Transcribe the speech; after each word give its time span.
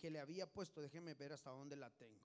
que 0.00 0.10
le 0.10 0.18
había 0.18 0.46
puesto, 0.50 0.80
déjeme 0.80 1.14
ver 1.14 1.32
hasta 1.32 1.50
dónde 1.50 1.76
la 1.76 1.90
tengo. 1.90 2.24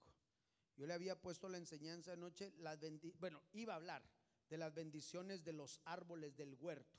Yo 0.78 0.88
le 0.88 0.94
había 0.94 1.22
puesto 1.22 1.50
la 1.50 1.58
enseñanza 1.58 2.14
anoche, 2.14 2.54
las 2.58 2.80
bueno, 3.20 3.42
iba 3.54 3.74
a 3.74 3.76
hablar 3.78 4.04
de 4.50 4.58
las 4.58 4.74
bendiciones 4.74 5.44
de 5.44 5.54
los 5.54 5.82
árboles 5.86 6.36
del 6.36 6.56
huerto. 6.56 6.98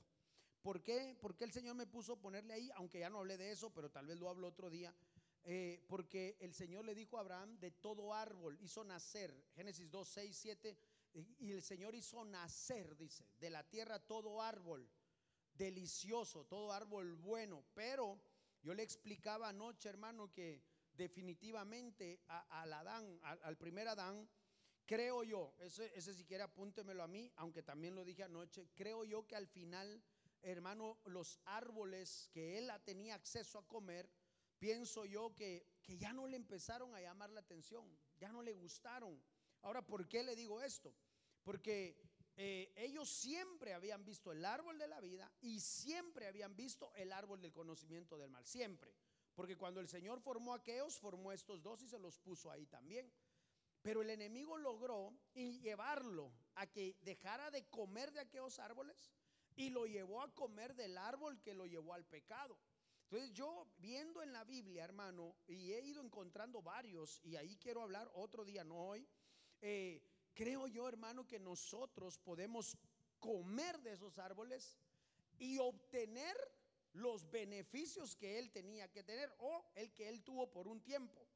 ¿Por 0.62 0.82
qué? 0.82 1.16
Porque 1.20 1.44
el 1.44 1.52
Señor 1.52 1.76
me 1.76 1.86
puso 1.86 2.20
ponerle 2.20 2.54
ahí, 2.54 2.70
aunque 2.74 2.98
ya 2.98 3.08
no 3.08 3.18
hablé 3.18 3.36
de 3.38 3.52
eso, 3.52 3.72
pero 3.72 3.90
tal 3.90 4.06
vez 4.06 4.18
lo 4.18 4.28
hablo 4.28 4.48
otro 4.48 4.68
día. 4.68 4.94
Eh, 5.44 5.84
porque 5.86 6.36
el 6.40 6.52
Señor 6.52 6.84
le 6.84 6.94
dijo 6.94 7.16
a 7.16 7.20
Abraham, 7.20 7.58
de 7.60 7.70
todo 7.70 8.12
árbol 8.12 8.58
hizo 8.60 8.82
nacer, 8.82 9.32
Génesis 9.54 9.90
2, 9.90 10.08
6, 10.08 10.36
7, 10.36 10.78
y 11.38 11.52
el 11.52 11.62
Señor 11.62 11.94
hizo 11.94 12.24
nacer, 12.24 12.96
dice, 12.96 13.24
de 13.38 13.48
la 13.48 13.62
tierra 13.62 14.00
todo 14.00 14.42
árbol 14.42 14.90
delicioso, 15.54 16.44
todo 16.44 16.72
árbol 16.72 17.14
bueno, 17.14 17.64
pero 17.74 18.20
yo 18.66 18.74
le 18.74 18.82
explicaba 18.82 19.48
anoche, 19.48 19.88
hermano, 19.88 20.32
que 20.32 20.60
definitivamente 20.92 22.20
al 22.26 22.72
Adán, 22.72 23.20
al, 23.22 23.56
primer 23.56 23.86
Adán, 23.86 24.28
creo 24.84 25.22
yo, 25.22 25.54
ese, 25.60 25.96
ese 25.96 26.12
si 26.12 26.24
quiere 26.24 26.42
apúntemelo 26.42 27.04
a 27.04 27.06
mí, 27.06 27.30
aunque 27.36 27.62
también 27.62 27.94
lo 27.94 28.04
dije 28.04 28.24
anoche, 28.24 28.68
creo 28.74 29.04
yo 29.04 29.24
que 29.24 29.36
al 29.36 29.46
final, 29.46 30.02
hermano, 30.42 30.98
los 31.04 31.38
árboles 31.44 32.28
que 32.32 32.58
él 32.58 32.68
tenía 32.84 33.14
acceso 33.14 33.60
a 33.60 33.66
comer, 33.68 34.10
pienso 34.58 35.04
yo 35.04 35.32
que, 35.36 35.64
que 35.80 35.96
ya 35.96 36.12
no 36.12 36.26
le 36.26 36.36
empezaron 36.36 36.92
a 36.96 37.00
llamar 37.00 37.30
la 37.30 37.42
atención, 37.42 37.88
ya 38.18 38.32
no 38.32 38.42
le 38.42 38.52
gustaron. 38.52 39.22
Ahora, 39.62 39.86
¿por 39.86 40.08
qué 40.08 40.24
le 40.24 40.34
digo 40.34 40.60
esto? 40.60 40.92
Porque 41.44 42.05
eh, 42.36 42.70
ellos 42.76 43.08
siempre 43.08 43.72
habían 43.72 44.04
visto 44.04 44.30
el 44.30 44.44
árbol 44.44 44.78
de 44.78 44.88
la 44.88 45.00
vida 45.00 45.32
y 45.40 45.60
siempre 45.60 46.26
habían 46.26 46.54
visto 46.54 46.92
el 46.94 47.12
árbol 47.12 47.40
del 47.40 47.52
conocimiento 47.52 48.18
del 48.18 48.30
mal, 48.30 48.44
siempre. 48.44 48.94
Porque 49.34 49.56
cuando 49.56 49.80
el 49.80 49.88
Señor 49.88 50.20
formó 50.20 50.52
a 50.52 50.58
aquellos, 50.58 50.98
formó 50.98 51.32
estos 51.32 51.62
dos 51.62 51.82
y 51.82 51.88
se 51.88 51.98
los 51.98 52.18
puso 52.18 52.50
ahí 52.50 52.66
también. 52.66 53.10
Pero 53.82 54.02
el 54.02 54.10
enemigo 54.10 54.56
logró 54.58 55.12
llevarlo 55.34 56.32
a 56.56 56.66
que 56.66 56.96
dejara 57.02 57.50
de 57.50 57.66
comer 57.68 58.12
de 58.12 58.20
aquellos 58.20 58.58
árboles 58.58 59.12
y 59.54 59.70
lo 59.70 59.86
llevó 59.86 60.22
a 60.22 60.34
comer 60.34 60.74
del 60.74 60.98
árbol 60.98 61.40
que 61.40 61.54
lo 61.54 61.66
llevó 61.66 61.94
al 61.94 62.04
pecado. 62.04 62.58
Entonces 63.04 63.32
yo 63.32 63.68
viendo 63.78 64.22
en 64.22 64.32
la 64.32 64.44
Biblia, 64.44 64.84
hermano, 64.84 65.36
y 65.46 65.72
he 65.72 65.80
ido 65.80 66.02
encontrando 66.02 66.60
varios, 66.60 67.20
y 67.22 67.36
ahí 67.36 67.56
quiero 67.56 67.82
hablar 67.82 68.10
otro 68.14 68.44
día, 68.44 68.64
no 68.64 68.76
hoy, 68.76 69.08
eh, 69.62 70.02
creo 70.36 70.68
yo, 70.68 70.86
hermano, 70.86 71.26
que 71.26 71.40
nosotros 71.40 72.18
podemos 72.18 72.76
comer 73.18 73.80
de 73.80 73.92
esos 73.92 74.18
árboles 74.18 74.78
y 75.38 75.58
obtener 75.58 76.36
los 76.92 77.28
beneficios 77.30 78.14
que 78.14 78.38
él 78.38 78.52
tenía 78.52 78.90
que 78.92 79.02
tener 79.02 79.34
o 79.38 79.64
el 79.74 79.92
que 79.92 80.08
él 80.08 80.22
tuvo 80.22 80.52
por 80.52 80.68
un 80.68 80.80
tiempo. 80.82 81.26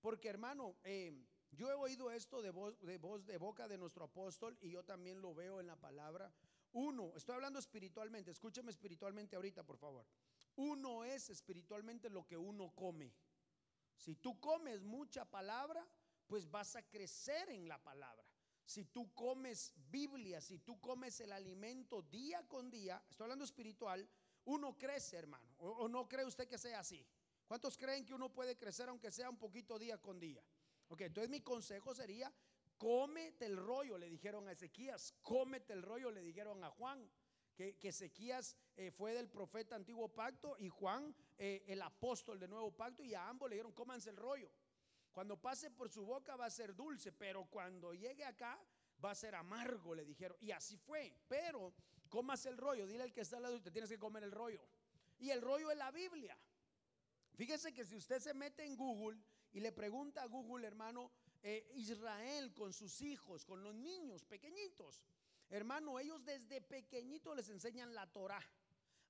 Porque, 0.00 0.28
hermano, 0.28 0.76
eh, 0.84 1.12
yo 1.50 1.70
he 1.70 1.74
oído 1.74 2.10
esto 2.10 2.42
de 2.42 2.50
voz, 2.50 2.78
de 2.80 2.98
voz 2.98 3.26
de 3.26 3.38
boca 3.38 3.68
de 3.68 3.78
nuestro 3.78 4.04
apóstol 4.04 4.56
y 4.60 4.70
yo 4.70 4.84
también 4.84 5.20
lo 5.20 5.34
veo 5.34 5.58
en 5.58 5.66
la 5.66 5.76
palabra. 5.76 6.32
Uno, 6.72 7.12
estoy 7.16 7.34
hablando 7.34 7.58
espiritualmente, 7.58 8.30
escúcheme 8.30 8.70
espiritualmente 8.70 9.36
ahorita, 9.36 9.64
por 9.64 9.78
favor. 9.78 10.06
Uno 10.56 11.04
es 11.04 11.30
espiritualmente 11.30 12.10
lo 12.10 12.26
que 12.26 12.36
uno 12.36 12.74
come. 12.74 13.14
Si 13.96 14.14
tú 14.16 14.38
comes 14.40 14.82
mucha 14.82 15.24
palabra, 15.24 15.86
pues 16.26 16.50
vas 16.50 16.76
a 16.76 16.82
crecer 16.82 17.48
en 17.50 17.68
la 17.68 17.82
palabra 17.82 18.31
si 18.72 18.86
tú 18.86 19.12
comes 19.12 19.74
Biblia, 19.90 20.40
si 20.40 20.58
tú 20.58 20.80
comes 20.80 21.20
el 21.20 21.32
alimento 21.32 22.00
día 22.00 22.42
con 22.48 22.70
día, 22.70 23.02
estoy 23.10 23.24
hablando 23.24 23.44
espiritual, 23.44 24.08
uno 24.46 24.78
crece, 24.78 25.18
hermano. 25.18 25.54
¿O, 25.58 25.88
no 25.88 26.08
cree 26.08 26.24
usted 26.24 26.48
que 26.48 26.56
sea 26.56 26.80
así? 26.80 27.06
¿Cuántos 27.46 27.76
creen 27.76 28.06
que 28.06 28.14
uno 28.14 28.32
puede 28.32 28.56
crecer 28.56 28.88
aunque 28.88 29.10
sea 29.12 29.28
un 29.28 29.36
poquito 29.36 29.78
día 29.78 29.98
con 29.98 30.18
día? 30.18 30.42
Ok, 30.88 31.02
entonces 31.02 31.28
mi 31.28 31.42
consejo 31.42 31.94
sería, 31.94 32.32
cómete 32.78 33.44
el 33.44 33.58
rollo, 33.58 33.98
le 33.98 34.08
dijeron 34.08 34.48
a 34.48 34.52
Ezequías, 34.52 35.12
cómete 35.20 35.74
el 35.74 35.82
rollo, 35.82 36.10
le 36.10 36.22
dijeron 36.22 36.64
a 36.64 36.70
Juan. 36.70 37.10
Que, 37.54 37.76
Ezequías 37.82 38.56
eh, 38.76 38.90
fue 38.90 39.12
del 39.12 39.28
profeta 39.28 39.76
antiguo 39.76 40.08
pacto 40.08 40.56
y 40.58 40.70
Juan 40.70 41.14
eh, 41.36 41.62
el 41.66 41.82
apóstol 41.82 42.40
del 42.40 42.48
nuevo 42.48 42.74
pacto 42.74 43.04
y 43.04 43.12
a 43.12 43.28
ambos 43.28 43.50
le 43.50 43.56
dijeron 43.56 43.72
cómanse 43.72 44.08
el 44.08 44.16
rollo. 44.16 44.50
Cuando 45.12 45.36
pase 45.36 45.70
por 45.70 45.90
su 45.90 46.04
boca 46.04 46.36
va 46.36 46.46
a 46.46 46.50
ser 46.50 46.74
dulce, 46.74 47.12
pero 47.12 47.44
cuando 47.44 47.92
llegue 47.92 48.24
acá 48.24 48.58
va 49.04 49.10
a 49.10 49.14
ser 49.14 49.34
amargo, 49.34 49.94
le 49.94 50.04
dijeron. 50.04 50.36
Y 50.40 50.50
así 50.52 50.76
fue. 50.76 51.14
Pero 51.28 51.74
comas 52.08 52.46
el 52.46 52.56
rollo, 52.56 52.86
dile 52.86 53.02
al 53.02 53.12
que 53.12 53.20
está 53.20 53.36
al 53.36 53.42
lado, 53.42 53.60
te 53.60 53.70
tienes 53.70 53.90
que 53.90 53.98
comer 53.98 54.22
el 54.22 54.32
rollo. 54.32 54.62
Y 55.18 55.30
el 55.30 55.42
rollo 55.42 55.70
es 55.70 55.76
la 55.76 55.90
Biblia. 55.90 56.36
Fíjese 57.34 57.72
que 57.72 57.84
si 57.84 57.96
usted 57.96 58.20
se 58.20 58.34
mete 58.34 58.64
en 58.64 58.76
Google 58.76 59.18
y 59.52 59.60
le 59.60 59.72
pregunta 59.72 60.22
a 60.22 60.26
Google, 60.26 60.66
hermano, 60.66 61.10
eh, 61.42 61.70
Israel 61.74 62.52
con 62.54 62.72
sus 62.72 63.00
hijos, 63.02 63.44
con 63.44 63.62
los 63.62 63.74
niños 63.74 64.24
pequeñitos, 64.24 65.02
hermano, 65.50 65.98
ellos 65.98 66.24
desde 66.24 66.60
pequeñitos 66.60 67.36
les 67.36 67.48
enseñan 67.48 67.94
la 67.94 68.06
Torah 68.06 68.42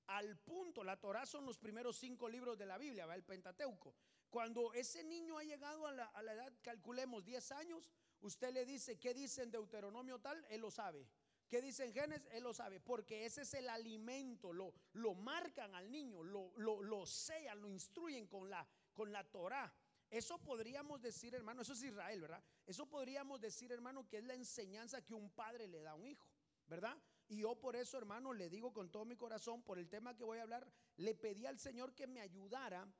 al 0.07 0.37
punto. 0.37 0.83
La 0.83 0.99
Torah 0.99 1.25
son 1.25 1.45
los 1.45 1.57
primeros 1.57 1.97
cinco 1.97 2.27
libros 2.27 2.57
de 2.57 2.65
la 2.65 2.77
Biblia, 2.77 3.05
¿va? 3.05 3.15
el 3.15 3.23
Pentateuco. 3.23 3.93
Cuando 4.33 4.73
ese 4.73 5.03
niño 5.03 5.37
ha 5.37 5.43
llegado 5.43 5.85
a 5.85 5.91
la, 5.91 6.33
edad, 6.33 6.51
calculemos 6.63 7.23
10 7.23 7.51
años, 7.51 7.83
usted 8.19 8.51
le 8.51 8.65
dice, 8.65 8.97
¿qué 8.97 9.13
dice 9.13 9.43
en 9.43 9.51
Deuteronomio 9.51 10.19
tal? 10.19 10.43
Él 10.49 10.61
lo 10.61 10.71
sabe. 10.71 11.07
¿Qué 11.47 11.61
dice 11.61 11.85
en 11.85 11.93
Génesis? 11.93 12.27
Él 12.31 12.41
lo 12.41 12.51
sabe, 12.51 12.79
porque 12.79 13.27
ese 13.27 13.43
es 13.43 13.53
el 13.53 13.69
alimento, 13.69 14.51
lo, 14.51 14.73
lo 14.93 15.13
marcan 15.13 15.75
al 15.75 15.91
niño, 15.91 16.23
lo, 16.23 16.51
lo, 16.55 16.81
lo 16.81 17.05
sellan, 17.05 17.61
lo 17.61 17.69
instruyen 17.69 18.25
con 18.25 18.49
la, 18.49 18.67
con 18.95 19.11
la 19.11 19.23
Torah. 19.23 19.71
Eso 20.09 20.39
podríamos 20.39 20.99
decir, 20.99 21.35
hermano, 21.35 21.61
eso 21.61 21.73
es 21.73 21.83
Israel, 21.83 22.21
¿verdad? 22.21 22.43
Eso 22.65 22.87
podríamos 22.87 23.39
decir, 23.39 23.71
hermano, 23.71 24.07
que 24.09 24.17
es 24.17 24.23
la 24.23 24.33
enseñanza 24.33 25.05
que 25.05 25.13
un 25.13 25.29
padre 25.29 25.67
le 25.67 25.83
da 25.83 25.91
a 25.91 25.95
un 25.95 26.07
hijo, 26.07 26.27
¿verdad? 26.65 26.97
Y 27.27 27.41
yo 27.41 27.53
por 27.59 27.75
eso, 27.75 27.99
hermano, 27.99 28.33
le 28.33 28.49
digo 28.49 28.73
con 28.73 28.89
todo 28.89 29.05
mi 29.05 29.15
corazón, 29.15 29.61
por 29.61 29.77
el 29.77 29.87
tema 29.89 30.15
que 30.15 30.23
voy 30.23 30.39
a 30.39 30.41
hablar, 30.41 30.67
le 30.97 31.13
pedí 31.13 31.45
al 31.45 31.59
Señor 31.59 31.93
que 31.93 32.07
me 32.07 32.19
ayudara 32.19 32.91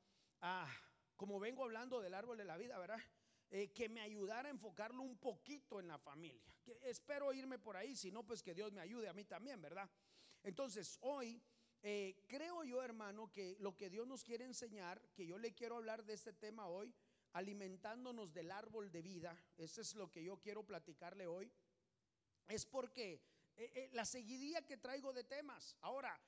a, 0.41 0.67
como 1.23 1.39
vengo 1.39 1.63
hablando 1.63 2.01
del 2.01 2.16
árbol 2.16 2.38
de 2.38 2.44
la 2.44 2.57
vida, 2.57 2.78
¿verdad? 2.78 3.00
Eh, 3.50 3.72
que 3.72 3.88
me 3.88 4.01
ayudara 4.01 4.50
a 4.50 4.51
enfocarlo 4.51 5.03
un 5.03 5.17
poquito 5.17 5.79
en 5.79 5.88
la 5.88 5.97
familia. 5.97 6.53
Espero 6.81 7.31
irme 7.31 7.57
por 7.59 7.78
ahí, 7.78 7.95
si 7.95 8.11
no, 8.11 8.25
pues 8.25 8.44
que 8.44 8.53
Dios 8.53 8.73
me 8.73 8.81
ayude 8.81 9.07
a 9.07 9.13
mí 9.13 9.23
también, 9.23 9.62
¿verdad? 9.62 9.89
Entonces, 10.44 10.97
hoy 11.00 11.41
eh, 11.81 12.25
creo 12.28 12.66
yo, 12.66 12.83
hermano, 12.83 13.31
que 13.31 13.56
lo 13.59 13.73
que 13.78 13.89
Dios 13.89 14.06
nos 14.06 14.25
quiere 14.25 14.44
enseñar, 14.44 15.01
que 15.13 15.25
yo 15.25 15.38
le 15.38 15.53
quiero 15.53 15.78
hablar 15.78 16.03
de 16.03 16.12
este 16.12 16.33
tema 16.33 16.67
hoy, 16.67 16.94
alimentándonos 17.31 18.33
del 18.33 18.51
árbol 18.51 18.91
de 18.91 19.01
vida, 19.01 19.41
eso 19.56 19.79
es 19.79 19.95
lo 19.95 20.12
que 20.12 20.25
yo 20.25 20.41
quiero 20.41 20.66
platicarle 20.66 21.25
hoy, 21.25 21.50
es 22.50 22.66
porque 22.66 23.22
eh, 23.56 23.89
la 23.94 24.03
seguidilla 24.03 24.66
que 24.66 24.75
traigo 24.75 25.13
de 25.13 25.23
temas. 25.23 25.78
Ahora, 25.79 26.19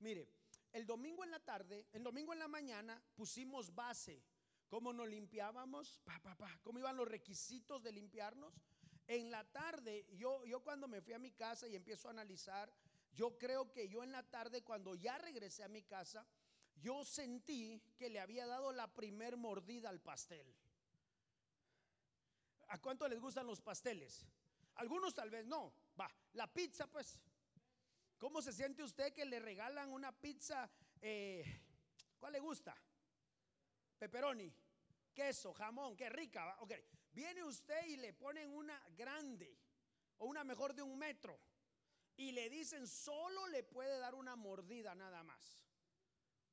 mire, 0.00 0.28
el 0.74 0.86
domingo 0.86 1.22
en 1.22 1.30
la 1.30 1.38
tarde, 1.38 1.86
el 1.92 2.02
domingo 2.02 2.32
en 2.32 2.40
la 2.40 2.48
mañana 2.48 3.00
pusimos 3.14 3.72
base, 3.72 4.20
cómo 4.68 4.92
nos 4.92 5.08
limpiábamos, 5.08 6.00
pa, 6.04 6.20
pa, 6.20 6.34
pa, 6.34 6.58
cómo 6.62 6.80
iban 6.80 6.96
los 6.96 7.06
requisitos 7.06 7.80
de 7.84 7.92
limpiarnos. 7.92 8.60
En 9.06 9.30
la 9.30 9.44
tarde, 9.44 10.04
yo, 10.16 10.44
yo 10.44 10.64
cuando 10.64 10.88
me 10.88 11.00
fui 11.00 11.12
a 11.12 11.18
mi 11.20 11.30
casa 11.30 11.68
y 11.68 11.76
empiezo 11.76 12.08
a 12.08 12.10
analizar, 12.10 12.72
yo 13.12 13.38
creo 13.38 13.70
que 13.70 13.88
yo 13.88 14.02
en 14.02 14.10
la 14.10 14.24
tarde, 14.24 14.64
cuando 14.64 14.96
ya 14.96 15.16
regresé 15.16 15.62
a 15.62 15.68
mi 15.68 15.82
casa, 15.82 16.26
yo 16.74 17.04
sentí 17.04 17.80
que 17.96 18.10
le 18.10 18.18
había 18.18 18.44
dado 18.44 18.72
la 18.72 18.92
primer 18.92 19.36
mordida 19.36 19.90
al 19.90 20.00
pastel. 20.00 20.52
¿A 22.66 22.80
cuánto 22.80 23.06
les 23.06 23.20
gustan 23.20 23.46
los 23.46 23.60
pasteles? 23.60 24.26
Algunos 24.74 25.14
tal 25.14 25.30
vez 25.30 25.46
no. 25.46 25.72
Va, 25.98 26.10
la 26.32 26.52
pizza 26.52 26.88
pues. 26.88 27.20
¿Cómo 28.24 28.40
se 28.40 28.54
siente 28.54 28.82
usted 28.82 29.12
que 29.12 29.26
le 29.26 29.38
regalan 29.38 29.92
una 29.92 30.10
pizza? 30.10 30.70
Eh, 31.02 31.44
¿Cuál 32.16 32.32
le 32.32 32.40
gusta? 32.40 32.74
Pepperoni, 33.98 34.50
queso, 35.12 35.52
jamón, 35.52 35.94
qué 35.94 36.08
rica. 36.08 36.56
Ok, 36.60 36.72
viene 37.12 37.44
usted 37.44 37.84
y 37.84 37.98
le 37.98 38.14
ponen 38.14 38.48
una 38.48 38.82
grande 38.96 39.60
o 40.16 40.24
una 40.24 40.42
mejor 40.42 40.72
de 40.72 40.80
un 40.80 40.96
metro 40.96 41.38
y 42.16 42.32
le 42.32 42.48
dicen 42.48 42.86
solo 42.86 43.46
le 43.48 43.62
puede 43.62 43.98
dar 43.98 44.14
una 44.14 44.36
mordida 44.36 44.94
nada 44.94 45.22
más. 45.22 45.60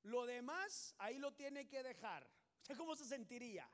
Lo 0.04 0.26
demás 0.26 0.94
ahí 0.98 1.20
lo 1.20 1.34
tiene 1.36 1.70
que 1.70 1.84
dejar. 1.84 2.30
¿Usted 2.64 2.76
cómo 2.78 2.98
se 2.98 3.06
sentiría? 3.06 3.66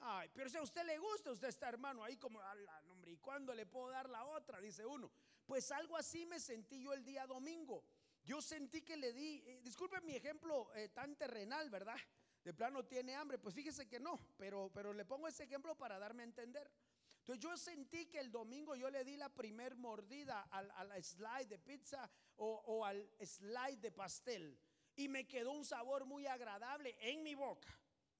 Ay, 0.00 0.30
pero 0.34 0.48
si 0.48 0.56
a 0.56 0.62
usted 0.62 0.84
le 0.84 0.98
gusta, 0.98 1.30
usted 1.30 1.48
está 1.48 1.68
hermano 1.68 2.02
ahí 2.02 2.16
como, 2.16 2.40
la 2.40 2.80
nombre, 2.82 3.12
¿y 3.12 3.18
cuándo 3.18 3.54
le 3.54 3.66
puedo 3.66 3.90
dar 3.90 4.08
la 4.08 4.24
otra? 4.24 4.60
Dice 4.60 4.86
uno. 4.86 5.10
Pues 5.44 5.70
algo 5.72 5.96
así 5.96 6.24
me 6.26 6.40
sentí 6.40 6.82
yo 6.82 6.92
el 6.94 7.04
día 7.04 7.26
domingo. 7.26 7.84
Yo 8.24 8.40
sentí 8.40 8.82
que 8.82 8.96
le 8.96 9.12
di, 9.12 9.42
eh, 9.46 9.60
disculpe 9.62 10.00
mi 10.00 10.14
ejemplo 10.14 10.72
eh, 10.74 10.88
tan 10.88 11.16
terrenal, 11.16 11.68
¿verdad? 11.68 11.96
De 12.44 12.54
plano 12.54 12.84
tiene 12.86 13.14
hambre, 13.14 13.38
pues 13.38 13.54
fíjese 13.54 13.86
que 13.86 14.00
no, 14.00 14.18
pero, 14.38 14.70
pero 14.72 14.94
le 14.94 15.04
pongo 15.04 15.28
ese 15.28 15.44
ejemplo 15.44 15.76
para 15.76 15.98
darme 15.98 16.22
a 16.22 16.26
entender. 16.26 16.70
Entonces 17.18 17.42
yo 17.42 17.54
sentí 17.58 18.06
que 18.06 18.18
el 18.18 18.30
domingo 18.30 18.74
yo 18.74 18.88
le 18.88 19.04
di 19.04 19.16
la 19.16 19.28
primer 19.28 19.76
mordida 19.76 20.42
al, 20.50 21.04
slide 21.04 21.48
de 21.48 21.58
pizza 21.58 22.10
o, 22.36 22.62
o 22.66 22.84
al 22.86 23.10
slide 23.20 23.80
de 23.80 23.92
pastel 23.92 24.58
y 24.96 25.08
me 25.08 25.26
quedó 25.26 25.52
un 25.52 25.64
sabor 25.64 26.06
muy 26.06 26.26
agradable 26.26 26.96
en 27.00 27.22
mi 27.22 27.34
boca. 27.34 27.68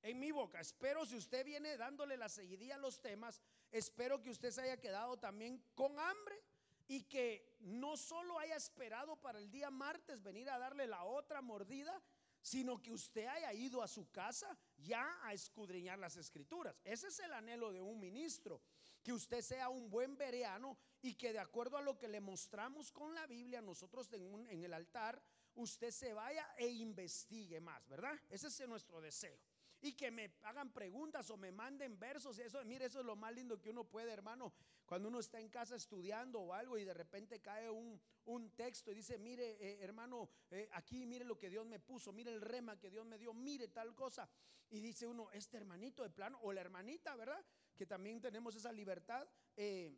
En 0.03 0.19
mi 0.19 0.31
boca. 0.31 0.61
Espero 0.61 1.05
si 1.07 1.17
usted 1.17 1.45
viene 1.45 1.77
dándole 1.77 2.17
la 2.17 2.29
seguidilla 2.29 2.77
a 2.77 2.79
los 2.79 3.01
temas, 3.01 3.41
espero 3.71 4.21
que 4.21 4.31
usted 4.31 4.51
se 4.51 4.63
haya 4.63 4.81
quedado 4.81 5.19
también 5.19 5.63
con 5.75 5.99
hambre 5.99 6.43
y 6.89 7.03
que 7.05 7.57
no 7.61 7.97
solo 7.97 8.39
haya 8.39 8.57
esperado 8.57 9.17
para 9.17 9.39
el 9.39 9.51
día 9.51 9.71
martes 9.71 10.23
venir 10.23 10.51
a 10.51 10.59
darle 10.59 10.87
la 10.87 11.05
otra 11.05 11.41
mordida, 11.41 12.03
sino 12.43 12.81
que 12.81 12.93
usted 12.93 13.27
haya 13.27 13.53
ido 13.53 13.83
a 13.83 13.89
su 13.89 14.11
casa 14.11 14.57
ya 14.79 15.19
a 15.23 15.33
escudriñar 15.33 15.99
las 15.99 16.17
escrituras. 16.17 16.75
Ese 16.85 17.09
es 17.09 17.21
el 17.21 17.33
anhelo 17.33 17.71
de 17.71 17.81
un 17.81 18.01
ministro, 18.01 18.61
que 19.03 19.13
usted 19.13 19.41
sea 19.43 19.69
un 19.69 19.89
buen 19.89 20.17
bereano 20.17 20.77
y 21.01 21.15
que 21.15 21.33
de 21.33 21.39
acuerdo 21.39 21.77
a 21.77 21.83
lo 21.83 21.97
que 21.97 22.09
le 22.09 22.21
mostramos 22.21 22.91
con 22.91 23.15
la 23.15 23.27
Biblia, 23.27 23.63
nosotros 23.63 24.13
en, 24.13 24.49
en 24.49 24.65
el 24.65 24.75
altar, 24.75 25.23
usted 25.55 25.91
se 25.91 26.13
vaya 26.13 26.47
e 26.59 26.69
investigue 26.69 27.61
más, 27.61 27.87
¿verdad? 27.89 28.19
Ese 28.29 28.49
es 28.49 28.69
nuestro 28.69 29.01
deseo 29.01 29.39
y 29.83 29.93
que 29.95 30.11
me 30.11 30.33
hagan 30.43 30.73
preguntas 30.73 31.31
o 31.31 31.37
me 31.37 31.53
manden 31.53 31.99
versos. 31.99 32.39
Y 32.39 32.43
eso, 32.43 32.65
mire, 32.65 32.87
eso 32.87 33.01
es 33.01 33.07
lo 33.07 33.17
más 33.17 33.35
lindo 33.35 33.61
que 33.61 33.71
uno 33.71 33.85
puede, 33.85 34.13
hermano. 34.13 34.53
Cuando 34.85 35.09
uno 35.09 35.21
está 35.21 35.41
en 35.41 35.49
casa 35.49 35.77
estudiando 35.77 36.41
o 36.41 36.53
algo 36.53 36.77
y 36.77 36.85
de 36.85 36.95
repente 36.95 37.41
cae 37.41 37.71
un, 37.71 38.01
un 38.25 38.51
texto 38.51 38.91
y 38.91 38.95
dice, 38.95 39.19
mire, 39.19 39.57
eh, 39.61 39.79
hermano, 39.83 40.29
eh, 40.51 40.69
aquí 40.73 41.07
mire 41.07 41.25
lo 41.25 41.39
que 41.39 41.49
Dios 41.49 41.67
me 41.67 41.79
puso, 41.79 42.13
mire 42.13 42.33
el 42.33 42.41
rema 42.41 42.79
que 42.79 42.91
Dios 42.91 43.07
me 43.07 43.19
dio, 43.19 43.33
mire 43.33 43.69
tal 43.69 43.95
cosa. 43.95 44.29
Y 44.69 44.81
dice 44.81 45.07
uno, 45.07 45.31
este 45.33 45.57
hermanito 45.57 46.03
de 46.03 46.11
plano, 46.11 46.39
o 46.43 46.53
la 46.53 46.61
hermanita, 46.61 47.17
¿verdad? 47.17 47.45
Que 47.77 47.87
también 47.87 48.21
tenemos 48.21 48.55
esa 48.55 48.73
libertad. 48.73 49.29
Eh, 49.57 49.97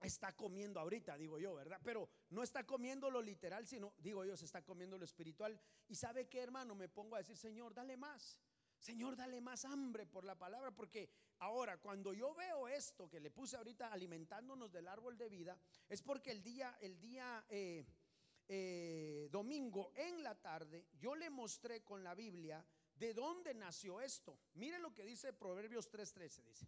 está 0.00 0.34
comiendo 0.34 0.80
ahorita, 0.80 1.16
digo 1.16 1.38
yo, 1.38 1.54
¿verdad? 1.54 1.80
Pero 1.84 2.08
no 2.30 2.42
está 2.42 2.64
comiendo 2.64 3.10
lo 3.10 3.20
literal, 3.20 3.66
sino, 3.66 3.92
digo 3.98 4.24
yo, 4.24 4.36
se 4.36 4.44
está 4.44 4.62
comiendo 4.62 4.96
lo 4.96 5.04
espiritual. 5.04 5.60
Y 5.88 5.94
sabe 5.94 6.28
qué, 6.28 6.40
hermano, 6.40 6.74
me 6.74 6.88
pongo 6.88 7.16
a 7.16 7.18
decir, 7.18 7.36
Señor, 7.36 7.74
dale 7.74 7.96
más. 7.96 8.38
Señor, 8.80 9.14
dale 9.14 9.42
más 9.42 9.66
hambre 9.66 10.06
por 10.06 10.24
la 10.24 10.38
palabra, 10.38 10.70
porque 10.70 11.10
ahora 11.40 11.76
cuando 11.76 12.14
yo 12.14 12.34
veo 12.34 12.66
esto 12.66 13.10
que 13.10 13.20
le 13.20 13.30
puse 13.30 13.56
ahorita 13.56 13.92
alimentándonos 13.92 14.72
del 14.72 14.88
árbol 14.88 15.18
de 15.18 15.28
vida, 15.28 15.58
es 15.86 16.00
porque 16.02 16.30
el 16.30 16.42
día, 16.42 16.76
el 16.80 16.98
día 16.98 17.44
eh, 17.50 17.84
eh, 18.48 19.28
domingo 19.30 19.92
en 19.94 20.22
la 20.22 20.34
tarde 20.34 20.86
yo 20.98 21.14
le 21.14 21.28
mostré 21.28 21.84
con 21.84 22.02
la 22.02 22.14
Biblia 22.14 22.64
de 22.94 23.12
dónde 23.12 23.54
nació 23.54 24.00
esto. 24.00 24.38
Mire 24.54 24.78
lo 24.78 24.94
que 24.94 25.04
dice 25.04 25.34
Proverbios 25.34 25.90
3:13, 25.90 26.42
dice, 26.44 26.66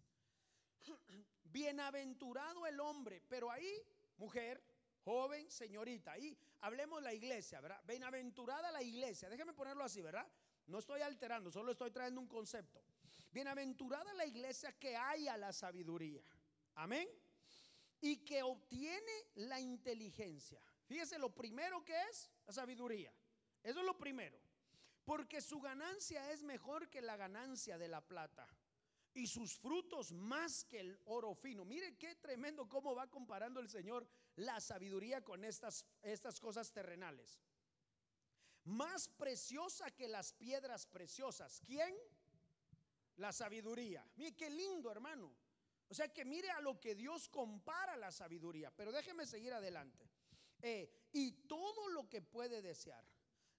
bienaventurado 1.45 2.67
el 2.67 2.79
hombre, 2.79 3.23
pero 3.27 3.51
ahí, 3.51 3.73
mujer, 4.19 4.63
joven, 5.03 5.51
señorita, 5.51 6.13
ahí 6.13 6.37
hablemos 6.61 7.03
la 7.03 7.15
iglesia, 7.15 7.61
¿verdad? 7.61 7.83
Bienaventurada 7.87 8.71
la 8.71 8.83
iglesia, 8.83 9.29
déjeme 9.29 9.55
ponerlo 9.55 9.83
así, 9.83 10.03
¿verdad? 10.03 10.27
No 10.73 10.79
estoy 10.79 11.03
alterando, 11.03 11.51
solo 11.51 11.73
estoy 11.73 11.91
trayendo 11.91 12.19
un 12.19 12.27
concepto. 12.27 12.83
Bienaventurada 13.31 14.11
la 14.15 14.25
iglesia 14.25 14.73
que 14.79 14.97
haya 14.97 15.37
la 15.37 15.53
sabiduría. 15.53 16.25
Amén. 16.77 17.07
Y 18.01 18.25
que 18.25 18.43
obtiene 18.43 19.13
la 19.35 19.61
inteligencia. 19.61 20.63
Fíjese 20.87 21.19
lo 21.19 21.29
primero 21.29 21.85
que 21.85 21.95
es 22.11 22.31
la 22.47 22.55
sabiduría. 22.55 23.13
Eso 23.63 23.81
es 23.81 23.85
lo 23.85 23.99
primero. 23.99 24.41
Porque 25.05 25.43
su 25.43 25.61
ganancia 25.61 26.33
es 26.33 26.43
mejor 26.43 26.89
que 26.89 27.03
la 27.03 27.19
ganancia 27.19 27.77
de 27.77 27.89
la 27.89 28.01
plata. 28.01 28.49
Y 29.13 29.27
sus 29.27 29.59
frutos 29.59 30.11
más 30.13 30.65
que 30.65 30.81
el 30.81 30.99
oro 31.05 31.35
fino. 31.35 31.67
Mire 31.67 31.99
qué 31.99 32.15
tremendo 32.15 32.67
cómo 32.67 32.95
va 32.95 33.11
comparando 33.11 33.61
el 33.61 33.69
Señor 33.69 34.09
la 34.37 34.59
sabiduría 34.59 35.23
con 35.23 35.45
estas, 35.45 35.85
estas 36.01 36.41
cosas 36.41 36.73
terrenales 36.73 37.39
más 38.65 39.09
preciosa 39.09 39.91
que 39.91 40.09
las 40.09 40.33
piedras 40.33 40.87
preciosas. 40.87 41.61
¿Quién? 41.65 41.95
La 43.17 43.33
sabiduría. 43.33 44.07
Mire 44.17 44.35
qué 44.37 44.51
lindo, 44.51 44.91
hermano. 44.91 45.33
O 45.89 45.95
sea 45.95 46.09
que 46.09 46.25
mire 46.25 46.51
a 46.51 46.61
lo 46.61 46.81
que 46.81 46.95
Dios 46.95 47.29
compara 47.29 47.97
la 47.97 48.11
sabiduría. 48.11 48.71
Pero 48.75 48.93
déjeme 48.93 49.27
seguir 49.27 49.53
adelante. 49.53 50.09
Eh, 50.63 51.09
y 51.13 51.33
todo 51.47 51.89
lo 51.89 52.09
que 52.09 52.23
puede 52.23 52.63
desear. 52.63 53.05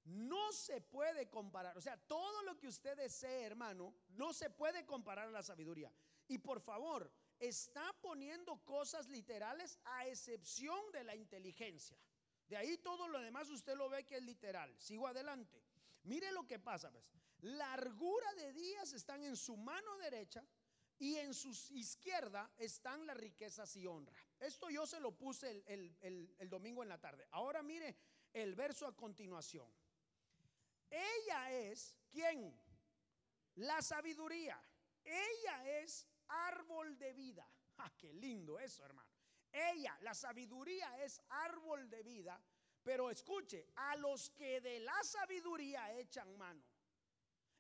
No 0.06 0.52
se 0.52 0.82
puede 0.82 1.30
comparar. 1.30 1.78
O 1.78 1.82
sea, 1.82 1.98
todo 1.98 2.42
lo 2.44 2.58
que 2.58 2.68
usted 2.68 2.98
desee, 2.98 3.44
hermano, 3.44 3.94
no 4.10 4.34
se 4.34 4.50
puede 4.50 4.86
comparar 4.86 5.28
a 5.28 5.32
la 5.32 5.44
sabiduría. 5.44 5.92
Y 6.28 6.40
por 6.40 6.60
favor, 6.60 7.12
está 7.40 7.94
poniendo 8.02 8.58
cosas 8.66 9.08
literales 9.10 9.78
a 9.84 10.08
excepción 10.08 10.80
de 10.92 11.04
la 11.04 11.16
inteligencia. 11.16 11.98
De 12.48 12.58
ahí 12.58 12.78
todo 12.78 13.08
lo 13.08 13.20
demás 13.20 13.50
usted 13.50 13.76
lo 13.76 13.90
ve 13.90 14.06
que 14.06 14.18
es 14.18 14.24
literal. 14.24 14.76
Sigo 14.80 15.08
adelante. 15.08 15.64
Mire 16.04 16.32
lo 16.32 16.46
que 16.46 16.60
pasa, 16.60 16.92
pues. 16.92 17.12
Largura 17.40 18.34
de 18.36 18.54
días 18.54 18.94
están 18.94 19.24
en 19.24 19.36
su 19.36 19.58
mano 19.58 19.98
derecha 19.98 20.46
y 20.98 21.16
en 21.18 21.34
su 21.34 21.50
izquierda 21.72 22.50
están 22.58 23.06
las 23.06 23.18
riquezas 23.18 23.76
y 23.76 23.86
honra. 23.86 24.14
Esto 24.40 24.70
yo 24.70 24.86
se 24.86 25.00
lo 25.00 25.12
puse 25.12 25.64
el, 25.68 26.50
domingo 26.50 26.84
en 26.84 26.90
la 26.90 27.00
tarde. 27.00 27.28
Ahora 27.32 27.62
mire 27.62 27.96
el 28.32 28.56
verso 28.56 28.88
a 28.88 28.96
continuación. 28.96 29.68
Ella 30.90 31.52
es, 31.52 31.96
¿quién? 32.10 32.58
La 33.56 33.82
sabiduría. 33.82 34.62
Ella 35.04 35.82
es 35.82 36.08
árbol 36.28 36.98
de 36.98 37.14
vida. 37.14 37.50
Ah, 37.76 37.92
qué 37.98 38.14
lindo 38.14 38.60
eso, 38.60 38.86
hermano. 38.86 39.13
Ella, 39.54 39.96
la 40.02 40.16
sabiduría 40.16 41.00
es 41.04 41.22
árbol 41.30 41.88
de 41.90 42.02
vida, 42.02 42.42
pero 42.82 43.12
escuche, 43.12 43.68
a 43.76 43.96
los 43.98 44.32
que 44.32 44.60
de 44.62 44.80
la 44.80 45.04
sabiduría 45.04 45.94
echan 45.94 46.36
mano. 46.38 46.64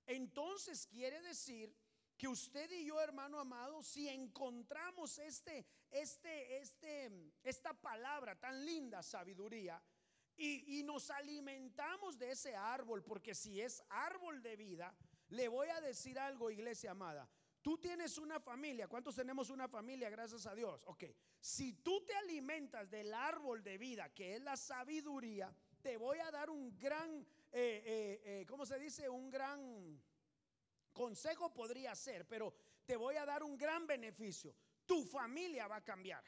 Entonces 0.07 0.87
quiere 0.87 1.21
decir 1.21 1.73
que 2.17 2.27
usted 2.27 2.69
y 2.71 2.85
yo, 2.85 2.99
hermano 2.99 3.39
amado, 3.39 3.83
si 3.83 4.09
encontramos 4.09 5.19
este, 5.19 5.65
este, 5.91 6.57
este, 6.57 7.31
esta 7.43 7.73
palabra 7.73 8.39
tan 8.39 8.65
linda, 8.65 9.03
sabiduría, 9.03 9.81
y, 10.35 10.79
y 10.79 10.83
nos 10.83 11.11
alimentamos 11.11 12.17
de 12.17 12.31
ese 12.31 12.55
árbol, 12.55 13.03
porque 13.03 13.35
si 13.35 13.61
es 13.61 13.83
árbol 13.89 14.41
de 14.41 14.55
vida, 14.55 14.95
le 15.29 15.47
voy 15.47 15.69
a 15.69 15.79
decir 15.79 16.17
algo, 16.17 16.49
iglesia 16.49 16.91
amada. 16.91 17.29
Tú 17.63 17.77
tienes 17.77 18.17
una 18.17 18.41
familia. 18.41 18.89
¿Cuántos 18.89 19.15
tenemos 19.15 19.49
una 19.49 19.69
familia? 19.69 20.09
Gracias 20.09 20.45
a 20.45 20.53
Dios. 20.53 20.83
Ok. 20.85 21.05
Si 21.39 21.71
tú 21.81 22.03
te 22.05 22.13
alimentas 22.13 22.91
del 22.91 23.13
árbol 23.13 23.63
de 23.63 23.77
vida, 23.77 24.13
que 24.13 24.35
es 24.35 24.41
la 24.41 24.57
sabiduría, 24.57 25.55
te 25.81 25.95
voy 25.95 26.19
a 26.19 26.29
dar 26.29 26.49
un 26.49 26.77
gran, 26.77 27.21
eh, 27.53 27.83
eh, 27.85 28.21
eh, 28.25 28.45
¿cómo 28.49 28.65
se 28.65 28.77
dice? 28.77 29.07
Un 29.07 29.29
gran 29.29 29.97
consejo 30.91 31.53
podría 31.53 31.95
ser, 31.95 32.27
pero 32.27 32.53
te 32.85 32.97
voy 32.97 33.15
a 33.15 33.25
dar 33.25 33.43
un 33.43 33.57
gran 33.57 33.87
beneficio. 33.87 34.53
Tu 34.85 35.05
familia 35.05 35.65
va 35.65 35.77
a 35.77 35.83
cambiar. 35.85 36.25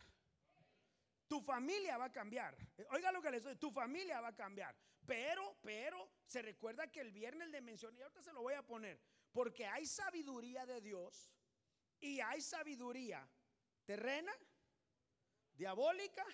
Tu 1.28 1.42
familia 1.42 1.98
va 1.98 2.06
a 2.06 2.12
cambiar. 2.14 2.56
Oiga 2.92 3.12
lo 3.12 3.22
que 3.22 3.32
les 3.32 3.44
digo, 3.44 3.58
tu 3.58 3.72
familia 3.72 4.22
va 4.22 4.30
a 4.30 4.36
cambiar. 4.36 4.74
Pero, 5.06 5.58
pero, 5.62 6.10
se 6.26 6.42
recuerda 6.42 6.90
que 6.90 7.02
el 7.02 7.12
viernes 7.12 7.50
le 7.50 7.60
mencioné, 7.60 8.00
y 8.00 8.02
ahorita 8.04 8.22
se 8.22 8.32
lo 8.32 8.42
voy 8.42 8.54
a 8.54 8.66
poner, 8.66 9.00
porque 9.36 9.68
hay 9.68 9.86
sabiduría 9.86 10.66
de 10.66 10.80
Dios 10.80 11.30
y 12.00 12.22
hay 12.22 12.40
sabiduría 12.40 13.30
terrena, 13.84 14.32
diabólica 15.54 16.26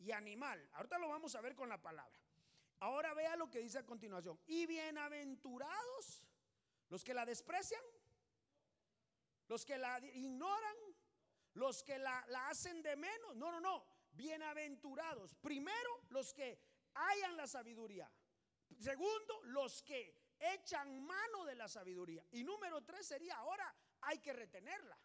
y 0.00 0.10
animal. 0.10 0.68
Ahorita 0.72 0.98
lo 0.98 1.08
vamos 1.08 1.36
a 1.36 1.40
ver 1.40 1.54
con 1.54 1.68
la 1.68 1.80
palabra. 1.80 2.18
Ahora 2.80 3.14
vea 3.14 3.36
lo 3.36 3.48
que 3.48 3.60
dice 3.60 3.78
a 3.78 3.86
continuación. 3.86 4.40
Y 4.48 4.66
bienaventurados 4.66 6.24
los 6.88 7.04
que 7.04 7.14
la 7.14 7.24
desprecian, 7.24 7.80
los 9.46 9.64
que 9.64 9.78
la 9.78 10.00
ignoran, 10.00 10.76
los 11.54 11.84
que 11.84 11.96
la, 11.96 12.18
hacen 12.48 12.82
de 12.82 12.96
menos. 12.96 13.36
No, 13.36 13.52
no, 13.52 13.60
no. 13.60 13.86
Bienaventurados. 14.10 15.36
Primero, 15.36 16.02
los 16.08 16.34
que 16.34 16.58
hayan 16.92 17.36
la 17.36 17.46
sabiduría. 17.46 18.10
Segundo, 18.80 19.42
los 19.44 19.80
que 19.84 20.25
echan 20.38 21.04
mano 21.04 21.44
de 21.44 21.54
la 21.54 21.68
sabiduría. 21.68 22.24
Y 22.32 22.44
número 22.44 22.82
tres 22.82 23.06
sería, 23.06 23.36
ahora 23.36 23.74
hay 24.02 24.18
que 24.18 24.32
retenerla. 24.32 24.98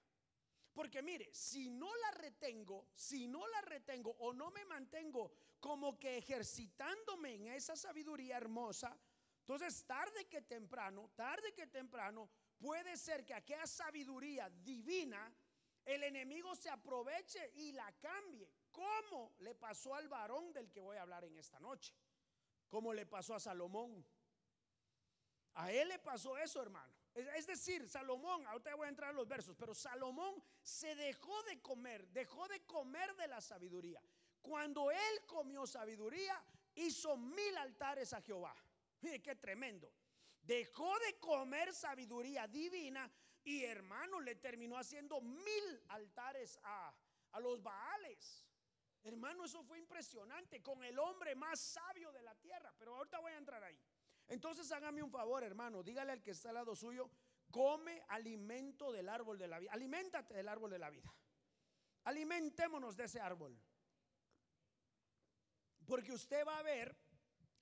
Porque 0.73 1.01
mire, 1.01 1.33
si 1.33 1.69
no 1.69 1.93
la 1.97 2.11
retengo, 2.11 2.87
si 2.93 3.27
no 3.27 3.45
la 3.47 3.61
retengo 3.61 4.11
o 4.19 4.33
no 4.33 4.51
me 4.51 4.63
mantengo 4.65 5.33
como 5.59 5.99
que 5.99 6.17
ejercitándome 6.17 7.35
en 7.35 7.47
esa 7.47 7.75
sabiduría 7.75 8.37
hermosa, 8.37 8.97
entonces 9.41 9.85
tarde 9.85 10.27
que 10.29 10.41
temprano, 10.43 11.09
tarde 11.15 11.53
que 11.53 11.67
temprano, 11.67 12.29
puede 12.57 12.95
ser 12.95 13.25
que 13.25 13.33
aquella 13.33 13.67
sabiduría 13.67 14.49
divina, 14.49 15.33
el 15.83 16.03
enemigo 16.03 16.55
se 16.55 16.69
aproveche 16.69 17.51
y 17.55 17.73
la 17.73 17.91
cambie. 17.99 18.49
¿Cómo 18.71 19.33
le 19.39 19.55
pasó 19.55 19.95
al 19.95 20.07
varón 20.07 20.53
del 20.53 20.71
que 20.71 20.79
voy 20.79 20.95
a 20.95 21.01
hablar 21.01 21.25
en 21.25 21.37
esta 21.37 21.59
noche? 21.59 21.93
¿Cómo 22.69 22.93
le 22.93 23.05
pasó 23.05 23.35
a 23.35 23.39
Salomón? 23.39 24.05
A 25.55 25.71
él 25.71 25.89
le 25.89 25.99
pasó 25.99 26.37
eso, 26.37 26.61
hermano. 26.61 26.93
Es 27.13 27.45
decir, 27.45 27.89
Salomón, 27.89 28.45
ahorita 28.47 28.73
voy 28.75 28.85
a 28.85 28.89
entrar 28.89 29.09
en 29.09 29.17
los 29.17 29.27
versos, 29.27 29.55
pero 29.57 29.75
Salomón 29.75 30.41
se 30.61 30.95
dejó 30.95 31.43
de 31.43 31.61
comer, 31.61 32.07
dejó 32.07 32.47
de 32.47 32.65
comer 32.65 33.13
de 33.17 33.27
la 33.27 33.41
sabiduría. 33.41 34.01
Cuando 34.41 34.89
él 34.91 35.25
comió 35.27 35.67
sabiduría, 35.67 36.41
hizo 36.75 37.17
mil 37.17 37.57
altares 37.57 38.13
a 38.13 38.21
Jehová. 38.21 38.55
Mire 39.01 39.21
qué 39.21 39.35
tremendo. 39.35 39.91
Dejó 40.41 40.97
de 40.99 41.19
comer 41.19 41.73
sabiduría 41.73 42.47
divina 42.47 43.11
y 43.43 43.63
hermano 43.63 44.21
le 44.21 44.35
terminó 44.35 44.77
haciendo 44.77 45.19
mil 45.19 45.83
altares 45.89 46.57
a, 46.63 46.93
a 47.31 47.39
los 47.39 47.61
Baales. 47.61 48.45
Hermano, 49.03 49.45
eso 49.45 49.63
fue 49.63 49.79
impresionante 49.79 50.61
con 50.61 50.83
el 50.83 50.97
hombre 50.97 51.35
más 51.35 51.59
sabio 51.59 52.11
de 52.11 52.21
la 52.21 52.35
tierra. 52.35 52.73
Pero 52.77 52.95
ahorita 52.95 53.19
voy 53.19 53.33
a 53.33 53.37
entrar 53.37 53.63
ahí. 53.63 53.77
Entonces 54.31 54.71
hágame 54.71 55.03
un 55.03 55.11
favor, 55.11 55.43
hermano. 55.43 55.83
Dígale 55.83 56.13
al 56.13 56.21
que 56.23 56.31
está 56.31 56.49
al 56.49 56.55
lado 56.55 56.73
suyo, 56.73 57.09
come 57.51 58.01
alimento 58.07 58.89
del 58.89 59.09
árbol 59.09 59.37
de 59.37 59.49
la 59.49 59.59
vida. 59.59 59.73
Aliméntate 59.73 60.33
del 60.33 60.47
árbol 60.47 60.71
de 60.71 60.79
la 60.79 60.89
vida. 60.89 61.13
Alimentémonos 62.05 62.95
de 62.95 63.03
ese 63.03 63.19
árbol. 63.19 63.59
Porque 65.85 66.13
usted 66.13 66.47
va 66.47 66.59
a 66.59 66.63
ver 66.63 66.95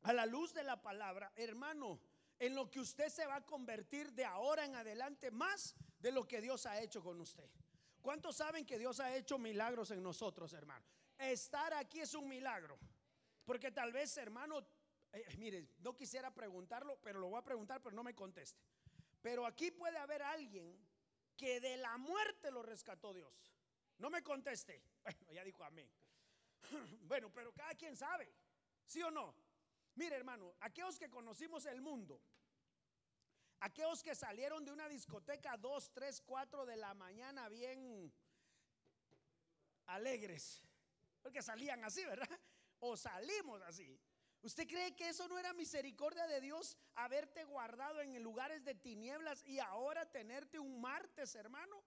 a 0.04 0.14
la 0.14 0.28
luz 0.28 0.54
de 0.54 0.64
la 0.64 0.80
palabra, 0.80 1.34
hermano, 1.36 2.00
en 2.38 2.54
lo 2.54 2.70
que 2.70 2.80
usted 2.80 3.10
se 3.10 3.26
va 3.26 3.38
a 3.38 3.46
convertir 3.48 4.14
de 4.14 4.26
ahora 4.26 4.64
en 4.64 4.76
adelante 4.76 5.32
más 5.32 5.76
de 5.98 6.12
lo 6.12 6.28
que 6.28 6.40
Dios 6.40 6.68
ha 6.68 6.80
hecho 6.80 7.02
con 7.02 7.20
usted. 7.20 7.50
¿Cuántos 8.00 8.36
saben 8.36 8.64
que 8.64 8.78
Dios 8.78 9.00
ha 9.00 9.16
hecho 9.16 9.40
milagros 9.40 9.90
en 9.90 10.04
nosotros, 10.04 10.54
hermano? 10.54 10.86
Estar 11.18 11.74
aquí 11.74 12.00
es 12.00 12.14
un 12.14 12.30
milagro. 12.30 12.78
Porque 13.44 13.72
tal 13.72 13.92
vez, 13.92 14.16
hermano, 14.18 14.64
eh, 15.14 15.26
mire, 15.38 15.68
no 15.80 15.96
quisiera 15.96 16.34
preguntarlo, 16.34 17.00
pero 17.02 17.20
lo 17.20 17.30
voy 17.30 17.40
a 17.40 17.44
preguntar, 17.44 17.82
pero 17.82 17.96
no 17.96 18.04
me 18.04 18.14
conteste. 18.14 18.62
Pero 19.22 19.46
aquí 19.46 19.72
puede 19.72 19.98
haber 19.98 20.22
alguien 20.22 20.78
que 21.36 21.60
de 21.60 21.78
la 21.78 21.98
muerte 21.98 22.52
lo 22.52 22.62
rescató 22.62 23.14
Dios. 23.14 23.54
No 23.98 24.10
me 24.10 24.24
conteste. 24.24 24.82
Bueno, 25.04 25.32
ya 25.32 25.44
dijo 25.44 25.64
amén. 25.64 25.90
Bueno, 27.02 27.32
pero 27.34 27.54
cada 27.54 27.74
quien 27.76 27.96
sabe, 27.96 28.32
¿sí 28.86 29.02
o 29.02 29.10
no? 29.10 29.34
Mire, 29.96 30.16
hermano, 30.16 30.56
aquellos 30.60 31.00
que 31.00 31.10
conocimos 31.10 31.66
el 31.66 31.82
mundo, 31.82 32.22
aquellos 33.60 34.04
que 34.04 34.16
salieron 34.16 34.64
de 34.64 34.72
una 34.72 34.88
discoteca 34.88 35.58
2, 35.58 35.92
3, 35.92 36.22
4 36.22 36.66
de 36.66 36.78
la 36.78 36.94
mañana 36.94 37.50
bien 37.50 38.14
alegres, 39.88 40.62
porque 41.22 41.42
salían 41.42 41.84
así, 41.84 42.06
¿verdad? 42.06 42.30
O 42.82 42.96
salimos 42.96 43.62
así. 43.64 44.00
¿Usted 44.42 44.68
cree 44.68 44.96
que 44.96 45.10
eso 45.10 45.28
no 45.28 45.38
era 45.38 45.54
misericordia 45.54 46.26
de 46.26 46.40
Dios 46.40 46.78
haberte 46.96 47.44
guardado 47.44 48.00
en 48.00 48.22
lugares 48.24 48.64
de 48.64 48.74
tinieblas 48.74 49.44
y 49.46 49.60
ahora 49.60 50.10
tenerte 50.10 50.60
un 50.60 50.80
martes, 50.80 51.36
hermano? 51.36 51.84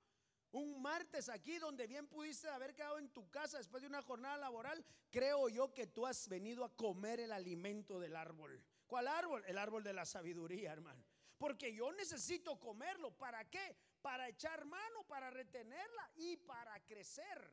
Un 0.50 0.82
martes 0.82 1.30
aquí 1.30 1.58
donde 1.58 1.86
bien 1.86 2.06
pudiste 2.06 2.48
haber 2.48 2.74
quedado 2.74 2.98
en 2.98 3.08
tu 3.08 3.30
casa 3.30 3.56
después 3.56 3.80
de 3.80 3.88
una 3.88 4.02
jornada 4.02 4.36
laboral, 4.36 4.84
creo 5.10 5.48
yo 5.48 5.72
que 5.72 5.86
tú 5.86 6.04
has 6.04 6.28
venido 6.28 6.62
a 6.64 6.76
comer 6.76 7.20
el 7.20 7.32
alimento 7.32 7.98
del 7.98 8.16
árbol. 8.16 8.62
¿Cuál 8.86 9.08
árbol? 9.08 9.42
El 9.46 9.56
árbol 9.56 9.82
de 9.82 9.94
la 9.94 10.04
sabiduría, 10.04 10.72
hermano. 10.72 11.02
Porque 11.38 11.74
yo 11.74 11.90
necesito 11.92 12.60
comerlo. 12.60 13.16
¿Para 13.16 13.48
qué? 13.48 13.74
Para 14.02 14.28
echar 14.28 14.66
mano, 14.66 15.06
para 15.08 15.30
retenerla 15.30 16.10
y 16.16 16.36
para 16.36 16.78
crecer. 16.84 17.50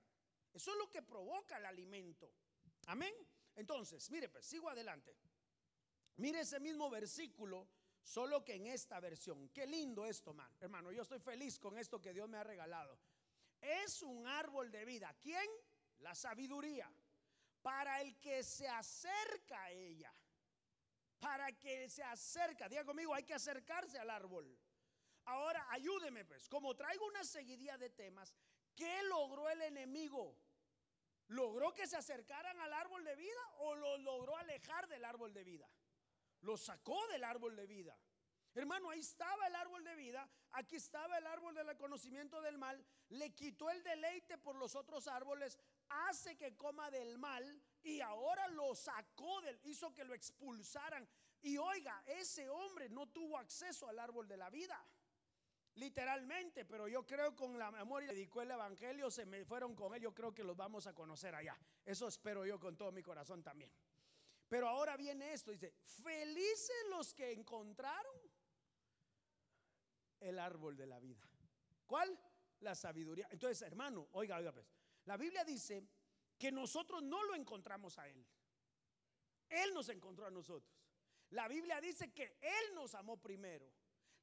Eso 0.53 0.71
es 0.73 0.77
lo 0.77 0.89
que 0.89 1.01
provoca 1.01 1.57
el 1.57 1.65
alimento. 1.65 2.29
Amén. 2.87 3.13
Entonces, 3.59 4.09
mire, 4.09 4.29
pues 4.29 4.45
sigo 4.45 4.69
adelante. 4.69 5.17
Mire 6.15 6.39
ese 6.39 6.61
mismo 6.61 6.89
versículo, 6.89 7.67
solo 8.01 8.41
que 8.41 8.55
en 8.55 8.67
esta 8.67 9.01
versión. 9.01 9.49
Qué 9.49 9.67
lindo 9.67 10.05
esto, 10.05 10.33
man. 10.33 10.49
Hermano, 10.61 10.93
yo 10.93 11.01
estoy 11.01 11.19
feliz 11.19 11.59
con 11.59 11.77
esto 11.77 12.01
que 12.01 12.13
Dios 12.13 12.29
me 12.29 12.37
ha 12.37 12.43
regalado. 12.43 12.97
Es 13.59 14.01
un 14.01 14.25
árbol 14.25 14.71
de 14.71 14.85
vida. 14.85 15.13
¿Quién? 15.21 15.45
La 15.97 16.15
sabiduría. 16.15 16.89
Para 17.61 17.99
el 17.99 18.17
que 18.21 18.43
se 18.43 18.65
acerca 18.65 19.61
a 19.61 19.71
ella. 19.71 20.13
Para 21.19 21.51
que 21.51 21.89
se 21.89 22.03
acerca. 22.03 22.69
Diga 22.69 22.85
conmigo, 22.85 23.13
hay 23.13 23.23
que 23.23 23.33
acercarse 23.33 23.99
al 23.99 24.09
árbol. 24.09 24.57
Ahora, 25.25 25.67
ayúdeme 25.69 26.23
pues. 26.23 26.47
Como 26.47 26.77
traigo 26.77 27.05
una 27.07 27.25
seguidilla 27.25 27.77
de 27.77 27.89
temas, 27.89 28.33
¿qué 28.73 29.03
logró 29.03 29.49
el 29.49 29.61
enemigo? 29.63 30.37
¿Logró 31.29 31.73
que 31.73 31.85
se 31.85 31.95
acercaran 31.95 32.59
al 32.59 32.73
árbol 32.73 33.03
de 33.03 33.15
vida 33.15 33.41
o 33.59 33.75
lo 33.75 33.97
logró 33.99 34.35
alejar 34.37 34.87
del 34.87 35.05
árbol 35.05 35.31
de 35.31 35.43
vida? 35.43 35.69
Lo 36.41 36.57
sacó 36.57 37.07
del 37.07 37.23
árbol 37.23 37.55
de 37.55 37.67
vida. 37.67 37.95
Hermano, 38.55 38.89
ahí 38.89 38.99
estaba 38.99 39.45
el 39.45 39.55
árbol 39.55 39.83
de 39.83 39.95
vida, 39.95 40.27
aquí 40.51 40.77
estaba 40.77 41.19
el 41.19 41.27
árbol 41.27 41.53
del 41.53 41.77
conocimiento 41.77 42.41
del 42.41 42.57
mal, 42.57 42.83
le 43.09 43.33
quitó 43.35 43.69
el 43.69 43.83
deleite 43.83 44.39
por 44.39 44.55
los 44.55 44.75
otros 44.75 45.07
árboles, 45.07 45.59
hace 45.87 46.35
que 46.35 46.57
coma 46.57 46.89
del 46.89 47.19
mal 47.19 47.61
y 47.83 48.01
ahora 48.01 48.47
lo 48.47 48.73
sacó 48.73 49.39
del, 49.41 49.59
hizo 49.65 49.93
que 49.93 50.03
lo 50.03 50.15
expulsaran. 50.15 51.07
Y 51.41 51.57
oiga, 51.57 52.03
ese 52.07 52.49
hombre 52.49 52.89
no 52.89 53.07
tuvo 53.07 53.37
acceso 53.37 53.87
al 53.87 53.99
árbol 53.99 54.27
de 54.27 54.37
la 54.37 54.49
vida 54.49 54.83
literalmente, 55.75 56.65
pero 56.65 56.87
yo 56.87 57.05
creo 57.05 57.35
con 57.35 57.57
la 57.57 57.71
memoria 57.71 58.11
dedicó 58.11 58.41
el 58.41 58.51
evangelio, 58.51 59.09
se 59.09 59.25
me 59.25 59.45
fueron 59.45 59.75
con 59.75 59.93
él, 59.93 60.01
yo 60.01 60.13
creo 60.13 60.33
que 60.33 60.43
los 60.43 60.55
vamos 60.55 60.87
a 60.87 60.93
conocer 60.93 61.35
allá. 61.35 61.57
Eso 61.85 62.07
espero 62.07 62.45
yo 62.45 62.59
con 62.59 62.75
todo 62.75 62.91
mi 62.91 63.01
corazón 63.01 63.43
también. 63.43 63.71
Pero 64.47 64.67
ahora 64.67 64.97
viene 64.97 65.33
esto, 65.33 65.51
dice, 65.51 65.73
felices 65.83 66.75
los 66.89 67.13
que 67.13 67.31
encontraron 67.31 68.15
el 70.19 70.39
árbol 70.39 70.75
de 70.75 70.87
la 70.87 70.99
vida. 70.99 71.21
¿Cuál? 71.85 72.19
La 72.61 72.75
sabiduría. 72.75 73.27
Entonces, 73.31 73.61
hermano, 73.61 74.07
oiga, 74.13 74.37
oiga, 74.37 74.51
pues, 74.51 74.65
la 75.05 75.17
Biblia 75.17 75.43
dice 75.43 75.83
que 76.37 76.51
nosotros 76.51 77.03
no 77.03 77.23
lo 77.23 77.35
encontramos 77.35 77.97
a 77.97 78.07
Él. 78.07 78.25
Él 79.49 79.73
nos 79.73 79.89
encontró 79.89 80.25
a 80.25 80.31
nosotros. 80.31 80.73
La 81.31 81.47
Biblia 81.47 81.79
dice 81.79 82.11
que 82.11 82.37
Él 82.41 82.75
nos 82.75 82.95
amó 82.95 83.17
primero. 83.17 83.69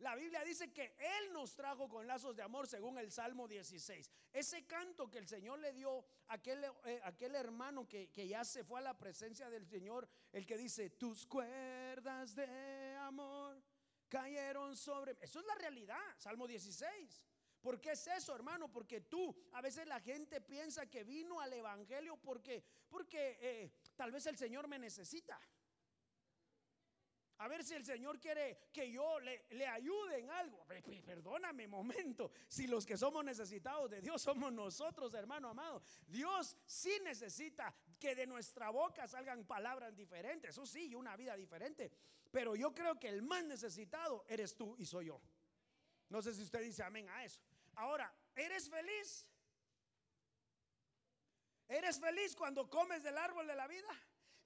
La 0.00 0.15
Biblia 0.15 0.45
dice 0.45 0.73
que 0.73 0.95
Él 0.99 1.33
nos 1.33 1.55
trajo 1.55 1.88
con 1.88 2.07
lazos 2.07 2.37
de 2.37 2.43
amor 2.43 2.67
según 2.67 2.99
el 2.99 3.11
Salmo 3.11 3.49
16. 3.49 4.11
Ese 4.33 4.67
canto 4.67 5.11
que 5.11 5.19
el 5.19 5.26
Señor 5.26 5.59
le 5.59 5.73
dio 5.73 6.05
a 6.29 6.35
aquel, 6.35 6.65
eh, 6.85 7.00
aquel 7.05 7.35
hermano 7.35 7.88
que, 7.88 8.11
que, 8.11 8.29
ya 8.29 8.45
se 8.45 8.62
fue 8.62 8.81
a 8.81 8.83
la 8.83 8.99
presencia 8.99 9.49
del 9.49 9.67
Señor, 9.67 10.07
el 10.33 10.45
que 10.45 10.59
dice, 10.59 10.91
tus 10.91 11.25
cuerdas 11.26 12.35
de 12.35 12.95
amor 12.97 13.62
cayeron 14.09 14.76
sobre... 14.76 15.17
Eso 15.21 15.41
es 15.41 15.47
la 15.47 15.55
realidad, 15.55 16.03
Salmo 16.19 16.47
16. 16.47 17.23
¿Por 17.61 17.81
qué 17.81 17.93
es 17.93 18.07
eso, 18.07 18.35
hermano? 18.35 18.71
Porque 18.71 19.00
tú, 19.00 19.35
a 19.53 19.61
veces 19.61 19.87
la 19.87 20.00
gente 20.00 20.41
piensa 20.41 20.87
que 20.87 21.05
vino 21.05 21.41
al 21.41 21.53
Evangelio 21.53 22.17
porque, 22.17 22.62
porque 22.88 23.38
eh, 23.41 23.73
tal 23.97 24.12
vez 24.12 24.26
el 24.26 24.37
Señor 24.37 24.69
me 24.69 24.79
necesita. 24.79 25.41
A 27.38 27.49
ver 27.49 27.62
si 27.62 27.75
el 27.75 27.85
Señor 27.85 28.19
quiere 28.19 28.71
que 28.73 28.90
yo 28.90 29.21
le, 29.21 29.66
ayude 29.66 30.21
en 30.21 30.31
algo. 30.31 30.66
Perdóname, 31.05 31.69
momento. 31.69 32.31
Si 32.49 32.66
los 32.66 32.87
que 32.87 32.97
somos 32.97 33.25
necesitados 33.25 33.90
de 33.90 34.00
Dios 34.00 34.23
somos 34.23 34.52
nosotros, 34.52 35.12
hermano 35.12 35.50
amado. 35.50 35.83
Dios 36.07 36.57
sí 36.64 36.99
necesita 37.05 37.75
que 37.99 38.14
de 38.14 38.26
nuestra 38.26 38.71
boca 38.71 39.07
salgan 39.07 39.45
palabras 39.45 39.95
diferentes. 39.95 40.50
Eso 40.50 40.64
sí, 40.64 40.95
una 40.95 41.16
vida 41.16 41.37
diferente. 41.37 41.93
Pero 42.31 42.57
yo 42.57 42.73
creo 42.73 42.99
que 42.99 43.09
el 43.09 43.23
más 43.23 43.45
necesitado 43.45 44.25
eres 44.28 44.57
tú 44.57 44.75
y 44.78 44.87
soy 44.87 45.07
yo. 45.07 45.21
No 46.09 46.23
sé 46.23 46.33
si 46.35 46.43
usted 46.43 46.62
dice 46.62 46.83
amén 46.83 47.09
a 47.11 47.25
eso. 47.25 47.43
Ahora, 47.75 48.12
¿eres 48.35 48.71
feliz? 48.71 49.26
¿Eres 51.69 52.00
feliz 52.00 52.35
cuando 52.35 52.71
comes 52.71 53.02
del 53.02 53.19
árbol 53.19 53.47
de 53.47 53.57
la 53.57 53.66
vida? 53.66 53.88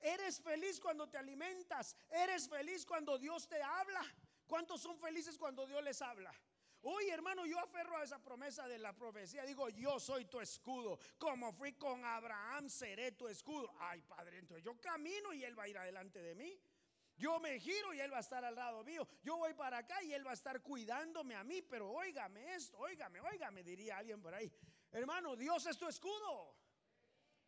Eres 0.00 0.40
feliz 0.40 0.80
cuando 0.80 1.09
te 1.09 1.19
alimentas. 1.19 1.97
Eres 2.11 2.49
feliz 2.49 2.87
cuando 2.87 3.19
Dios 3.19 3.49
te 3.49 3.62
habla. 3.62 4.02
¿Cuántos 4.47 4.80
son 4.80 4.99
felices 4.99 5.38
cuando 5.38 5.66
Dios 5.66 5.83
les 5.83 6.00
habla? 6.02 6.33
Uy, 6.83 7.11
hermano, 7.11 7.45
yo 7.45 7.59
aferro 7.59 7.99
a 7.99 8.04
esa 8.04 8.19
promesa 8.19 8.66
de 8.66 8.78
la 8.78 8.95
profecía. 8.95 9.45
Digo, 9.45 9.69
yo 9.69 10.00
soy 10.00 10.25
tu 10.25 10.40
escudo. 10.40 10.99
Como 11.19 11.52
fui 11.52 11.75
con 11.75 12.04
Abraham, 12.04 12.71
seré 12.71 13.12
tu 13.12 13.28
escudo. 13.28 13.71
Ay, 13.78 14.00
Padre, 14.02 14.38
entonces 14.38 14.64
yo 14.64 14.80
camino 14.80 15.33
y 15.35 15.45
Él 15.45 15.59
va 15.59 15.64
a 15.64 15.69
ir 15.69 15.76
adelante 15.76 16.23
de 16.23 16.35
mí. 16.35 16.59
Yo 17.19 17.38
me 17.38 17.61
giro 17.61 17.92
y 17.92 18.00
Él 18.00 18.11
va 18.11 18.16
a 18.16 18.21
estar 18.21 18.42
al 18.47 18.54
lado 18.54 18.83
mío. 18.83 19.07
Yo 19.23 19.37
voy 19.37 19.52
para 19.52 19.78
acá 19.78 20.02
y 20.02 20.14
Él 20.14 20.26
va 20.26 20.30
a 20.30 20.35
estar 20.35 20.62
cuidándome 20.62 21.35
a 21.35 21.45
mí. 21.45 21.61
Pero 21.61 21.90
óigame 21.90 22.54
esto, 22.54 22.78
óigame, 22.78 23.21
óigame, 23.21 23.62
diría 23.62 23.99
alguien 23.99 24.23
por 24.23 24.35
ahí. 24.35 24.50
Hermano, 24.90 25.37
Dios 25.37 25.66
es 25.66 25.76
tu 25.76 25.87
escudo. 25.87 26.57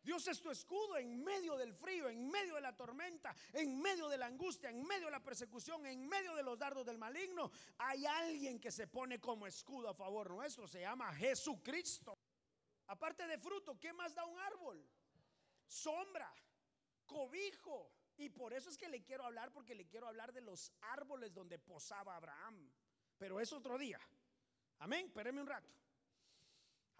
Dios 0.03 0.27
es 0.27 0.41
tu 0.41 0.51
escudo 0.51 0.97
en 0.97 1.23
medio 1.23 1.55
del 1.55 1.73
frío, 1.73 2.09
en 2.09 2.29
medio 2.29 2.55
de 2.55 2.61
la 2.61 2.75
tormenta, 2.75 3.33
en 3.53 3.81
medio 3.81 4.09
de 4.09 4.17
la 4.17 4.25
angustia, 4.25 4.69
en 4.69 4.83
medio 4.85 5.05
de 5.05 5.11
la 5.11 5.23
persecución, 5.23 5.85
en 5.85 6.07
medio 6.07 6.35
de 6.35 6.43
los 6.43 6.59
dardos 6.59 6.85
del 6.85 6.97
maligno. 6.97 7.51
Hay 7.77 8.05
alguien 8.05 8.59
que 8.59 8.71
se 8.71 8.87
pone 8.87 9.19
como 9.19 9.47
escudo 9.47 9.89
a 9.89 9.93
favor 9.93 10.29
nuestro, 10.29 10.67
se 10.67 10.81
llama 10.81 11.13
Jesucristo. 11.13 12.17
Aparte 12.87 13.25
de 13.27 13.37
fruto, 13.37 13.79
¿qué 13.79 13.93
más 13.93 14.13
da 14.13 14.25
un 14.25 14.37
árbol? 14.39 14.85
Sombra, 15.65 16.33
cobijo. 17.05 17.91
Y 18.17 18.29
por 18.29 18.53
eso 18.53 18.69
es 18.69 18.77
que 18.77 18.89
le 18.89 19.03
quiero 19.03 19.25
hablar, 19.25 19.51
porque 19.51 19.73
le 19.73 19.87
quiero 19.87 20.07
hablar 20.07 20.33
de 20.33 20.41
los 20.41 20.71
árboles 20.81 21.33
donde 21.33 21.57
posaba 21.57 22.15
Abraham. 22.15 22.69
Pero 23.17 23.39
es 23.39 23.53
otro 23.53 23.77
día. 23.77 23.99
Amén, 24.79 25.05
espéreme 25.07 25.41
un 25.41 25.47
rato. 25.47 25.69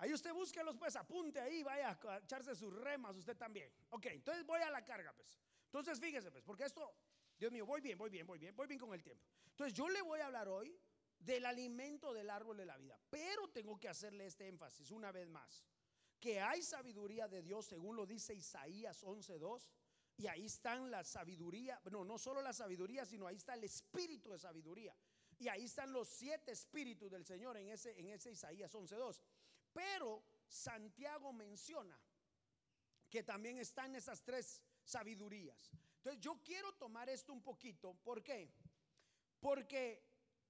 Ahí 0.04 0.12
usted 0.14 0.34
búsquelos, 0.34 0.76
pues 0.76 0.98
apunte 0.98 1.40
ahí, 1.40 1.64
vaya 1.64 1.98
a 2.10 2.18
echarse 2.18 2.54
sus 2.56 2.74
remas 2.74 3.16
usted 3.16 3.38
también. 3.38 3.72
Ok, 3.92 4.08
entonces 4.08 4.46
voy 4.46 4.60
a 4.60 4.70
la 4.70 4.84
carga, 4.84 5.14
pues. 5.14 5.40
Entonces 5.64 5.98
fíjese, 5.98 6.30
pues, 6.30 6.44
porque 6.44 6.66
esto, 6.66 6.94
Dios 7.40 7.54
mío, 7.54 7.66
voy 7.66 7.80
bien, 7.80 7.98
voy 7.98 8.10
bien, 8.10 8.28
voy 8.28 8.38
bien, 8.38 8.54
voy 8.54 8.68
bien 8.68 8.82
con 8.82 8.94
el 8.94 9.02
tiempo. 9.02 9.26
Entonces 9.52 9.74
yo 9.74 9.88
le 9.88 10.02
voy 10.02 10.20
a 10.20 10.26
hablar 10.26 10.50
hoy 10.50 10.78
del 11.18 11.46
alimento 11.46 12.12
del 12.12 12.30
árbol 12.30 12.58
de 12.58 12.66
la 12.66 12.76
vida, 12.76 13.00
pero 13.10 13.48
tengo 13.52 13.80
que 13.80 13.88
hacerle 13.88 14.26
este 14.26 14.46
énfasis 14.46 14.92
una 14.92 15.10
vez 15.14 15.30
más, 15.30 15.64
que 16.20 16.42
hay 16.42 16.62
sabiduría 16.64 17.30
de 17.30 17.42
Dios, 17.42 17.68
según 17.68 17.96
lo 17.96 18.06
dice 18.06 18.34
Isaías 18.34 19.06
11.2, 19.06 19.70
y 20.18 20.28
ahí 20.28 20.48
están 20.48 20.92
la 20.92 21.06
sabiduría, 21.06 21.80
no, 21.90 22.04
no 22.04 22.18
solo 22.18 22.42
la 22.42 22.52
sabiduría, 22.52 23.06
sino 23.06 23.26
ahí 23.26 23.38
está 23.38 23.54
el 23.54 23.64
espíritu 23.64 24.32
de 24.32 24.38
sabiduría. 24.38 24.94
Y 25.40 25.48
ahí 25.48 25.66
están 25.66 25.92
los 25.92 26.08
siete 26.08 26.52
espíritus 26.52 27.12
del 27.12 27.26
Señor 27.26 27.58
en 27.58 27.70
ese, 27.70 28.00
en 28.00 28.10
ese 28.10 28.32
Isaías 28.32 28.74
11.2. 28.74 29.20
Pero 29.74 30.24
Santiago 30.48 31.34
menciona 31.34 32.00
que 33.10 33.24
también 33.24 33.58
están 33.60 33.96
esas 33.96 34.24
tres 34.24 34.64
sabidurías. 34.84 35.72
Entonces 35.98 36.22
yo 36.22 36.42
quiero 36.44 36.74
tomar 36.74 37.10
esto 37.10 37.34
un 37.34 37.42
poquito. 37.42 37.94
¿Por 38.04 38.24
qué? 38.24 38.52
Porque 39.40 40.04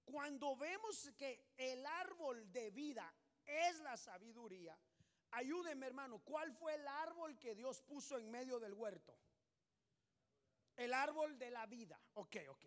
cuando 0.06 0.56
vemos 0.56 1.12
que 1.18 1.54
el 1.58 1.86
árbol 1.86 2.52
de 2.52 2.72
vida 2.72 3.14
es 3.46 3.80
la 3.80 3.98
sabiduría, 3.98 4.78
ayúdenme 5.32 5.88
hermano, 5.88 6.20
¿cuál 6.20 6.52
fue 6.54 6.76
el 6.76 6.88
árbol 6.88 7.38
que 7.40 7.56
Dios 7.56 7.82
puso 7.82 8.18
en 8.18 8.30
medio 8.30 8.60
del 8.60 8.74
huerto? 8.74 9.18
El 10.76 10.94
árbol 10.94 11.38
de 11.38 11.52
la 11.52 11.66
vida. 11.66 12.00
Ok, 12.14 12.38
ok. 12.50 12.66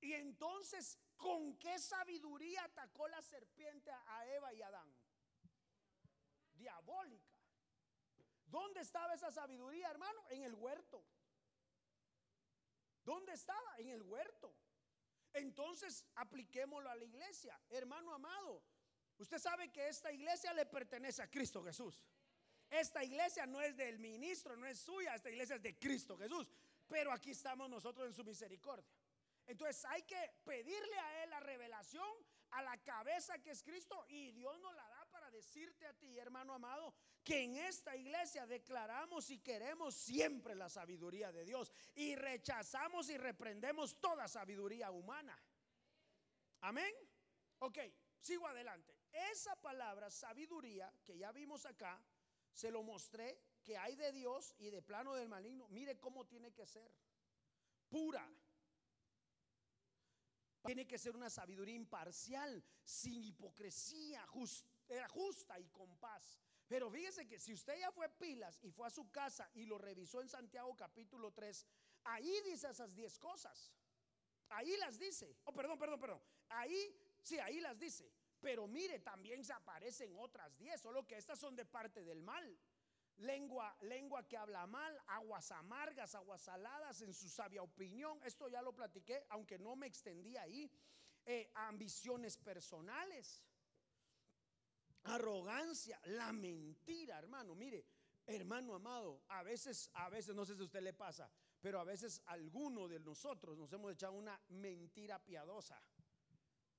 Y 0.00 0.12
entonces, 0.12 0.98
¿con 1.16 1.58
qué 1.58 1.78
sabiduría 1.78 2.64
atacó 2.64 3.08
la 3.08 3.20
serpiente 3.22 3.90
a 3.90 4.26
Eva 4.26 4.52
y 4.54 4.62
Adán? 4.62 4.94
Diabólica. 6.54 7.36
¿Dónde 8.46 8.80
estaba 8.80 9.14
esa 9.14 9.30
sabiduría, 9.30 9.90
hermano? 9.90 10.20
En 10.30 10.42
el 10.42 10.54
huerto. 10.54 11.04
¿Dónde 13.04 13.32
estaba? 13.32 13.78
En 13.78 13.88
el 13.88 14.02
huerto. 14.02 14.54
Entonces, 15.32 16.04
apliquémoslo 16.14 16.90
a 16.90 16.96
la 16.96 17.04
iglesia. 17.04 17.58
Hermano 17.68 18.12
amado, 18.14 18.62
usted 19.18 19.38
sabe 19.38 19.70
que 19.70 19.88
esta 19.88 20.12
iglesia 20.12 20.52
le 20.52 20.66
pertenece 20.66 21.22
a 21.22 21.30
Cristo 21.30 21.62
Jesús. 21.62 22.02
Esta 22.70 23.02
iglesia 23.02 23.46
no 23.46 23.60
es 23.60 23.76
del 23.76 23.98
ministro, 23.98 24.56
no 24.56 24.66
es 24.66 24.78
suya, 24.78 25.14
esta 25.14 25.30
iglesia 25.30 25.56
es 25.56 25.62
de 25.62 25.78
Cristo 25.78 26.16
Jesús. 26.16 26.48
Pero 26.86 27.12
aquí 27.12 27.30
estamos 27.30 27.68
nosotros 27.68 28.06
en 28.06 28.14
su 28.14 28.24
misericordia. 28.24 28.86
Entonces 29.48 29.84
hay 29.86 30.02
que 30.02 30.34
pedirle 30.44 30.98
a 30.98 31.24
Él 31.24 31.30
la 31.30 31.40
revelación 31.40 32.06
a 32.50 32.62
la 32.62 32.76
cabeza 32.78 33.38
que 33.38 33.50
es 33.50 33.62
Cristo 33.62 34.04
y 34.08 34.30
Dios 34.32 34.58
nos 34.60 34.74
la 34.74 34.88
da 34.88 35.06
para 35.10 35.30
decirte 35.30 35.86
a 35.86 35.92
ti, 35.94 36.18
hermano 36.18 36.54
amado, 36.54 36.94
que 37.24 37.42
en 37.42 37.56
esta 37.56 37.96
iglesia 37.96 38.46
declaramos 38.46 39.30
y 39.30 39.38
queremos 39.38 39.94
siempre 39.94 40.54
la 40.54 40.68
sabiduría 40.68 41.32
de 41.32 41.44
Dios 41.44 41.72
y 41.94 42.14
rechazamos 42.14 43.08
y 43.10 43.18
reprendemos 43.18 43.98
toda 44.00 44.28
sabiduría 44.28 44.90
humana. 44.90 45.38
Amén. 46.60 46.94
Ok, 47.60 47.78
sigo 48.20 48.46
adelante. 48.46 48.94
Esa 49.12 49.56
palabra 49.60 50.10
sabiduría 50.10 50.92
que 51.04 51.16
ya 51.16 51.32
vimos 51.32 51.66
acá, 51.66 52.00
se 52.52 52.70
lo 52.70 52.82
mostré 52.82 53.40
que 53.62 53.76
hay 53.76 53.94
de 53.96 54.12
Dios 54.12 54.54
y 54.58 54.70
de 54.70 54.82
plano 54.82 55.14
del 55.14 55.28
maligno. 55.28 55.68
Mire 55.68 55.98
cómo 55.98 56.26
tiene 56.26 56.52
que 56.52 56.66
ser. 56.66 56.90
Pura 57.88 58.28
tiene 60.68 60.86
que 60.86 60.98
ser 60.98 61.16
una 61.16 61.30
sabiduría 61.30 61.74
imparcial, 61.74 62.62
sin 62.84 63.24
hipocresía, 63.24 64.26
justa 64.26 65.58
y 65.58 65.66
con 65.68 65.96
paz. 65.96 66.38
Pero 66.66 66.90
fíjese 66.90 67.26
que 67.26 67.38
si 67.38 67.54
usted 67.54 67.78
ya 67.78 67.90
fue 67.90 68.06
pilas 68.10 68.58
y 68.62 68.70
fue 68.70 68.86
a 68.86 68.90
su 68.90 69.10
casa 69.10 69.48
y 69.54 69.64
lo 69.64 69.78
revisó 69.78 70.20
en 70.20 70.28
Santiago 70.28 70.76
capítulo 70.76 71.32
3, 71.32 71.64
ahí 72.04 72.42
dice 72.44 72.68
esas 72.68 72.94
10 72.94 73.18
cosas. 73.18 73.72
Ahí 74.50 74.76
las 74.76 74.98
dice. 74.98 75.38
Oh, 75.44 75.54
perdón, 75.54 75.78
perdón, 75.78 76.00
perdón. 76.00 76.22
Ahí, 76.50 76.94
sí, 77.22 77.38
ahí 77.38 77.60
las 77.60 77.78
dice. 77.78 78.12
Pero 78.38 78.66
mire, 78.66 78.98
también 78.98 79.42
se 79.42 79.54
aparecen 79.54 80.14
otras 80.18 80.54
10, 80.58 80.82
solo 80.82 81.06
que 81.06 81.16
estas 81.16 81.38
son 81.38 81.56
de 81.56 81.64
parte 81.64 82.04
del 82.04 82.20
mal 82.20 82.58
lengua, 83.18 83.76
lengua 83.82 84.26
que 84.26 84.36
habla 84.36 84.66
mal, 84.66 85.00
aguas 85.06 85.50
amargas, 85.52 86.14
aguas 86.14 86.42
saladas 86.42 87.00
en 87.02 87.14
su 87.14 87.28
sabia 87.28 87.62
opinión. 87.62 88.20
Esto 88.24 88.48
ya 88.48 88.62
lo 88.62 88.74
platiqué, 88.74 89.24
aunque 89.30 89.58
no 89.58 89.76
me 89.76 89.86
extendí 89.86 90.36
ahí. 90.36 90.70
Eh, 91.24 91.50
ambiciones 91.54 92.38
personales, 92.38 93.44
arrogancia, 95.04 96.00
la 96.04 96.32
mentira, 96.32 97.18
hermano. 97.18 97.54
Mire, 97.54 97.84
hermano 98.26 98.74
amado, 98.74 99.22
a 99.28 99.42
veces, 99.42 99.90
a 99.94 100.08
veces, 100.08 100.34
no 100.34 100.44
sé 100.44 100.54
si 100.54 100.62
a 100.62 100.64
usted 100.64 100.80
le 100.80 100.94
pasa, 100.94 101.30
pero 101.60 101.80
a 101.80 101.84
veces 101.84 102.22
alguno 102.26 102.88
de 102.88 103.00
nosotros 103.00 103.58
nos 103.58 103.72
hemos 103.72 103.92
echado 103.92 104.14
una 104.14 104.40
mentira 104.48 105.18
piadosa. 105.18 105.78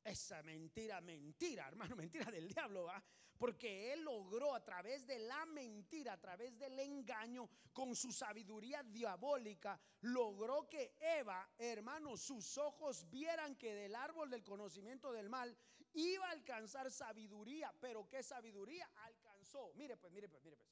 Esa 0.10 0.42
mentira, 0.42 1.00
mentira, 1.02 1.68
hermano, 1.68 1.96
mentira 1.96 2.32
del 2.32 2.48
diablo, 2.48 2.86
¿va? 2.86 3.04
Porque 3.38 3.94
él 3.94 4.02
logró 4.02 4.56
a 4.56 4.64
través 4.64 5.06
de 5.06 5.20
la 5.20 5.46
mentira, 5.46 6.14
a 6.14 6.20
través 6.20 6.58
del 6.58 6.80
engaño, 6.80 7.48
con 7.72 7.96
su 7.96 8.12
sabiduría 8.12 8.82
diabólica, 8.82 9.80
logró 10.02 10.68
que 10.68 10.96
Eva, 11.00 11.48
hermano, 11.60 12.18
sus 12.18 12.58
ojos 12.58 13.08
vieran 13.12 13.56
que 13.56 13.76
del 13.76 13.96
árbol 13.96 14.32
del 14.32 14.44
conocimiento 14.44 15.12
del 15.12 15.30
mal 15.30 15.56
iba 15.94 16.28
a 16.28 16.32
alcanzar 16.32 16.90
sabiduría. 16.90 17.72
Pero 17.80 18.10
¿qué 18.10 18.24
sabiduría? 18.24 18.90
Alcanzó. 19.06 19.72
Mire 19.76 19.96
pues, 19.96 20.12
mire 20.12 20.28
pues, 20.28 20.44
mire 20.44 20.58
pues. 20.58 20.70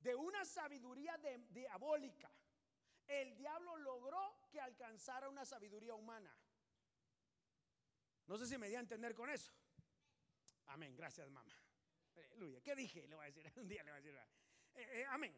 De 0.00 0.14
una 0.14 0.42
sabiduría 0.46 1.18
diabólica, 1.50 2.32
el 3.06 3.36
diablo 3.36 3.76
logró 3.76 4.48
que 4.50 4.58
alcanzara 4.58 5.28
una 5.28 5.44
sabiduría 5.44 5.94
humana. 5.94 6.34
No 8.34 8.38
sé 8.38 8.48
si 8.48 8.58
me 8.58 8.68
di 8.68 8.74
a 8.74 8.80
entender 8.80 9.14
con 9.14 9.30
eso. 9.30 9.52
Amén, 10.66 10.96
gracias 10.96 11.30
mamá. 11.30 11.56
Aleluya. 12.16 12.60
¿Qué 12.62 12.74
dije? 12.74 13.06
Le 13.06 13.14
voy 13.14 13.22
a 13.22 13.26
decir, 13.26 13.52
un 13.54 13.68
día 13.68 13.84
le 13.84 13.92
voy 13.92 14.00
a 14.00 14.02
decir. 14.02 14.18
Eh, 14.74 15.02
eh, 15.02 15.04
amén. 15.08 15.32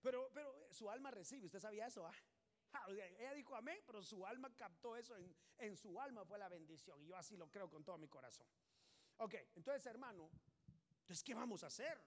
Pero, 0.00 0.30
pero 0.32 0.56
eh, 0.56 0.68
su 0.72 0.88
alma 0.88 1.10
recibe, 1.10 1.46
¿usted 1.46 1.58
sabía 1.58 1.88
eso? 1.88 2.06
Ah? 2.06 2.14
ella 3.18 3.34
dijo 3.34 3.56
amén, 3.56 3.82
pero 3.84 4.04
su 4.04 4.24
alma 4.24 4.54
captó 4.54 4.96
eso, 4.96 5.16
en, 5.16 5.34
en 5.58 5.76
su 5.76 6.00
alma 6.00 6.24
fue 6.24 6.38
la 6.38 6.48
bendición. 6.48 7.02
Y 7.02 7.08
yo 7.08 7.16
así 7.16 7.36
lo 7.36 7.50
creo 7.50 7.68
con 7.68 7.82
todo 7.82 7.98
mi 7.98 8.06
corazón. 8.06 8.46
Ok, 9.16 9.34
entonces 9.56 9.84
hermano, 9.86 10.30
entonces 11.00 11.24
¿qué 11.24 11.34
vamos 11.34 11.64
a 11.64 11.66
hacer? 11.66 12.00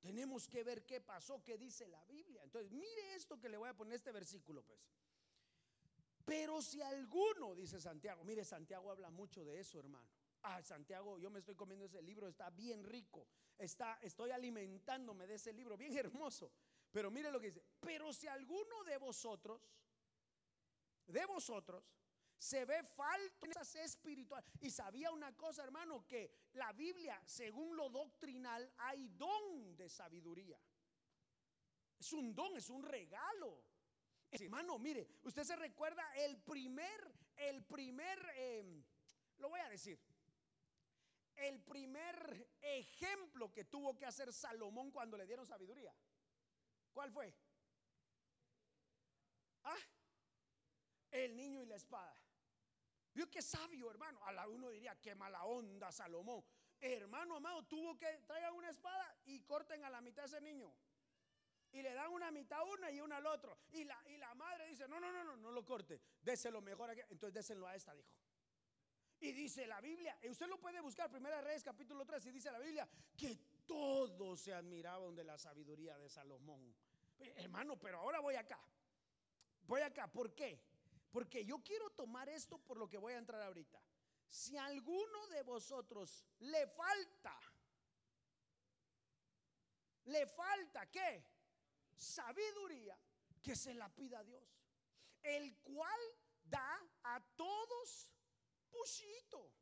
Tenemos 0.00 0.48
que 0.48 0.64
ver 0.64 0.86
qué 0.86 1.02
pasó, 1.02 1.44
qué 1.44 1.58
dice 1.58 1.86
la 1.88 2.02
Biblia. 2.06 2.42
Entonces, 2.42 2.72
mire 2.72 3.16
esto 3.16 3.38
que 3.38 3.50
le 3.50 3.58
voy 3.58 3.68
a 3.68 3.76
poner 3.76 3.96
este 3.96 4.12
versículo, 4.12 4.64
pues. 4.64 4.80
Pero 6.30 6.62
si 6.62 6.80
alguno, 6.80 7.56
dice 7.56 7.80
Santiago, 7.80 8.22
mire, 8.22 8.44
Santiago 8.44 8.88
habla 8.92 9.10
mucho 9.10 9.44
de 9.44 9.58
eso, 9.58 9.80
hermano. 9.80 10.08
Ah, 10.42 10.62
Santiago, 10.62 11.18
yo 11.18 11.28
me 11.28 11.40
estoy 11.40 11.56
comiendo 11.56 11.86
ese 11.86 12.00
libro, 12.00 12.28
está 12.28 12.50
bien 12.50 12.84
rico. 12.84 13.26
Está, 13.58 13.98
estoy 14.00 14.30
alimentándome 14.30 15.26
de 15.26 15.34
ese 15.34 15.52
libro, 15.52 15.76
bien 15.76 15.92
hermoso. 15.98 16.52
Pero 16.92 17.10
mire 17.10 17.32
lo 17.32 17.40
que 17.40 17.48
dice, 17.48 17.64
pero 17.80 18.12
si 18.12 18.28
alguno 18.28 18.84
de 18.84 18.96
vosotros, 18.98 19.60
de 21.08 21.26
vosotros, 21.26 21.82
se 22.38 22.64
ve 22.64 22.84
faltas 22.84 23.74
espiritual. 23.74 24.44
Y 24.60 24.70
sabía 24.70 25.10
una 25.10 25.36
cosa, 25.36 25.64
hermano, 25.64 26.06
que 26.06 26.30
la 26.52 26.72
Biblia, 26.72 27.20
según 27.26 27.74
lo 27.76 27.88
doctrinal, 27.88 28.72
hay 28.78 29.08
don 29.08 29.76
de 29.76 29.88
sabiduría. 29.88 30.60
Es 31.98 32.12
un 32.12 32.32
don, 32.36 32.56
es 32.56 32.70
un 32.70 32.84
regalo. 32.84 33.64
Hermano, 34.30 34.78
mire, 34.78 35.08
usted 35.22 35.42
se 35.42 35.56
recuerda 35.56 36.04
el 36.14 36.40
primer, 36.42 37.12
el 37.36 37.64
primer, 37.64 38.18
em, 38.36 38.84
lo 39.38 39.48
voy 39.48 39.60
a 39.60 39.68
decir, 39.68 39.98
el 41.34 41.60
primer 41.62 42.48
ejemplo 42.60 43.52
que 43.52 43.64
tuvo 43.64 43.96
que 43.96 44.06
hacer 44.06 44.32
Salomón 44.32 44.90
cuando 44.90 45.16
le 45.16 45.26
dieron 45.26 45.46
sabiduría. 45.46 45.94
¿Cuál 46.92 47.10
fue? 47.10 47.34
Ah, 49.64 49.78
el 51.10 51.36
niño 51.36 51.62
y 51.62 51.66
la 51.66 51.76
espada. 51.76 52.14
Vio 53.12 53.28
qué 53.28 53.42
sabio, 53.42 53.90
hermano. 53.90 54.24
A 54.24 54.32
la 54.32 54.46
uno 54.46 54.70
diría, 54.70 55.00
qué 55.00 55.14
mala 55.14 55.44
onda, 55.44 55.90
Salomón. 55.90 56.44
Hermano 56.80 57.36
amado, 57.36 57.64
tuvo 57.64 57.98
que 57.98 58.06
traigan 58.26 58.54
una 58.54 58.70
espada 58.70 59.16
y 59.24 59.40
corten 59.42 59.84
a 59.84 59.90
la 59.90 60.00
mitad 60.00 60.24
a 60.24 60.28
ese 60.28 60.40
niño. 60.40 60.72
Y 61.72 61.82
le 61.82 61.94
dan 61.94 62.10
una 62.12 62.30
mitad 62.30 62.58
a 62.58 62.64
una 62.64 62.90
y 62.90 63.00
una 63.00 63.18
al 63.18 63.26
otro. 63.26 63.56
Y 63.72 63.84
la, 63.84 63.96
y 64.08 64.16
la 64.16 64.34
madre 64.34 64.66
dice, 64.66 64.88
no, 64.88 64.98
no, 64.98 65.12
no, 65.12 65.24
no, 65.24 65.36
no 65.36 65.52
lo 65.52 65.64
corte. 65.64 66.00
Déselo 66.20 66.60
mejor 66.60 66.90
a 66.90 66.92
Entonces 66.92 67.32
déselo 67.32 67.66
a 67.66 67.76
esta, 67.76 67.94
dijo. 67.94 68.10
Y 69.20 69.32
dice 69.32 69.66
la 69.66 69.80
Biblia, 69.82 70.18
y 70.22 70.30
usted 70.30 70.46
lo 70.46 70.58
puede 70.58 70.80
buscar, 70.80 71.10
Primera 71.10 71.42
Reyes 71.42 71.62
capítulo 71.62 72.06
3, 72.06 72.24
y 72.26 72.30
dice 72.32 72.50
la 72.50 72.58
Biblia 72.58 72.88
que 73.14 73.36
todos 73.66 74.40
se 74.40 74.54
admiraban 74.54 75.14
de 75.14 75.24
la 75.24 75.36
sabiduría 75.36 75.98
de 75.98 76.08
Salomón. 76.08 76.74
Eh, 77.18 77.34
hermano, 77.36 77.78
pero 77.78 77.98
ahora 77.98 78.20
voy 78.20 78.36
acá. 78.36 78.58
Voy 79.66 79.82
acá, 79.82 80.10
¿por 80.10 80.34
qué? 80.34 80.58
Porque 81.10 81.44
yo 81.44 81.62
quiero 81.62 81.90
tomar 81.90 82.30
esto 82.30 82.58
por 82.58 82.78
lo 82.78 82.88
que 82.88 82.96
voy 82.96 83.12
a 83.12 83.18
entrar 83.18 83.42
ahorita. 83.42 83.78
Si 84.26 84.56
a 84.56 84.64
alguno 84.64 85.26
de 85.28 85.42
vosotros 85.42 86.24
le 86.38 86.66
falta, 86.68 87.38
le 90.04 90.26
falta 90.26 90.90
qué? 90.90 91.24
Sabiduría, 92.00 92.98
que 93.42 93.54
se 93.54 93.74
la 93.74 93.88
pida 93.88 94.20
a 94.20 94.24
Dios, 94.24 94.44
el 95.22 95.56
cual 95.58 96.00
da 96.44 96.80
a 97.04 97.20
todos 97.36 98.08
poquito, 98.70 99.52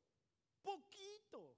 poquito. 0.62 1.56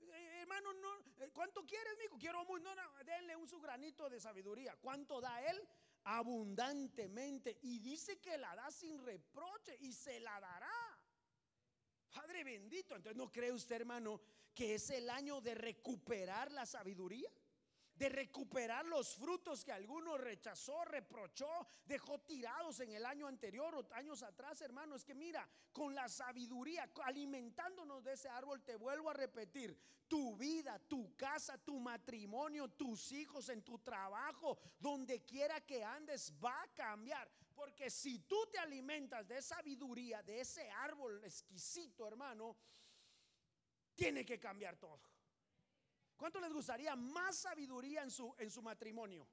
Eh, 0.00 0.40
hermano, 0.40 0.72
no, 0.74 1.00
eh, 1.20 1.30
¿cuánto 1.32 1.64
quieres? 1.64 1.94
Quiero 2.18 2.44
muy, 2.44 2.60
no, 2.60 2.74
no, 2.74 3.04
denle 3.04 3.36
un 3.36 3.48
su 3.48 3.60
granito 3.60 4.08
de 4.08 4.20
sabiduría. 4.20 4.76
¿Cuánto 4.76 5.20
da 5.20 5.42
él? 5.42 5.68
Abundantemente. 6.04 7.58
Y 7.62 7.78
dice 7.78 8.20
que 8.20 8.36
la 8.36 8.54
da 8.56 8.70
sin 8.70 8.98
reproche 9.04 9.76
y 9.80 9.92
se 9.92 10.18
la 10.20 10.40
dará. 10.40 10.72
Padre 12.10 12.44
bendito. 12.44 12.96
Entonces, 12.96 13.16
¿no 13.16 13.30
cree 13.30 13.52
usted, 13.52 13.76
hermano, 13.76 14.20
que 14.54 14.74
es 14.74 14.90
el 14.90 15.08
año 15.08 15.40
de 15.40 15.54
recuperar 15.54 16.50
la 16.50 16.66
sabiduría? 16.66 17.30
De 18.02 18.08
recuperar 18.08 18.84
los 18.86 19.14
frutos 19.14 19.64
que 19.64 19.70
alguno 19.70 20.18
rechazó, 20.18 20.84
reprochó, 20.84 21.68
dejó 21.84 22.18
tirados 22.18 22.80
en 22.80 22.90
el 22.94 23.06
año 23.06 23.28
anterior 23.28 23.72
o 23.76 23.94
años 23.94 24.24
atrás, 24.24 24.60
hermano. 24.60 24.96
Es 24.96 25.04
que 25.04 25.14
mira, 25.14 25.48
con 25.72 25.94
la 25.94 26.08
sabiduría, 26.08 26.90
alimentándonos 27.04 28.02
de 28.02 28.14
ese 28.14 28.28
árbol, 28.28 28.60
te 28.64 28.74
vuelvo 28.74 29.08
a 29.08 29.12
repetir, 29.12 29.78
tu 30.08 30.36
vida, 30.36 30.80
tu 30.80 31.14
casa, 31.14 31.56
tu 31.58 31.78
matrimonio, 31.78 32.68
tus 32.70 33.12
hijos, 33.12 33.48
en 33.50 33.62
tu 33.62 33.78
trabajo, 33.78 34.58
donde 34.80 35.24
quiera 35.24 35.60
que 35.60 35.84
andes, 35.84 36.34
va 36.44 36.60
a 36.60 36.74
cambiar. 36.74 37.30
Porque 37.54 37.88
si 37.88 38.18
tú 38.18 38.48
te 38.50 38.58
alimentas 38.58 39.28
de 39.28 39.40
sabiduría, 39.40 40.24
de 40.24 40.40
ese 40.40 40.68
árbol 40.72 41.22
exquisito, 41.22 42.08
hermano, 42.08 42.56
tiene 43.94 44.24
que 44.24 44.40
cambiar 44.40 44.76
todo. 44.76 45.11
¿Cuánto 46.22 46.38
les 46.38 46.52
gustaría 46.52 46.94
más 46.94 47.36
sabiduría 47.36 48.04
en 48.04 48.10
su, 48.12 48.32
en 48.38 48.48
su 48.48 48.62
matrimonio? 48.62 49.26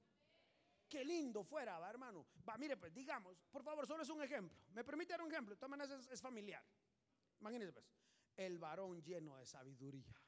Qué 0.88 1.06
lindo 1.06 1.43
fuera, 1.43 1.78
¿va, 1.78 1.88
hermano. 1.88 2.25
Va, 2.49 2.58
mire, 2.58 2.78
pues 2.78 2.91
digamos, 2.91 3.38
por 3.52 3.62
favor, 3.62 3.86
solo 3.86 4.02
es 4.02 4.10
un 4.10 4.23
ejemplo. 4.23 4.58
¿Me 4.71 4.84
permite 4.84 5.13
dar 5.13 5.21
un 5.21 5.32
ejemplo? 5.32 5.54
De 5.54 5.60
todas 5.60 5.69
maneras 5.69 6.08
es, 6.08 6.19
familiar. 6.19 6.65
Imagínense, 7.41 7.73
pues, 7.73 7.86
el 8.38 8.58
varón 8.58 9.04
lleno 9.04 9.38
de 9.38 9.45
sabiduría. 9.45 10.19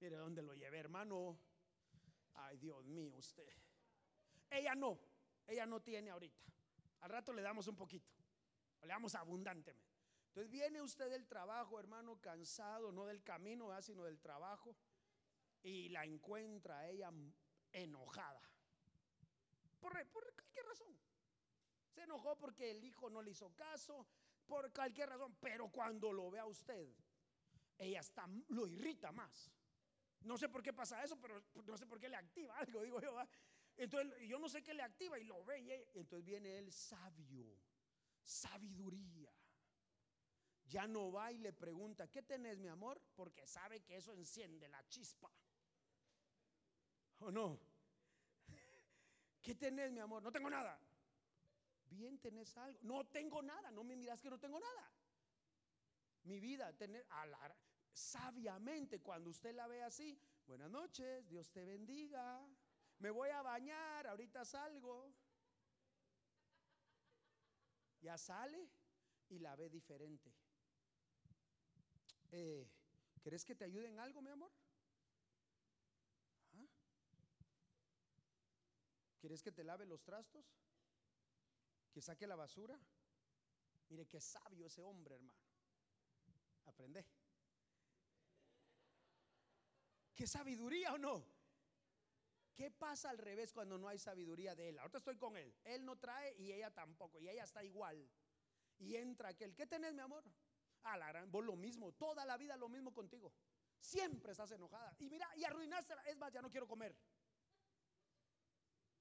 Mire 0.00 0.16
dónde 0.16 0.42
lo 0.42 0.52
llevé, 0.52 0.80
hermano. 0.80 1.40
Ay, 2.34 2.58
Dios 2.58 2.84
mío, 2.84 3.16
usted. 3.16 3.48
Ella 4.50 4.74
no, 4.74 5.00
ella 5.46 5.64
no 5.64 5.80
tiene 5.80 6.10
ahorita. 6.10 6.44
Al 7.00 7.08
rato 7.08 7.32
le 7.32 7.40
damos 7.40 7.66
un 7.68 7.76
poquito. 7.76 8.12
Le 8.82 8.88
damos 8.88 9.14
abundantemente. 9.14 9.96
Entonces 10.26 10.50
viene 10.50 10.82
usted 10.82 11.08
del 11.08 11.26
trabajo, 11.26 11.80
hermano, 11.80 12.20
cansado, 12.20 12.92
no 12.92 13.06
del 13.06 13.22
camino, 13.22 13.70
sino 13.80 14.04
del 14.04 14.20
trabajo 14.20 14.76
y 15.62 15.88
la 15.88 16.04
encuentra 16.04 16.88
ella 16.88 17.10
enojada. 17.72 18.40
Por, 19.80 19.92
cualquier 20.10 20.66
razón. 20.66 20.96
Se 21.90 22.02
enojó 22.02 22.36
porque 22.36 22.70
el 22.70 22.84
hijo 22.84 23.08
no 23.10 23.22
le 23.22 23.30
hizo 23.30 23.54
caso, 23.54 24.06
por 24.46 24.72
cualquier 24.72 25.08
razón. 25.08 25.36
Pero 25.40 25.68
cuando 25.68 26.12
lo 26.12 26.30
ve 26.30 26.40
a 26.40 26.46
usted, 26.46 26.94
ella 27.78 28.00
está, 28.00 28.28
lo 28.48 28.66
irrita 28.66 29.12
más. 29.12 29.50
No 30.22 30.36
sé 30.36 30.48
por 30.48 30.62
qué 30.62 30.72
pasa 30.72 31.02
eso, 31.04 31.18
pero 31.20 31.42
no 31.64 31.76
sé 31.76 31.86
por 31.86 32.00
qué 32.00 32.08
le 32.08 32.16
activa 32.16 32.58
algo, 32.58 32.82
digo 32.82 33.00
yo. 33.00 33.16
Entonces, 33.76 34.28
yo 34.28 34.38
no 34.38 34.48
sé 34.48 34.62
qué 34.62 34.74
le 34.74 34.82
activa 34.82 35.18
y 35.18 35.24
lo 35.24 35.44
ve. 35.44 35.60
Y 35.60 35.98
entonces 35.98 36.24
viene 36.24 36.58
el 36.58 36.72
sabio, 36.72 37.58
sabiduría. 38.22 39.32
Ya 40.68 40.88
no 40.88 41.12
va 41.12 41.30
y 41.30 41.38
le 41.38 41.52
pregunta, 41.52 42.08
¿qué 42.08 42.22
tenés, 42.22 42.58
mi 42.58 42.68
amor? 42.68 43.00
Porque 43.14 43.46
sabe 43.46 43.82
que 43.82 43.96
eso 43.96 44.12
enciende 44.12 44.68
la 44.68 44.82
chispa. 44.88 45.30
¿O 47.20 47.30
no? 47.30 47.58
¿Qué 49.42 49.54
tenés, 49.54 49.92
mi 49.92 50.00
amor? 50.00 50.22
No 50.22 50.32
tengo 50.32 50.50
nada. 50.50 50.78
Bien, 51.90 52.18
tenés 52.18 52.56
algo. 52.56 52.78
No 52.82 53.06
tengo 53.06 53.42
nada. 53.42 53.70
No 53.70 53.84
me 53.84 53.96
miras 53.96 54.20
que 54.20 54.30
no 54.30 54.38
tengo 54.38 54.58
nada. 54.58 54.92
Mi 56.24 56.40
vida, 56.40 56.72
tener 56.76 57.06
sabiamente 57.92 59.00
cuando 59.00 59.30
usted 59.30 59.54
la 59.54 59.66
ve 59.68 59.82
así. 59.82 60.18
Buenas 60.46 60.70
noches, 60.70 61.28
Dios 61.28 61.50
te 61.50 61.64
bendiga. 61.64 62.44
Me 62.98 63.10
voy 63.10 63.30
a 63.30 63.42
bañar, 63.42 64.06
ahorita 64.06 64.44
salgo. 64.44 65.12
Ya 68.00 68.18
sale 68.18 68.68
y 69.28 69.38
la 69.38 69.56
ve 69.56 69.70
diferente. 69.70 70.32
Eh, 72.32 72.68
¿Querés 73.22 73.44
que 73.44 73.54
te 73.54 73.64
ayude 73.64 73.88
en 73.88 73.98
algo, 73.98 74.20
mi 74.20 74.30
amor? 74.30 74.50
¿Quieres 79.26 79.42
que 79.42 79.50
te 79.50 79.64
lave 79.64 79.84
los 79.86 80.04
trastos? 80.04 80.46
¿Que 81.90 82.00
saque 82.00 82.28
la 82.28 82.36
basura? 82.36 82.78
Mire 83.88 84.06
qué 84.06 84.20
sabio 84.20 84.68
ese 84.68 84.84
hombre, 84.84 85.16
hermano. 85.16 85.36
Aprende. 86.66 87.04
¿Qué 90.14 90.28
sabiduría 90.28 90.92
o 90.92 90.98
no? 90.98 91.26
¿Qué 92.54 92.70
pasa 92.70 93.10
al 93.10 93.18
revés 93.18 93.52
cuando 93.52 93.76
no 93.78 93.88
hay 93.88 93.98
sabiduría 93.98 94.54
de 94.54 94.68
él? 94.68 94.78
Ahorita 94.78 94.98
estoy 94.98 95.16
con 95.16 95.36
él. 95.36 95.52
Él 95.64 95.84
no 95.84 95.98
trae 95.98 96.36
y 96.38 96.52
ella 96.52 96.72
tampoco. 96.72 97.18
Y 97.18 97.28
ella 97.28 97.42
está 97.42 97.64
igual. 97.64 98.08
Y 98.78 98.94
entra 98.94 99.30
aquel. 99.30 99.56
¿Qué 99.56 99.66
tenés, 99.66 99.92
mi 99.92 100.02
amor? 100.02 100.22
Ah, 100.84 100.96
la 100.96 101.08
gran, 101.08 101.32
vos 101.32 101.44
lo 101.44 101.56
mismo. 101.56 101.90
Toda 101.94 102.24
la 102.24 102.36
vida 102.36 102.56
lo 102.56 102.68
mismo 102.68 102.94
contigo. 102.94 103.32
Siempre 103.80 104.30
estás 104.30 104.52
enojada. 104.52 104.94
Y 105.00 105.08
mira, 105.08 105.28
y 105.34 105.42
arruinaste. 105.42 105.94
Es 106.04 106.16
más, 106.16 106.32
ya 106.32 106.40
no 106.40 106.48
quiero 106.48 106.68
comer. 106.68 106.96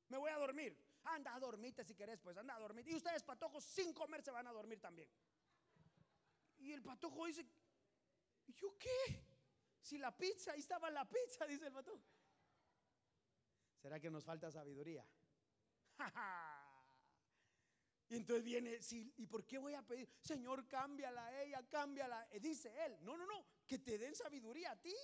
Me 0.10 0.18
voy 0.18 0.32
a 0.32 0.38
dormir. 0.38 0.78
Anda 1.04 1.36
a 1.36 1.40
dormirte 1.40 1.84
si 1.84 1.94
querés, 1.94 2.20
pues 2.20 2.38
anda 2.38 2.56
a 2.56 2.60
dormir. 2.60 2.88
Y 2.88 2.96
ustedes, 2.96 3.24
patojos, 3.24 3.64
sin 3.64 3.94
comer 3.94 4.24
se 4.24 4.32
van 4.32 4.48
a 4.48 4.52
dormir 4.52 4.80
también. 4.80 5.10
Y 6.58 6.72
el 6.72 6.82
patojo 6.82 7.26
dice, 7.26 7.46
¿y 8.48 8.54
yo 8.54 8.76
qué? 8.78 9.24
Si 9.82 9.98
la 9.98 10.16
pizza, 10.16 10.54
ahí 10.54 10.60
estaba 10.60 10.90
la 10.90 11.08
pizza, 11.08 11.46
dice 11.46 11.68
el 11.68 11.74
patojo. 11.74 12.02
¿Será 13.82 14.00
que 14.00 14.10
nos 14.10 14.24
falta 14.24 14.52
sabiduría? 14.52 15.06
y 18.10 18.16
entonces 18.16 18.44
viene, 18.44 18.80
¿y 19.18 19.28
por 19.28 19.46
qué 19.46 19.60
voy 19.60 19.76
a 19.76 19.84
pedir? 19.84 20.10
Señor, 20.20 20.68
cámbiala 20.68 21.28
a 21.28 21.44
ella, 21.44 21.64
cámbiala. 21.70 22.28
Y 22.34 22.40
dice 22.40 22.74
él, 22.84 22.98
no, 23.02 23.16
no, 23.16 23.28
no, 23.28 23.46
que 23.68 23.78
te 23.78 24.00
den 24.00 24.16
sabiduría 24.16 24.72
a 24.72 24.82
ti. 24.82 24.96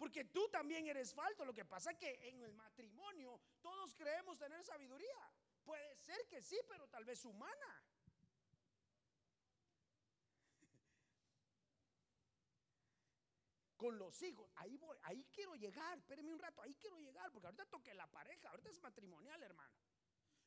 Porque 0.00 0.24
tú 0.24 0.48
también 0.48 0.86
eres 0.86 1.12
falto. 1.12 1.44
Lo 1.44 1.52
que 1.52 1.66
pasa 1.66 1.90
es 1.90 1.98
que 1.98 2.30
en 2.30 2.40
el 2.40 2.54
matrimonio 2.54 3.38
todos 3.60 3.94
creemos 3.94 4.38
tener 4.38 4.64
sabiduría. 4.64 5.30
Puede 5.62 5.94
ser 5.94 6.26
que 6.26 6.40
sí, 6.40 6.58
pero 6.66 6.88
tal 6.88 7.04
vez 7.04 7.22
humana. 7.26 7.84
Con 13.76 13.98
los 13.98 14.22
hijos, 14.22 14.50
ahí 14.56 14.78
voy, 14.78 14.96
ahí 15.02 15.22
quiero 15.34 15.54
llegar. 15.54 15.98
Espéreme 15.98 16.32
un 16.32 16.38
rato, 16.38 16.62
ahí 16.62 16.74
quiero 16.76 16.98
llegar, 16.98 17.30
porque 17.30 17.48
ahorita 17.48 17.66
toque 17.66 17.92
la 17.92 18.06
pareja, 18.06 18.48
ahorita 18.48 18.70
es 18.70 18.80
matrimonial, 18.80 19.42
hermano. 19.42 19.74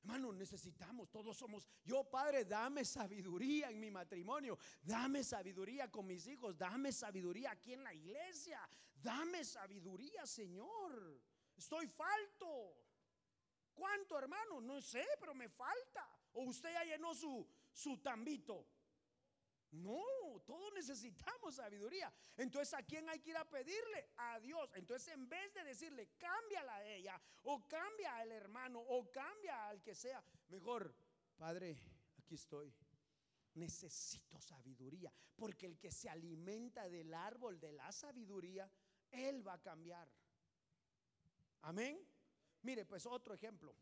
Hermano, 0.03 0.33
necesitamos, 0.33 1.09
todos 1.09 1.37
somos, 1.37 1.65
yo 1.85 2.03
Padre, 2.03 2.43
dame 2.43 2.83
sabiduría 2.83 3.69
en 3.69 3.79
mi 3.79 3.89
matrimonio, 3.89 4.57
dame 4.81 5.23
sabiduría 5.23 5.89
con 5.89 6.05
mis 6.05 6.27
hijos, 6.27 6.57
dame 6.57 6.91
sabiduría 6.91 7.51
aquí 7.51 7.71
en 7.71 7.85
la 7.85 7.93
iglesia, 7.93 8.59
dame 9.03 9.43
sabiduría, 9.43 10.25
Señor. 10.25 11.21
Estoy 11.55 11.87
falto. 11.87 12.75
¿Cuánto, 13.73 14.17
hermano? 14.17 14.61
No 14.61 14.81
sé, 14.81 15.05
pero 15.19 15.33
me 15.33 15.49
falta. 15.49 16.07
O 16.33 16.43
usted 16.43 16.71
ya 16.71 16.83
llenó 16.83 17.13
su, 17.13 17.47
su 17.71 17.97
tambito. 18.01 18.67
No, 19.71 20.03
todos 20.45 20.71
necesitamos 20.73 21.55
sabiduría. 21.55 22.13
Entonces, 22.37 22.75
¿a 22.75 22.83
quién 22.83 23.09
hay 23.09 23.19
que 23.19 23.31
ir 23.31 23.37
a 23.37 23.49
pedirle? 23.49 24.11
A 24.17 24.39
Dios. 24.39 24.69
Entonces, 24.75 25.11
en 25.13 25.27
vez 25.27 25.51
de 25.55 25.63
decirle, 25.63 26.11
cámbiala 26.17 26.75
a 26.75 26.85
ella, 26.85 27.21
o 27.41 27.67
cambia 27.67 28.17
al 28.17 28.31
hermano, 28.31 28.79
o 28.79 29.11
cambia 29.11 29.67
al 29.67 29.81
que 29.81 29.95
sea, 29.95 30.23
mejor, 30.49 30.95
Padre, 31.35 31.75
aquí 32.19 32.35
estoy. 32.35 32.71
Necesito 33.55 34.39
sabiduría, 34.39 35.13
porque 35.35 35.65
el 35.65 35.79
que 35.79 35.91
se 35.91 36.09
alimenta 36.09 36.89
del 36.89 37.13
árbol 37.13 37.59
de 37.59 37.71
la 37.71 37.91
sabiduría, 37.91 38.69
él 39.13 39.47
va 39.47 39.53
a 39.53 39.61
cambiar. 39.61 40.09
Amén. 41.61 41.99
Mire, 42.61 42.85
pues 42.85 43.05
otro 43.05 43.33
ejemplo. 43.33 43.75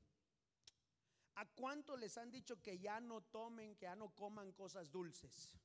¿A 1.35 1.45
cuánto 1.45 1.97
les 1.97 2.17
han 2.17 2.29
dicho 2.29 2.61
que 2.61 2.77
ya 2.77 2.99
no 2.99 3.21
tomen, 3.21 3.75
que 3.75 3.85
ya 3.85 3.95
no 3.95 4.09
coman 4.09 4.51
cosas 4.51 4.91
dulces? 4.91 5.57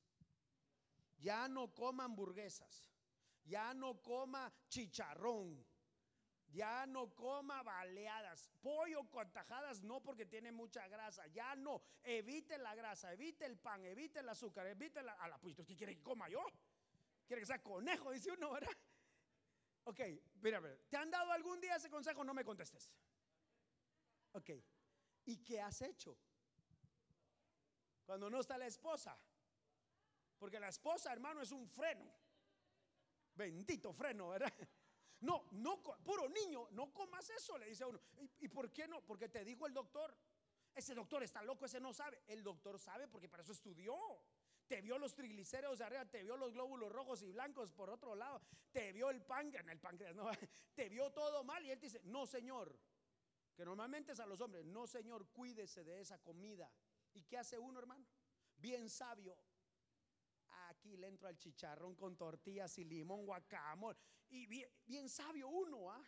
ya 1.18 1.48
no 1.48 1.74
coma 1.74 2.05
hamburguesas, 2.05 2.90
ya 3.44 3.74
no 3.74 4.00
coma 4.02 4.52
chicharrón, 4.68 5.64
ya 6.48 6.87
no 6.87 7.14
coma 7.14 7.62
baleadas, 7.62 8.50
pollo 8.61 9.05
con 9.11 9.33
tajadas 9.33 9.83
no 9.83 10.02
porque 10.02 10.26
tiene 10.26 10.52
mucha 10.52 10.87
grasa, 10.88 11.26
ya 11.29 11.55
no, 11.57 11.83
evite 12.02 12.59
la 12.59 12.74
grasa, 12.74 13.12
evite 13.12 13.44
el 13.46 13.59
pan, 13.59 13.85
evite 13.85 14.20
el 14.20 14.29
azúcar, 14.29 14.66
evite 14.66 15.02
la... 15.02 15.12
A 15.14 15.29
la 15.29 15.38
pues, 15.38 15.57
¿qué 15.57 15.76
quiere 15.76 15.96
que 15.96 16.02
coma 16.02 16.29
yo? 16.29 16.44
¿Quiere 17.26 17.42
que 17.42 17.46
sea 17.46 17.62
conejo? 17.62 18.12
Dice 18.12 18.31
uno, 18.31 18.52
¿verdad? 18.52 18.70
Ok, 19.87 20.01
mira, 20.42 20.61
¿te 20.88 20.96
han 20.96 21.11
dado 21.11 21.31
algún 21.31 21.61
día 21.61 21.77
ese 21.77 21.88
consejo? 21.88 22.25
No 22.25 22.35
me 22.35 22.44
contestes. 22.44 22.90
Ok. 24.33 24.51
¿Y 25.27 25.38
qué 25.38 25.61
has 25.61 25.81
hecho? 25.81 26.18
Cuando 28.05 28.29
no 28.29 28.40
está 28.40 28.59
la 28.59 28.66
esposa. 28.66 29.16
Porque 30.38 30.59
la 30.59 30.68
esposa, 30.68 31.12
hermano, 31.12 31.40
es 31.40 31.53
un 31.53 31.68
freno. 31.68 32.05
Bendito 33.35 33.92
freno, 33.92 34.31
¿verdad? 34.31 34.53
No, 35.20 35.46
no, 35.53 35.83
puro 35.83 36.29
niño, 36.29 36.68
no 36.72 36.92
comas 36.92 37.31
eso, 37.31 37.57
le 37.57 37.66
dice 37.66 37.87
uno. 37.87 37.99
¿Y, 38.38 38.49
por 38.49 38.70
qué 38.70 38.87
no? 38.87 39.01
Porque 39.01 39.31
te 39.31 39.44
dijo 39.44 39.66
el 39.66 39.72
doctor. 39.72 40.14
Ese 40.75 40.94
doctor 40.94 41.22
está 41.22 41.42
loco, 41.42 41.64
ese 41.64 41.81
no 41.81 41.92
sabe. 41.94 42.22
El 42.27 42.42
doctor 42.42 42.79
sabe 42.79 43.09
porque 43.09 43.29
para 43.29 43.42
eso 43.42 43.53
estudió. 43.53 43.96
Te 44.66 44.81
vio 44.81 44.98
los 44.98 45.14
triglicéridos 45.14 45.81
arriba, 45.81 46.05
te 46.07 46.22
vio 46.22 46.37
los 46.37 46.52
glóbulos 46.52 46.90
rojos 46.90 47.22
y 47.22 47.31
blancos 47.31 47.70
por 47.72 47.88
otro 47.88 48.14
lado, 48.14 48.42
te 48.72 48.92
vio 48.92 49.11
el 49.11 49.22
páncreas, 49.22 49.66
el 49.68 49.79
páncreas, 49.79 50.14
no, 50.14 50.29
te 50.74 50.88
vio 50.88 51.12
todo 51.12 51.44
mal 51.44 51.64
y 51.64 51.70
él 51.70 51.79
te 51.79 51.87
dice, 51.87 52.00
no 52.05 52.26
señor, 52.26 52.76
que 53.55 53.64
normalmente 53.64 54.12
es 54.12 54.20
a 54.20 54.26
los 54.26 54.40
hombres, 54.40 54.64
no 54.64 54.87
señor, 54.87 55.29
cuídese 55.29 55.85
de 55.85 56.00
esa 56.00 56.18
comida. 56.18 56.70
¿Y 57.14 57.22
qué 57.22 57.38
hace 57.38 57.59
uno, 57.59 57.79
hermano? 57.79 58.05
Bien 58.59 58.90
sabio, 58.90 59.38
Aquí 60.68 60.96
le 60.96 61.07
entro 61.07 61.29
al 61.29 61.38
chicharrón 61.38 61.94
con 61.94 62.16
tortillas 62.16 62.76
y 62.79 62.85
limón, 62.85 63.24
guacamole. 63.24 63.98
Y 64.29 64.46
bien, 64.46 65.09
sabio 65.09 65.48
uno, 65.48 65.90
¿ah? 65.90 66.05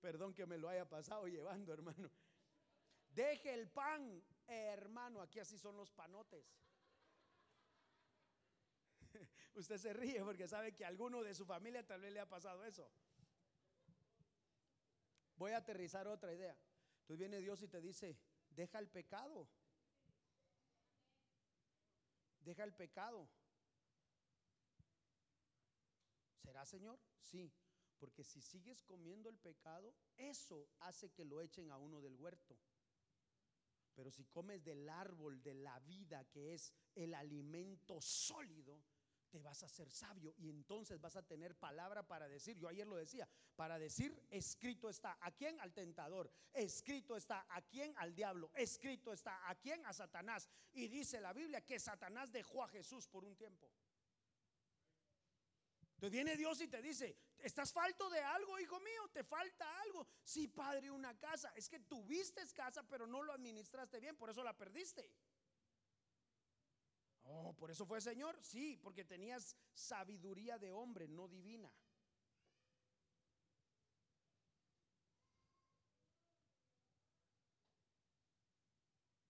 Perdón 0.00 0.34
que 0.34 0.46
me 0.46 0.58
lo 0.58 0.68
haya 0.68 0.88
pasado 0.88 1.26
llevando, 1.28 1.72
hermano. 1.72 2.10
Deje 3.08 3.54
el 3.54 3.68
pan, 3.68 4.22
hermano. 4.46 5.20
Aquí 5.20 5.40
así 5.40 5.58
son 5.58 5.76
los 5.76 5.90
panotes. 5.90 6.44
Usted 9.54 9.78
se 9.78 9.92
ríe 9.92 10.22
porque 10.22 10.48
sabe 10.48 10.74
que 10.74 10.84
a 10.84 10.88
alguno 10.88 11.22
de 11.22 11.34
su 11.34 11.44
familia 11.44 11.86
tal 11.86 12.00
vez 12.00 12.12
le 12.12 12.20
ha 12.20 12.28
pasado 12.28 12.64
eso. 12.64 12.90
Voy 15.36 15.52
a 15.52 15.58
aterrizar 15.58 16.06
otra 16.08 16.32
idea. 16.32 16.56
Entonces 17.00 17.18
viene 17.18 17.38
Dios 17.40 17.62
y 17.62 17.68
te 17.68 17.80
dice, 17.80 18.16
deja 18.50 18.78
el 18.78 18.88
pecado. 18.88 19.48
Deja 22.40 22.64
el 22.64 22.72
pecado. 22.74 23.28
¿Será, 26.42 26.64
Señor? 26.66 26.98
Sí, 27.20 27.52
porque 27.98 28.24
si 28.24 28.40
sigues 28.40 28.82
comiendo 28.82 29.28
el 29.28 29.38
pecado, 29.38 29.94
eso 30.16 30.68
hace 30.80 31.10
que 31.10 31.24
lo 31.24 31.40
echen 31.40 31.70
a 31.70 31.78
uno 31.78 32.00
del 32.00 32.16
huerto. 32.16 32.58
Pero 33.94 34.10
si 34.10 34.24
comes 34.24 34.64
del 34.64 34.88
árbol 34.88 35.42
de 35.42 35.54
la 35.54 35.78
vida, 35.80 36.24
que 36.24 36.54
es 36.54 36.72
el 36.94 37.14
alimento 37.14 38.00
sólido, 38.00 38.82
te 39.32 39.42
vas 39.42 39.62
a 39.62 39.68
ser 39.68 39.90
sabio 39.90 40.34
y 40.36 40.50
entonces 40.50 41.00
vas 41.00 41.16
a 41.16 41.22
tener 41.22 41.56
palabra 41.56 42.06
para 42.06 42.28
decir, 42.28 42.58
yo 42.58 42.68
ayer 42.68 42.86
lo 42.86 42.96
decía, 42.96 43.26
para 43.56 43.78
decir, 43.78 44.14
escrito 44.30 44.90
está, 44.90 45.16
¿a 45.22 45.30
quién? 45.30 45.58
Al 45.60 45.72
tentador, 45.72 46.30
escrito 46.52 47.16
está, 47.16 47.46
¿a 47.48 47.62
quién? 47.62 47.94
Al 47.96 48.14
diablo, 48.14 48.50
escrito 48.54 49.10
está, 49.10 49.48
¿a 49.48 49.54
quién? 49.54 49.84
A 49.86 49.94
Satanás. 49.94 50.50
Y 50.74 50.88
dice 50.88 51.18
la 51.18 51.32
Biblia 51.32 51.64
que 51.64 51.80
Satanás 51.80 52.30
dejó 52.30 52.62
a 52.62 52.68
Jesús 52.68 53.08
por 53.08 53.24
un 53.24 53.34
tiempo. 53.34 53.70
Entonces 55.94 56.10
viene 56.10 56.36
Dios 56.36 56.60
y 56.60 56.68
te 56.68 56.82
dice, 56.82 57.16
¿estás 57.42 57.72
falto 57.72 58.08
de 58.10 58.20
algo, 58.20 58.58
hijo 58.58 58.78
mío? 58.80 59.08
¿Te 59.12 59.24
falta 59.24 59.80
algo? 59.82 60.06
Sí, 60.22 60.48
padre, 60.48 60.90
una 60.90 61.18
casa. 61.18 61.52
Es 61.56 61.68
que 61.68 61.80
tuviste 61.80 62.42
casa, 62.54 62.82
pero 62.88 63.06
no 63.06 63.22
lo 63.22 63.32
administraste 63.32 64.00
bien, 64.00 64.16
por 64.16 64.30
eso 64.30 64.42
la 64.42 64.56
perdiste. 64.56 65.10
Oh, 67.24 67.54
por 67.54 67.70
eso 67.70 67.86
fue 67.86 68.00
Señor. 68.00 68.38
Sí, 68.42 68.78
porque 68.82 69.04
tenías 69.04 69.56
sabiduría 69.72 70.58
de 70.58 70.72
hombre, 70.72 71.08
no 71.08 71.28
divina. 71.28 71.72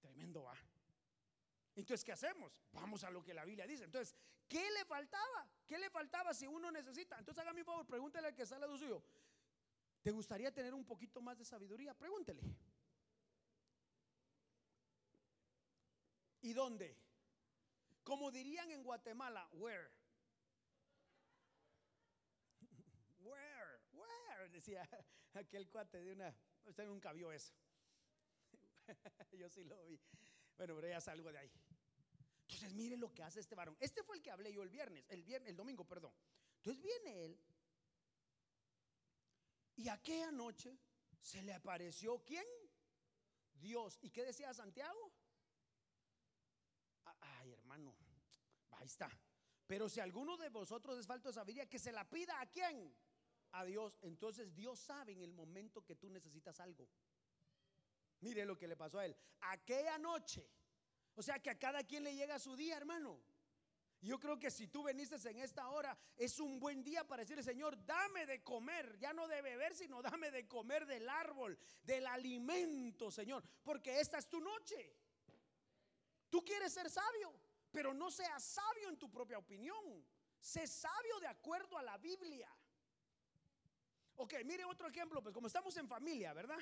Tremendo 0.00 0.42
va. 0.44 0.56
Entonces, 1.74 2.04
¿qué 2.04 2.12
hacemos? 2.12 2.52
Vamos 2.72 3.02
a 3.04 3.10
lo 3.10 3.22
que 3.22 3.32
la 3.32 3.44
Biblia 3.44 3.66
dice. 3.66 3.84
Entonces, 3.84 4.14
¿qué 4.48 4.70
le 4.70 4.84
faltaba? 4.84 5.48
¿Qué 5.66 5.78
le 5.78 5.88
faltaba 5.90 6.34
si 6.34 6.46
uno 6.46 6.70
necesita? 6.70 7.18
Entonces, 7.18 7.40
hágame 7.40 7.60
un 7.60 7.66
favor, 7.66 7.86
pregúntele 7.86 8.28
al 8.28 8.34
que 8.34 8.42
está 8.42 8.56
al 8.56 8.62
lado 8.62 8.76
suyo. 8.76 9.02
¿Te 10.02 10.10
gustaría 10.10 10.52
tener 10.52 10.74
un 10.74 10.84
poquito 10.84 11.22
más 11.22 11.38
de 11.38 11.44
sabiduría? 11.44 11.94
Pregúntele. 11.94 12.42
¿Y 16.42 16.52
dónde? 16.52 16.98
Como 18.02 18.30
dirían 18.30 18.70
en 18.70 18.82
Guatemala, 18.82 19.48
where? 19.52 19.88
Where? 23.20 23.80
Where? 23.92 24.48
Decía 24.50 24.88
aquel 25.34 25.68
cuate 25.68 26.02
de 26.02 26.12
una. 26.12 26.34
Usted 26.64 26.84
nunca 26.86 27.12
vio 27.12 27.32
eso. 27.32 27.54
Yo 29.32 29.48
sí 29.48 29.64
lo 29.64 29.82
vi. 29.84 30.00
Bueno, 30.56 30.74
pero 30.76 30.88
ya 30.88 31.00
salgo 31.00 31.32
de 31.32 31.38
ahí. 31.38 31.52
Entonces, 32.42 32.72
mire 32.74 32.96
lo 32.96 33.12
que 33.12 33.22
hace 33.22 33.40
este 33.40 33.54
varón. 33.54 33.76
Este 33.80 34.02
fue 34.02 34.16
el 34.16 34.22
que 34.22 34.30
hablé 34.30 34.52
yo 34.52 34.62
el 34.62 34.68
viernes, 34.68 35.04
el 35.08 35.22
viernes, 35.22 35.50
el 35.50 35.56
domingo, 35.56 35.84
perdón. 35.84 36.12
Entonces 36.56 36.82
viene 36.82 37.24
él. 37.24 37.40
Y 39.76 39.88
aquella 39.88 40.30
noche 40.30 40.78
se 41.20 41.42
le 41.42 41.54
apareció 41.54 42.22
quién? 42.24 42.44
Dios. 43.54 43.98
¿Y 44.02 44.10
qué 44.10 44.24
decía 44.24 44.52
Santiago? 44.52 45.12
Ay, 47.20 47.52
hermano, 47.52 47.94
ahí 48.72 48.86
está. 48.86 49.10
Pero 49.66 49.88
si 49.88 50.00
alguno 50.00 50.36
de 50.36 50.50
vosotros 50.50 50.98
es 50.98 51.06
falto 51.06 51.28
de 51.28 51.34
sabiduría, 51.34 51.68
que 51.68 51.78
se 51.78 51.92
la 51.92 52.08
pida 52.08 52.40
a 52.40 52.46
quién? 52.46 52.94
A 53.52 53.64
Dios. 53.64 53.98
Entonces 54.02 54.54
Dios 54.54 54.78
sabe 54.78 55.12
en 55.12 55.22
el 55.22 55.32
momento 55.32 55.84
que 55.84 55.96
tú 55.96 56.10
necesitas 56.10 56.60
algo. 56.60 56.88
Mire 58.22 58.44
lo 58.44 58.56
que 58.56 58.66
le 58.66 58.76
pasó 58.76 58.98
a 58.98 59.04
él. 59.04 59.16
Aquella 59.40 59.98
noche. 59.98 60.48
O 61.14 61.22
sea 61.22 61.38
que 61.40 61.50
a 61.50 61.58
cada 61.58 61.84
quien 61.84 62.04
le 62.04 62.14
llega 62.14 62.38
su 62.38 62.56
día, 62.56 62.76
hermano. 62.76 63.20
Yo 64.00 64.18
creo 64.18 64.38
que 64.38 64.50
si 64.50 64.66
tú 64.66 64.82
veniste 64.82 65.16
en 65.30 65.38
esta 65.38 65.68
hora, 65.68 65.96
es 66.16 66.40
un 66.40 66.58
buen 66.58 66.82
día 66.82 67.06
para 67.06 67.22
decirle, 67.22 67.42
Señor, 67.42 67.78
dame 67.86 68.26
de 68.26 68.42
comer, 68.42 68.98
ya 68.98 69.12
no 69.12 69.28
de 69.28 69.40
beber, 69.42 69.76
sino 69.76 70.02
dame 70.02 70.32
de 70.32 70.48
comer 70.48 70.86
del 70.86 71.08
árbol, 71.08 71.56
del 71.84 72.06
alimento, 72.08 73.12
Señor, 73.12 73.44
porque 73.62 74.00
esta 74.00 74.18
es 74.18 74.28
tu 74.28 74.40
noche. 74.40 74.96
Tú 76.28 76.44
quieres 76.44 76.72
ser 76.72 76.90
sabio, 76.90 77.32
pero 77.70 77.94
no 77.94 78.10
seas 78.10 78.42
sabio 78.42 78.88
en 78.88 78.98
tu 78.98 79.08
propia 79.08 79.38
opinión. 79.38 80.04
Sé 80.40 80.66
sabio 80.66 81.20
de 81.20 81.28
acuerdo 81.28 81.78
a 81.78 81.82
la 81.82 81.96
Biblia. 81.98 82.50
Ok, 84.16 84.34
mire 84.44 84.64
otro 84.64 84.88
ejemplo, 84.88 85.22
pues 85.22 85.32
como 85.32 85.46
estamos 85.46 85.76
en 85.76 85.86
familia, 85.86 86.32
¿verdad? 86.32 86.58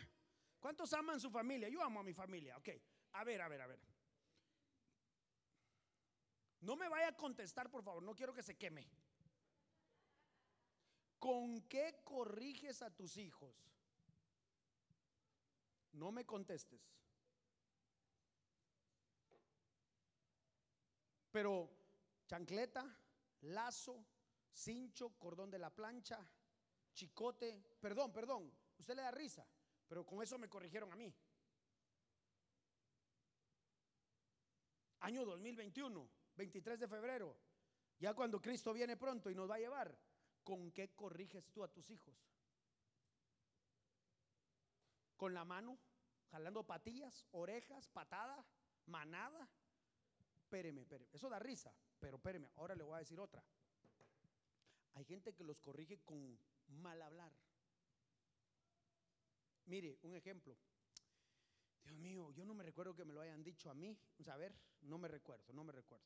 ¿Cuántos 0.60 0.92
aman 0.92 1.18
su 1.18 1.30
familia? 1.30 1.68
Yo 1.68 1.82
amo 1.82 2.00
a 2.00 2.04
mi 2.04 2.12
familia, 2.12 2.56
ok. 2.58 2.68
A 3.12 3.24
ver, 3.24 3.40
a 3.40 3.48
ver, 3.48 3.62
a 3.62 3.66
ver. 3.66 3.80
No 6.60 6.76
me 6.76 6.88
vaya 6.88 7.08
a 7.08 7.16
contestar, 7.16 7.70
por 7.70 7.82
favor, 7.82 8.02
no 8.02 8.14
quiero 8.14 8.34
que 8.34 8.42
se 8.42 8.56
queme. 8.56 8.86
¿Con 11.18 11.62
qué 11.62 12.02
corriges 12.04 12.82
a 12.82 12.90
tus 12.94 13.16
hijos? 13.16 13.54
No 15.92 16.12
me 16.12 16.26
contestes. 16.26 16.80
Pero 21.30 21.70
chancleta, 22.26 22.84
lazo, 23.42 24.04
cincho, 24.52 25.10
cordón 25.18 25.50
de 25.50 25.58
la 25.58 25.70
plancha, 25.70 26.18
chicote, 26.92 27.62
perdón, 27.80 28.12
perdón, 28.12 28.52
usted 28.78 28.96
le 28.96 29.02
da 29.02 29.10
risa, 29.10 29.46
pero 29.90 30.06
con 30.06 30.22
eso 30.22 30.38
me 30.38 30.48
corrigieron 30.48 30.92
a 30.92 30.94
mí. 30.94 31.12
Año 35.00 35.24
2021, 35.24 36.08
23 36.36 36.78
de 36.78 36.86
febrero, 36.86 37.36
ya 37.98 38.14
cuando 38.14 38.40
Cristo 38.40 38.72
viene 38.72 38.96
pronto 38.96 39.30
y 39.30 39.34
nos 39.34 39.50
va 39.50 39.56
a 39.56 39.58
llevar, 39.58 39.98
¿con 40.44 40.70
qué 40.70 40.94
corriges 40.94 41.50
tú 41.50 41.64
a 41.64 41.72
tus 41.72 41.90
hijos? 41.90 42.14
¿Con 45.16 45.34
la 45.34 45.44
mano? 45.44 45.76
¿Jalando 46.30 46.62
patillas, 46.62 47.26
orejas, 47.32 47.88
patada, 47.88 48.46
manada? 48.86 49.50
espéreme, 50.38 50.82
espéreme. 50.82 51.10
Eso 51.12 51.28
da 51.28 51.40
risa, 51.40 51.74
pero 51.98 52.18
espéreme, 52.18 52.48
ahora 52.54 52.76
le 52.76 52.84
voy 52.84 52.94
a 52.94 52.98
decir 53.00 53.18
otra. 53.18 53.42
Hay 54.94 55.04
gente 55.04 55.34
que 55.34 55.42
los 55.42 55.58
corrige 55.58 55.98
con 56.04 56.38
mal 56.68 57.02
hablar. 57.02 57.32
Mire, 59.70 59.96
un 60.02 60.16
ejemplo. 60.16 60.58
Dios 61.84 61.96
mío, 62.00 62.32
yo 62.32 62.44
no 62.44 62.54
me 62.54 62.64
recuerdo 62.64 62.96
que 62.96 63.04
me 63.04 63.14
lo 63.14 63.20
hayan 63.20 63.44
dicho 63.44 63.70
a 63.70 63.74
mí. 63.74 63.96
A 64.26 64.36
ver, 64.36 64.52
no 64.80 64.98
me 64.98 65.06
recuerdo, 65.06 65.52
no 65.52 65.62
me 65.62 65.72
recuerdo. 65.72 66.04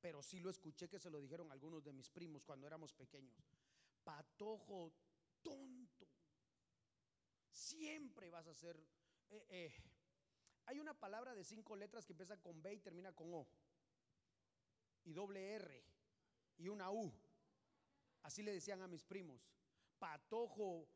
Pero 0.00 0.22
sí 0.22 0.38
lo 0.38 0.48
escuché 0.48 0.88
que 0.88 1.00
se 1.00 1.10
lo 1.10 1.18
dijeron 1.18 1.50
algunos 1.50 1.82
de 1.82 1.92
mis 1.92 2.08
primos 2.08 2.44
cuando 2.44 2.68
éramos 2.68 2.92
pequeños. 2.92 3.36
Patojo 4.04 4.92
tonto. 5.42 6.06
Siempre 7.50 8.30
vas 8.30 8.46
a 8.46 8.54
ser... 8.54 8.78
Eh, 9.30 9.46
eh. 9.48 9.74
Hay 10.66 10.78
una 10.78 10.94
palabra 10.94 11.34
de 11.34 11.42
cinco 11.42 11.74
letras 11.74 12.06
que 12.06 12.12
empieza 12.12 12.40
con 12.40 12.62
B 12.62 12.74
y 12.74 12.80
termina 12.80 13.12
con 13.12 13.34
O 13.34 13.48
y 15.02 15.12
doble 15.12 15.54
R 15.54 15.84
y 16.58 16.68
una 16.68 16.92
U. 16.92 17.12
Así 18.22 18.44
le 18.44 18.52
decían 18.52 18.82
a 18.82 18.86
mis 18.86 19.02
primos. 19.02 19.50
Patojo, 19.98 20.88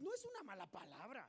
no 0.00 0.14
es 0.14 0.24
una 0.24 0.42
mala 0.42 0.66
palabra. 0.70 1.28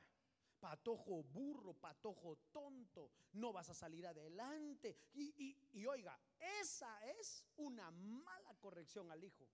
Patojo 0.60 1.22
burro, 1.22 1.72
patojo 1.74 2.36
tonto, 2.50 3.12
no 3.34 3.52
vas 3.52 3.68
a 3.70 3.74
salir 3.74 4.06
adelante. 4.06 4.96
Y, 5.14 5.56
y 5.72 5.86
oiga, 5.86 6.18
esa 6.60 7.06
es 7.06 7.44
una 7.56 7.90
mala 7.90 8.54
corrección 8.58 9.10
al 9.12 9.22
hijo. 9.22 9.48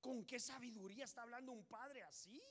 ¿Con 0.00 0.24
qué 0.24 0.40
sabiduría 0.40 1.04
está 1.04 1.22
hablando 1.22 1.52
un 1.52 1.64
padre 1.64 2.02
así? 2.02 2.42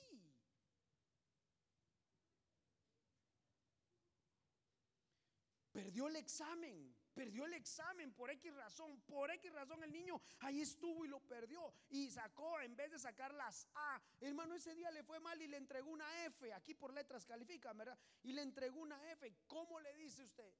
Perdió 5.72 6.08
el 6.08 6.16
examen, 6.16 6.94
perdió 7.18 7.46
el 7.46 7.54
examen 7.54 8.12
por 8.12 8.30
X 8.30 8.54
razón, 8.54 9.00
por 9.00 9.28
X 9.32 9.52
razón 9.52 9.82
el 9.82 9.90
niño 9.90 10.20
ahí 10.38 10.60
estuvo 10.60 11.04
y 11.04 11.08
lo 11.08 11.18
perdió 11.18 11.74
y 11.90 12.08
sacó, 12.12 12.60
en 12.60 12.76
vez 12.76 12.92
de 12.92 12.98
sacar 13.00 13.34
las 13.34 13.66
A, 13.74 14.00
hermano, 14.20 14.54
ese 14.54 14.72
día 14.76 14.92
le 14.92 15.02
fue 15.02 15.18
mal 15.18 15.42
y 15.42 15.48
le 15.48 15.56
entregó 15.56 15.90
una 15.90 16.06
F, 16.26 16.52
aquí 16.52 16.74
por 16.74 16.94
letras 16.94 17.26
califican, 17.26 17.76
¿verdad? 17.76 17.98
Y 18.22 18.30
le 18.30 18.42
entregó 18.42 18.78
una 18.78 19.04
F, 19.10 19.34
¿cómo 19.48 19.80
le 19.80 19.92
dice 19.96 20.22
usted? 20.22 20.54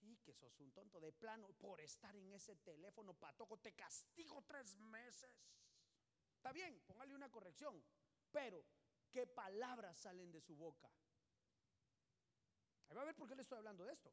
Sí, 0.00 0.18
que 0.24 0.34
sos 0.34 0.58
un 0.58 0.72
tonto 0.72 0.98
de 0.98 1.12
plano 1.12 1.52
por 1.52 1.80
estar 1.80 2.16
en 2.16 2.32
ese 2.32 2.56
teléfono 2.56 3.14
patoco, 3.14 3.58
te 3.58 3.74
castigo 3.74 4.42
tres 4.42 4.76
meses. 4.76 5.30
Está 6.34 6.50
bien, 6.50 6.82
póngale 6.84 7.14
una 7.14 7.30
corrección, 7.30 7.80
pero 8.32 8.64
¿qué 9.12 9.24
palabras 9.24 9.98
salen 9.98 10.32
de 10.32 10.40
su 10.40 10.56
boca? 10.56 10.90
Ahí 12.88 12.96
va 12.96 13.02
a 13.02 13.06
ver 13.06 13.14
por 13.14 13.28
qué 13.28 13.34
le 13.34 13.42
estoy 13.42 13.58
hablando 13.58 13.84
de 13.84 13.92
esto. 13.92 14.12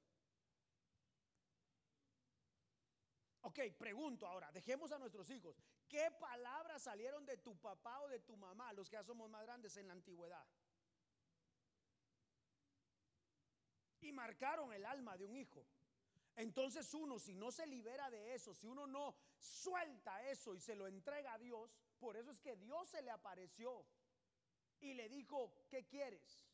Ok, 3.43 3.59
pregunto 3.77 4.27
ahora, 4.27 4.51
dejemos 4.51 4.91
a 4.91 4.99
nuestros 4.99 5.29
hijos. 5.31 5.59
¿Qué 5.87 6.11
palabras 6.19 6.83
salieron 6.83 7.25
de 7.25 7.37
tu 7.37 7.57
papá 7.57 7.99
o 8.01 8.07
de 8.07 8.19
tu 8.19 8.37
mamá, 8.37 8.71
los 8.73 8.89
que 8.89 8.97
ya 8.97 9.03
somos 9.03 9.29
más 9.29 9.43
grandes 9.43 9.75
en 9.77 9.87
la 9.87 9.93
antigüedad? 9.93 10.45
Y 14.01 14.11
marcaron 14.11 14.71
el 14.73 14.85
alma 14.85 15.17
de 15.17 15.25
un 15.25 15.35
hijo. 15.35 15.65
Entonces 16.35 16.93
uno, 16.93 17.19
si 17.19 17.35
no 17.35 17.51
se 17.51 17.65
libera 17.65 18.09
de 18.09 18.33
eso, 18.33 18.53
si 18.53 18.67
uno 18.67 18.87
no 18.87 19.15
suelta 19.37 20.23
eso 20.27 20.55
y 20.55 20.59
se 20.59 20.75
lo 20.75 20.87
entrega 20.87 21.33
a 21.33 21.39
Dios, 21.39 21.75
por 21.99 22.17
eso 22.17 22.31
es 22.31 22.39
que 22.39 22.55
Dios 22.55 22.87
se 22.89 23.01
le 23.01 23.11
apareció 23.11 23.85
y 24.79 24.93
le 24.93 25.09
dijo, 25.09 25.51
¿qué 25.69 25.85
quieres? 25.85 26.50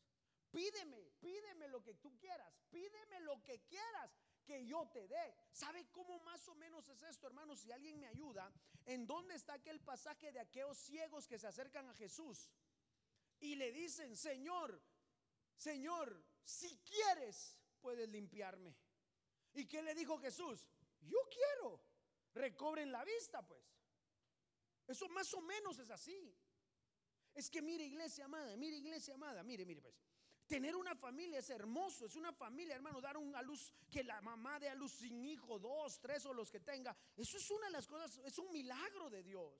Pídeme, 0.50 1.12
pídeme 1.20 1.68
lo 1.68 1.82
que 1.82 1.94
tú 1.94 2.16
quieras, 2.16 2.52
pídeme 2.70 3.20
lo 3.20 3.42
que 3.42 3.60
quieras 3.64 4.16
que 4.44 4.64
yo 4.64 4.88
te 4.88 5.06
dé. 5.06 5.34
¿Sabe 5.52 5.90
cómo 5.90 6.18
más 6.20 6.48
o 6.48 6.54
menos 6.54 6.88
es 6.88 7.02
esto, 7.02 7.26
hermano? 7.26 7.54
Si 7.54 7.70
alguien 7.70 8.00
me 8.00 8.06
ayuda, 8.06 8.50
¿en 8.86 9.06
dónde 9.06 9.34
está 9.34 9.54
aquel 9.54 9.80
pasaje 9.80 10.32
de 10.32 10.40
aquellos 10.40 10.78
ciegos 10.78 11.26
que 11.26 11.38
se 11.38 11.46
acercan 11.46 11.88
a 11.88 11.94
Jesús 11.94 12.50
y 13.40 13.56
le 13.56 13.72
dicen, 13.72 14.16
Señor, 14.16 14.82
Señor, 15.54 16.24
si 16.42 16.78
quieres, 16.78 17.58
puedes 17.80 18.08
limpiarme? 18.08 18.74
¿Y 19.52 19.66
qué 19.66 19.82
le 19.82 19.94
dijo 19.94 20.18
Jesús? 20.18 20.66
Yo 21.00 21.18
quiero. 21.30 21.80
Recobren 22.32 22.90
la 22.90 23.04
vista, 23.04 23.46
pues. 23.46 23.62
Eso 24.86 25.08
más 25.10 25.32
o 25.34 25.42
menos 25.42 25.78
es 25.78 25.90
así. 25.90 26.34
Es 27.34 27.50
que 27.50 27.60
mire, 27.60 27.84
iglesia 27.84 28.24
amada, 28.24 28.56
mire, 28.56 28.76
iglesia 28.78 29.14
amada, 29.14 29.42
mire, 29.42 29.66
mire, 29.66 29.82
pues. 29.82 29.94
Tener 30.48 30.74
una 30.74 30.94
familia 30.94 31.40
es 31.40 31.50
hermoso, 31.50 32.06
es 32.06 32.16
una 32.16 32.32
familia, 32.32 32.74
hermano, 32.74 33.02
dar 33.02 33.16
a 33.16 33.42
luz, 33.42 33.74
que 33.90 34.02
la 34.02 34.20
mamá 34.22 34.58
dé 34.58 34.70
a 34.70 34.74
luz 34.74 34.92
sin 34.92 35.22
hijo, 35.22 35.58
dos, 35.58 36.00
tres 36.00 36.24
o 36.24 36.32
los 36.32 36.50
que 36.50 36.60
tenga. 36.60 36.96
Eso 37.14 37.36
es 37.36 37.50
una 37.50 37.66
de 37.66 37.72
las 37.72 37.86
cosas, 37.86 38.18
es 38.24 38.38
un 38.38 38.50
milagro 38.50 39.10
de 39.10 39.22
Dios. 39.22 39.52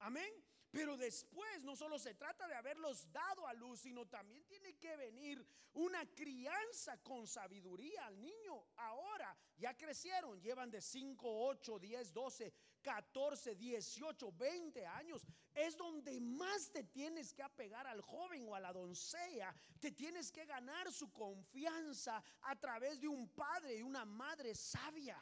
Amén. 0.00 0.30
Pero 0.70 0.96
después 0.96 1.62
no 1.62 1.74
solo 1.74 1.98
se 1.98 2.14
trata 2.14 2.46
de 2.48 2.54
haberlos 2.54 3.10
dado 3.12 3.46
a 3.46 3.54
luz, 3.54 3.80
sino 3.80 4.06
también 4.06 4.44
tiene 4.44 4.76
que 4.76 4.96
venir 4.96 5.46
una 5.72 6.04
crianza 6.12 7.00
con 7.00 7.26
sabiduría 7.26 8.04
al 8.04 8.20
niño. 8.20 8.66
Ahora 8.76 9.34
ya 9.56 9.74
crecieron, 9.74 10.42
llevan 10.42 10.70
de 10.70 10.82
5, 10.82 11.46
8, 11.46 11.78
10, 11.78 12.12
12, 12.12 12.52
14, 12.84 13.56
18, 13.56 14.32
20 14.32 14.86
años. 14.86 15.26
Es 15.54 15.76
donde 15.76 16.20
más 16.20 16.70
te 16.70 16.84
tienes 16.84 17.32
que 17.32 17.42
apegar 17.42 17.86
al 17.86 18.02
joven 18.02 18.46
o 18.46 18.54
a 18.54 18.60
la 18.60 18.72
doncella. 18.72 19.52
Te 19.80 19.90
tienes 19.90 20.30
que 20.30 20.44
ganar 20.44 20.92
su 20.92 21.12
confianza 21.12 22.22
a 22.42 22.54
través 22.56 23.00
de 23.00 23.08
un 23.08 23.28
padre 23.30 23.78
y 23.78 23.82
una 23.82 24.04
madre 24.04 24.54
sabia. 24.54 25.18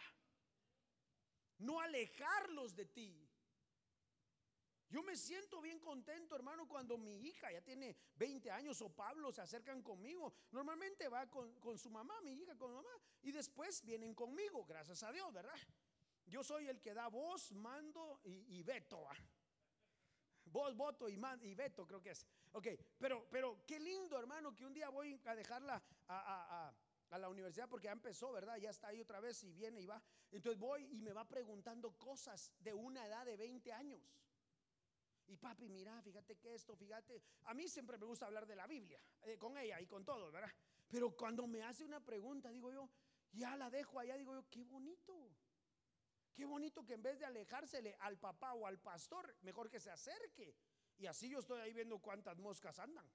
No 1.58 1.80
alejarlos 1.80 2.74
de 2.74 2.86
ti. 2.86 3.32
Yo 4.92 5.02
me 5.02 5.16
siento 5.16 5.62
bien 5.62 5.78
contento, 5.78 6.36
hermano, 6.36 6.68
cuando 6.68 6.98
mi 6.98 7.16
hija 7.26 7.50
ya 7.50 7.62
tiene 7.62 7.96
20 8.16 8.50
años 8.50 8.82
o 8.82 8.90
Pablo 8.90 9.32
se 9.32 9.40
acercan 9.40 9.80
conmigo. 9.82 10.34
Normalmente 10.50 11.08
va 11.08 11.30
con, 11.30 11.78
su 11.78 11.88
mamá, 11.88 12.20
mi 12.20 12.32
hija 12.32 12.54
con 12.58 12.74
mamá, 12.74 12.90
y 13.22 13.32
después 13.32 13.82
vienen 13.84 14.14
conmigo, 14.14 14.66
gracias 14.66 15.02
a 15.02 15.10
Dios, 15.10 15.32
¿verdad? 15.32 15.56
Yo 16.32 16.42
soy 16.42 16.66
el 16.66 16.80
que 16.80 16.94
da 16.94 17.08
voz, 17.08 17.52
mando 17.52 18.18
y, 18.24 18.62
veto. 18.62 19.06
Voz, 20.46 20.74
voto 20.74 21.06
y, 21.06 21.20
y 21.42 21.54
veto, 21.54 21.86
creo 21.86 22.00
que 22.00 22.12
es. 22.12 22.26
Ok, 22.52 22.68
pero, 22.96 23.28
pero 23.30 23.62
qué 23.66 23.78
lindo, 23.78 24.18
hermano, 24.18 24.56
que 24.56 24.64
un 24.64 24.72
día 24.72 24.88
voy 24.88 25.20
a 25.26 25.34
dejarla 25.34 25.82
a, 26.08 26.72
a 27.10 27.18
la 27.18 27.28
universidad 27.28 27.68
porque 27.68 27.88
ya 27.88 27.92
empezó, 27.92 28.32
¿verdad? 28.32 28.56
Ya 28.56 28.70
está 28.70 28.88
ahí 28.88 29.00
otra 29.02 29.20
vez 29.20 29.44
y 29.44 29.52
viene 29.52 29.82
y 29.82 29.86
va. 29.86 30.02
Entonces 30.30 30.58
voy 30.58 30.88
y 30.90 31.02
me 31.02 31.12
va 31.12 31.28
preguntando 31.28 31.92
cosas 31.98 32.50
de 32.60 32.72
una 32.72 33.06
edad 33.06 33.26
de 33.26 33.36
20 33.36 33.70
años. 33.70 34.00
Y 35.26 35.36
papi, 35.36 35.68
mira, 35.68 36.00
fíjate 36.00 36.36
que 36.38 36.54
esto, 36.54 36.74
fíjate. 36.74 37.22
A 37.44 37.52
mí 37.52 37.68
siempre 37.68 37.98
me 37.98 38.06
gusta 38.06 38.24
hablar 38.24 38.46
de 38.46 38.56
la 38.56 38.66
Biblia, 38.66 38.98
eh, 39.24 39.36
con 39.36 39.58
ella 39.58 39.78
y 39.82 39.86
con 39.86 40.02
todo, 40.02 40.32
¿verdad? 40.32 40.50
Pero 40.88 41.14
cuando 41.14 41.46
me 41.46 41.62
hace 41.62 41.84
una 41.84 42.00
pregunta, 42.00 42.50
digo 42.50 42.72
yo, 42.72 42.88
ya 43.32 43.54
la 43.56 43.68
dejo 43.68 44.00
allá, 44.00 44.16
digo 44.16 44.34
yo, 44.34 44.48
qué 44.48 44.64
bonito. 44.64 45.30
Qué 46.34 46.44
bonito 46.44 46.84
que 46.84 46.94
en 46.94 47.02
vez 47.02 47.18
de 47.18 47.26
alejársele 47.26 47.94
al 48.00 48.18
papá 48.18 48.54
o 48.54 48.66
al 48.66 48.78
pastor, 48.78 49.36
mejor 49.42 49.68
que 49.70 49.80
se 49.80 49.90
acerque. 49.90 50.54
Y 50.98 51.06
así 51.06 51.28
yo 51.28 51.40
estoy 51.40 51.60
ahí 51.60 51.72
viendo 51.72 51.98
cuántas 51.98 52.38
moscas 52.38 52.78
andan. 52.78 53.06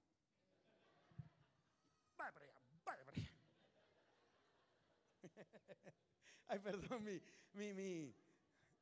Vaya 2.17 2.32
para 2.84 3.03
vaya. 3.03 3.32
Ay, 6.47 6.60
perdón, 6.60 7.03
mi, 7.03 7.21
mi, 7.53 7.73
mi, 7.73 8.15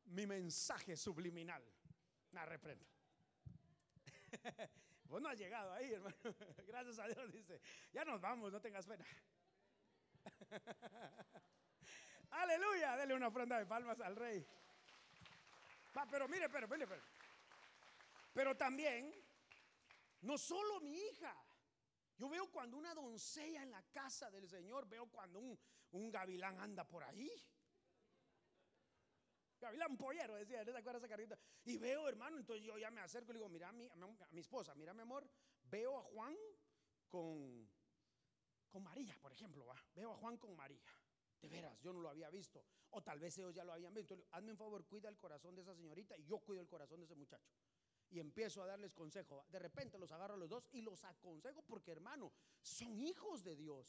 mi 0.06 0.28
mensaje 0.28 0.96
subliminal. 0.96 1.64
La 2.32 2.46
reprendo. 2.46 2.86
Vos 5.06 5.22
no 5.22 5.30
has 5.30 5.38
llegado 5.38 5.72
ahí, 5.74 5.94
hermano. 5.94 6.16
Gracias 6.68 7.00
a 7.00 7.08
Dios, 7.08 7.32
dice. 7.32 7.62
Ya 7.94 8.04
nos 8.04 8.20
vamos, 8.20 8.52
no 8.52 8.62
tengas 8.62 8.86
pena. 8.86 9.06
Aleluya. 12.36 12.98
Dele 12.98 13.14
una 13.14 13.28
ofrenda 13.28 13.58
de 13.58 13.66
palmas 13.66 14.00
al 14.02 14.16
rey. 14.16 14.46
Va, 15.98 16.06
pero 16.10 16.28
mire, 16.28 16.50
pero, 16.50 16.68
mire, 16.68 16.88
pero. 16.88 17.02
Pero 18.34 18.58
también, 18.58 19.14
no 20.22 20.38
solo 20.38 20.82
mi 20.82 20.98
hija. 20.98 21.34
Yo 22.18 22.30
veo 22.30 22.50
cuando 22.52 22.78
una 22.78 22.94
doncella 22.94 23.64
en 23.64 23.72
la 23.72 23.82
casa 23.92 24.30
del 24.32 24.48
Señor, 24.48 24.88
veo 24.88 25.10
cuando 25.10 25.40
un, 25.40 25.58
un 25.92 26.12
gavilán 26.12 26.60
anda 26.60 26.86
por 26.88 27.04
ahí. 27.04 27.30
Gavilán 29.60 29.98
pollero, 29.98 30.36
decía, 30.36 30.64
¿no 30.64 30.72
se 30.72 30.78
acuerda 30.78 31.00
esa 31.00 31.08
carita? 31.08 31.38
Y 31.64 31.78
veo, 31.78 32.08
hermano, 32.08 32.38
entonces 32.38 32.64
yo 32.66 32.78
ya 32.78 32.92
me 32.92 33.02
acerco 33.02 33.32
y 33.32 33.34
le 33.34 33.40
digo, 33.40 33.50
mira 33.50 33.70
a 33.70 33.72
mi, 33.72 33.88
a 33.88 33.96
mi 34.32 34.40
esposa, 34.40 34.76
mira 34.76 34.94
mi 34.94 35.02
amor, 35.02 35.28
veo 35.64 35.98
a 35.98 36.04
Juan 36.04 36.36
con, 37.08 37.70
con 38.70 38.84
María, 38.84 39.18
por 39.22 39.32
ejemplo, 39.32 39.66
¿va? 39.66 39.76
veo 39.96 40.12
a 40.12 40.18
Juan 40.18 40.38
con 40.38 40.56
María. 40.56 40.84
De 41.42 41.50
veras, 41.50 41.80
yo 41.82 41.94
no 41.94 42.00
lo 42.00 42.10
había 42.10 42.30
visto. 42.30 42.64
O 42.92 43.02
tal 43.02 43.20
vez 43.20 43.38
ellos 43.38 43.54
ya 43.54 43.64
lo 43.64 43.74
habían 43.74 43.94
visto. 43.94 44.18
Hazme 44.32 44.52
un 44.52 44.58
favor, 44.58 44.86
cuida 44.86 45.10
el 45.10 45.18
corazón 45.18 45.56
de 45.56 45.62
esa 45.62 45.76
señorita 45.76 46.18
y 46.18 46.26
yo 46.26 46.40
cuido 46.40 46.62
el 46.62 46.68
corazón 46.68 47.00
de 47.00 47.06
ese 47.06 47.16
muchacho. 47.16 47.52
Y 48.10 48.20
empiezo 48.20 48.62
a 48.62 48.66
darles 48.66 48.94
consejo. 48.94 49.46
De 49.50 49.60
repente 49.60 49.98
los 49.98 50.12
agarro 50.12 50.36
a 50.36 50.38
los 50.38 50.50
dos 50.50 50.68
y 50.72 50.82
los 50.82 51.04
aconsejo 51.04 51.62
porque, 51.64 51.92
hermano, 51.92 52.32
son 52.62 53.02
hijos 53.02 53.44
de 53.44 53.56
Dios. 53.56 53.86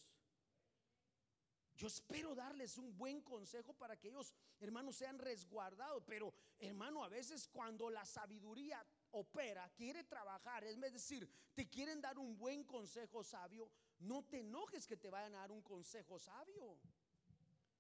Yo 1.77 1.89
espero 1.89 2.35
darles 2.35 2.79
un 2.79 2.97
buen 2.97 3.21
consejo 3.21 3.75
para 3.75 3.99
que 3.99 4.09
ellos, 4.09 4.33
hermanos, 4.61 4.97
sean 4.97 5.19
resguardados. 5.19 6.03
Pero, 6.07 6.33
hermano, 6.59 7.05
a 7.05 7.09
veces 7.09 7.47
cuando 7.49 7.91
la 7.91 8.07
sabiduría 8.07 8.85
opera, 9.11 9.71
quiere 9.75 10.03
trabajar, 10.05 10.65
es 10.65 10.81
decir, 10.81 11.29
te 11.55 11.69
quieren 11.69 12.01
dar 12.01 12.19
un 12.19 12.37
buen 12.39 12.65
consejo 12.65 13.23
sabio, 13.23 13.71
no 13.99 14.25
te 14.25 14.41
enojes 14.41 14.87
que 14.87 14.97
te 14.97 15.11
vayan 15.11 15.35
a 15.35 15.41
dar 15.41 15.53
un 15.53 15.63
consejo 15.63 16.19
sabio. 16.19 16.79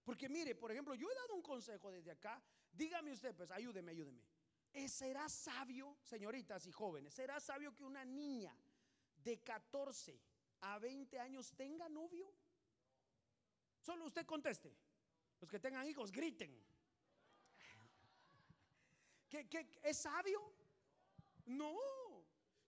Porque 0.07 0.29
mire, 0.29 0.55
por 0.55 0.71
ejemplo, 0.71 0.95
yo 0.95 1.11
he 1.11 1.15
dado 1.17 1.35
un 1.35 1.43
consejo 1.43 1.91
desde 1.91 2.13
acá. 2.13 2.41
Dígame 2.73 3.11
usted, 3.11 3.35
pues 3.35 3.51
ayúdeme, 3.51 3.91
ayúdeme. 3.91 4.23
Eh, 4.73 4.89
¿Será 4.89 5.29
sabio, 5.29 5.99
señoritas 6.01 6.65
y 6.67 6.71
jóvenes, 6.71 7.13
será 7.13 7.41
sabio 7.41 7.75
que 7.75 7.83
una 7.83 8.05
niña 8.05 8.57
de 9.17 9.43
14 9.43 10.17
a 10.61 10.79
20 10.79 11.19
años 11.19 11.53
tenga 11.57 11.89
novio? 11.89 12.33
Solo 13.81 14.05
usted 14.05 14.25
conteste. 14.25 14.73
Los 15.41 15.51
que 15.51 15.59
tengan 15.59 15.85
hijos, 15.89 16.13
griten. 16.13 16.57
¿Qué, 19.29 19.69
es 19.83 19.97
sabio? 19.97 20.53
No. 21.47 21.77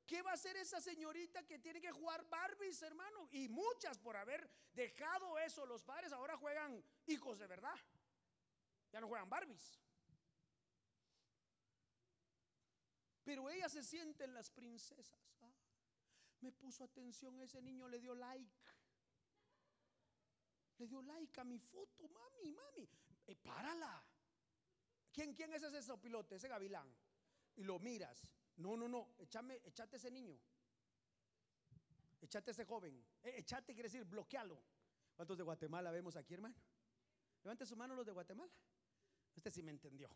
¿Qué 0.09 0.23
va 0.23 0.31
a 0.31 0.35
hacer 0.35 0.57
esa 0.57 0.81
señorita 0.81 1.47
que 1.47 1.59
tiene 1.59 1.83
que 1.83 1.93
jugar 1.93 2.27
Barbies, 2.31 2.81
hermano? 2.81 3.29
Y 3.31 3.47
muchas 3.51 3.99
por 3.99 4.17
haber 4.17 4.49
dejado 4.73 5.39
eso 5.39 5.67
los 5.67 5.83
padres 5.83 6.13
ahora 6.13 6.35
juegan 6.39 6.83
hijos 7.05 7.39
de 7.39 7.47
verdad. 7.47 7.77
Ya 8.91 9.03
no 9.03 9.09
juegan 9.09 9.29
Barbies. 9.29 9.79
Pero 13.23 13.51
ella 13.51 13.69
se 13.69 13.83
siente 13.83 14.25
en 14.25 14.33
las 14.33 14.51
princesas. 14.51 15.37
Ah, 15.43 15.53
me 16.41 16.53
puso 16.53 16.85
atención 16.85 17.39
ese 17.43 17.61
niño, 17.61 17.87
le 17.87 18.01
dio 18.01 18.15
like. 18.15 18.65
Le 20.79 20.87
dio 20.87 21.03
like 21.03 21.39
a 21.39 21.45
mi 21.45 21.59
foto, 21.59 22.09
mami, 22.09 22.51
mami. 22.51 22.89
Eh, 23.27 23.37
párala. 23.37 24.03
¿Quién, 25.13 25.35
¿Quién 25.35 25.53
es 25.53 25.63
ese 25.63 25.99
pilote, 25.99 26.37
ese 26.37 26.49
gavilán? 26.49 26.91
Y 27.57 27.65
lo 27.65 27.79
miras. 27.79 28.38
No, 28.59 28.77
no, 28.77 28.89
no. 28.89 29.15
Échame, 29.19 29.61
échate 29.65 29.97
ese 29.97 30.11
niño. 30.11 30.39
Échate 32.21 32.51
ese 32.51 32.65
joven. 32.65 33.05
Eh, 33.23 33.35
échate 33.39 33.73
quiere 33.73 33.89
decir 33.89 34.05
bloquealo. 34.05 34.61
¿Cuántos 35.17 35.37
de 35.37 35.45
Guatemala 35.45 35.91
vemos 35.91 36.17
aquí, 36.17 36.35
hermano? 36.35 36.55
Levante 37.43 37.67
su 37.67 37.77
mano 37.77 37.95
los 37.95 38.07
de 38.07 38.13
Guatemala. 38.13 38.53
Este 39.35 39.51
sí 39.51 39.63
me 39.63 39.71
entendió. 39.71 40.11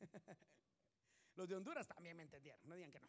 Los 1.36 1.48
de 1.48 1.54
Honduras 1.54 1.86
también 1.86 2.16
me 2.16 2.22
entendieron, 2.22 2.60
no 2.64 2.74
digan 2.74 2.90
que 2.90 2.98
no. 2.98 3.08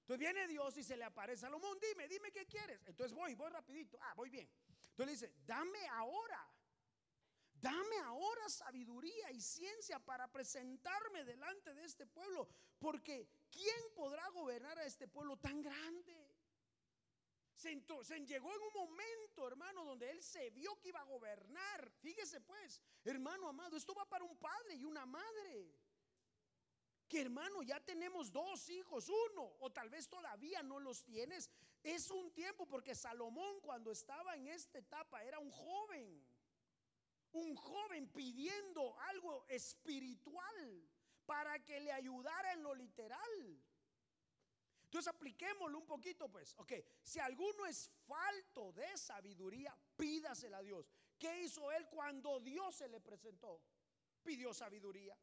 Entonces 0.00 0.18
viene 0.18 0.46
Dios 0.46 0.76
y 0.76 0.84
se 0.84 0.96
le 0.96 1.04
aparece 1.04 1.44
a 1.44 1.48
Salomón, 1.48 1.78
dime, 1.80 2.08
dime 2.08 2.30
qué 2.32 2.46
quieres. 2.46 2.86
Entonces 2.86 3.14
voy, 3.14 3.34
voy 3.34 3.50
rapidito. 3.50 3.98
Ah, 4.00 4.14
voy 4.14 4.30
bien. 4.30 4.48
Entonces 4.90 5.06
le 5.06 5.12
dice, 5.12 5.42
dame 5.44 5.86
ahora, 5.88 6.48
dame 7.62 7.96
ahora 8.00 8.48
sabiduría 8.48 9.30
y 9.30 9.40
ciencia 9.40 9.98
para 10.00 10.30
presentarme 10.30 11.24
delante 11.24 11.72
de 11.72 11.84
este 11.84 12.06
pueblo, 12.06 12.48
porque 12.78 13.28
¿quién 13.50 13.94
podrá 13.94 14.28
gobernar 14.30 14.78
a 14.78 14.84
este 14.84 15.08
pueblo 15.08 15.38
tan 15.38 15.62
grande? 15.62 16.28
Se, 17.54 17.80
se, 18.02 18.26
llegó 18.26 18.52
en 18.52 18.62
un 18.62 18.72
momento, 18.74 19.46
hermano, 19.46 19.84
donde 19.84 20.10
él 20.10 20.20
se 20.22 20.50
vio 20.50 20.78
que 20.80 20.88
iba 20.88 21.00
a 21.00 21.04
gobernar. 21.04 21.90
Fíjese 22.00 22.40
pues, 22.40 22.82
hermano 23.04 23.48
amado, 23.48 23.76
esto 23.76 23.94
va 23.94 24.04
para 24.04 24.24
un 24.24 24.36
padre 24.36 24.74
y 24.74 24.84
una 24.84 25.06
madre 25.06 25.72
que 27.12 27.20
hermano, 27.20 27.62
ya 27.62 27.78
tenemos 27.78 28.32
dos 28.32 28.70
hijos, 28.70 29.10
uno, 29.10 29.56
o 29.60 29.70
tal 29.70 29.90
vez 29.90 30.08
todavía 30.08 30.62
no 30.62 30.80
los 30.80 31.04
tienes. 31.04 31.50
Es 31.82 32.10
un 32.10 32.32
tiempo 32.32 32.66
porque 32.66 32.94
Salomón 32.94 33.60
cuando 33.60 33.90
estaba 33.90 34.34
en 34.34 34.48
esta 34.48 34.78
etapa 34.78 35.22
era 35.22 35.38
un 35.38 35.50
joven, 35.50 36.24
un 37.32 37.54
joven 37.56 38.08
pidiendo 38.08 38.98
algo 39.00 39.44
espiritual 39.48 40.88
para 41.24 41.58
que 41.64 41.80
le 41.80 41.92
ayudara 41.92 42.52
en 42.52 42.62
lo 42.62 42.74
literal. 42.74 43.62
Entonces 44.84 45.12
apliquémoslo 45.12 45.78
un 45.78 45.86
poquito, 45.86 46.28
pues. 46.28 46.54
Ok, 46.58 46.72
si 47.02 47.18
alguno 47.18 47.64
es 47.66 47.90
falto 48.06 48.72
de 48.72 48.96
sabiduría, 48.96 49.76
pídasela 49.96 50.58
a 50.58 50.62
Dios. 50.62 50.90
¿Qué 51.18 51.42
hizo 51.42 51.72
él 51.72 51.88
cuando 51.88 52.40
Dios 52.40 52.74
se 52.76 52.88
le 52.88 53.00
presentó? 53.00 53.62
Pidió 54.22 54.52
sabiduría 54.52 55.16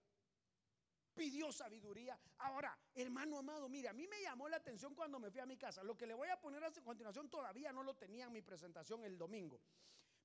pidió 1.20 1.52
sabiduría. 1.52 2.18
Ahora, 2.38 2.80
hermano 2.96 3.38
amado, 3.38 3.68
mire, 3.68 3.90
a 3.90 3.94
mí 3.94 4.08
me 4.08 4.22
llamó 4.22 4.48
la 4.48 4.56
atención 4.56 4.96
cuando 4.96 5.20
me 5.20 5.30
fui 5.30 5.42
a 5.42 5.46
mi 5.46 5.58
casa. 5.58 5.84
Lo 5.84 5.98
que 5.98 6.08
le 6.08 6.14
voy 6.14 6.30
a 6.30 6.40
poner 6.40 6.64
a 6.64 6.72
continuación 6.72 7.30
todavía 7.30 7.74
no 7.74 7.84
lo 7.84 7.94
tenía 7.94 8.28
en 8.28 8.32
mi 8.32 8.42
presentación 8.42 9.04
el 9.04 9.18
domingo. 9.18 9.60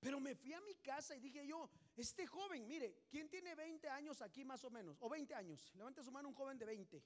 Pero 0.04 0.20
me 0.20 0.34
fui 0.34 0.52
a 0.52 0.60
mi 0.60 0.74
casa 0.74 1.16
y 1.16 1.18
dije 1.18 1.46
yo, 1.46 1.70
este 1.96 2.26
joven, 2.26 2.68
mire, 2.68 3.06
¿quién 3.08 3.26
tiene 3.30 3.54
20 3.54 3.88
años 3.88 4.20
aquí 4.20 4.44
más 4.44 4.62
o 4.62 4.68
menos? 4.70 4.98
O 5.00 5.08
20 5.08 5.34
años. 5.34 5.74
Levante 5.74 6.02
su 6.02 6.12
mano 6.12 6.28
un 6.28 6.34
joven 6.34 6.58
de 6.58 6.66
20. 6.66 7.02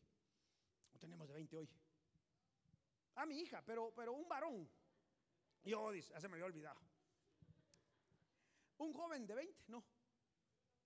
No 0.94 0.98
tenemos 0.98 1.28
de 1.28 1.34
20 1.34 1.56
hoy. 1.58 1.70
A 3.14 3.24
mi 3.24 3.38
hija, 3.38 3.62
pero, 3.64 3.94
pero 3.94 4.14
un 4.14 4.26
varón. 4.28 4.68
Yo, 5.62 5.92
dice, 5.92 6.12
ya 6.12 6.20
se 6.20 6.26
me 6.26 6.34
había 6.34 6.46
olvidado. 6.46 6.80
Un 8.78 8.92
joven 8.92 9.28
de 9.28 9.34
20, 9.36 9.64
no. 9.68 9.84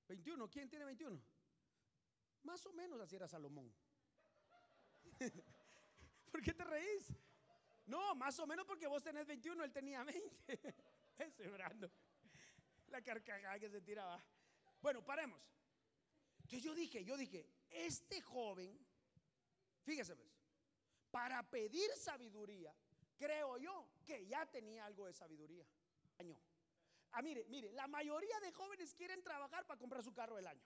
21, 0.09 0.51
¿quién 0.51 0.69
tiene 0.69 0.85
21? 0.85 1.19
Más 2.43 2.67
o 2.67 2.75
menos 2.75 3.01
así 3.01 3.17
era 3.17 3.27
Salomón. 3.27 3.75
¿Por 6.31 6.43
qué 6.43 6.53
te 6.53 6.65
reís? 6.65 7.11
No, 7.87 8.15
más 8.17 8.39
o 8.39 8.47
menos 8.47 8.67
porque 8.67 8.87
vos 8.87 9.03
tenés 9.03 9.27
21, 9.27 9.65
él 9.65 9.73
tenía 9.73 10.05
20. 10.05 10.75
Ese. 11.19 11.51
La 12.89 13.03
carcajada 13.03 13.59
que 13.59 13.71
se 13.71 13.81
tiraba. 13.81 14.23
Bueno, 14.81 15.05
paremos. 15.05 15.41
Entonces 16.43 16.63
yo 16.63 16.75
dije, 16.75 17.05
yo 17.05 17.17
dije, 17.17 17.47
este 17.71 18.21
joven, 18.21 18.79
fíjese 19.85 20.15
pues, 20.17 20.31
para 21.11 21.43
pedir 21.49 21.91
sabiduría, 21.97 22.75
creo 23.17 23.57
yo 23.59 23.89
que 24.05 24.27
ya 24.27 24.45
tenía 24.47 24.85
algo 24.85 25.07
de 25.07 25.13
sabiduría. 25.13 25.67
Año. 26.19 26.39
Ah, 27.13 27.23
mire, 27.23 27.45
mire, 27.49 27.73
la 27.73 27.87
mayoría 27.87 28.39
de 28.41 28.53
jóvenes 28.53 28.95
quieren 28.95 29.23
trabajar 29.23 29.67
para 29.67 29.79
comprar 29.79 30.03
su 30.03 30.13
carro 30.13 30.37
del 30.37 30.47
año. 30.47 30.63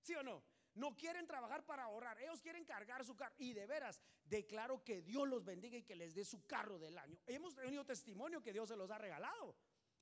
¿Sí 0.00 0.14
o 0.14 0.22
no? 0.22 0.42
No 0.74 0.96
quieren 0.96 1.26
trabajar 1.26 1.66
para 1.66 1.84
ahorrar, 1.84 2.18
ellos 2.20 2.40
quieren 2.40 2.64
cargar 2.64 3.04
su 3.04 3.14
carro. 3.14 3.34
Y 3.38 3.52
de 3.52 3.66
veras, 3.66 4.00
declaro 4.24 4.82
que 4.82 5.02
Dios 5.02 5.28
los 5.28 5.44
bendiga 5.44 5.76
y 5.76 5.82
que 5.82 5.94
les 5.94 6.14
dé 6.14 6.24
su 6.24 6.46
carro 6.46 6.78
del 6.78 6.96
año. 6.96 7.18
Hemos 7.26 7.54
tenido 7.54 7.84
testimonio 7.84 8.42
que 8.42 8.52
Dios 8.52 8.68
se 8.68 8.76
los 8.76 8.90
ha 8.90 8.98
regalado. 8.98 9.54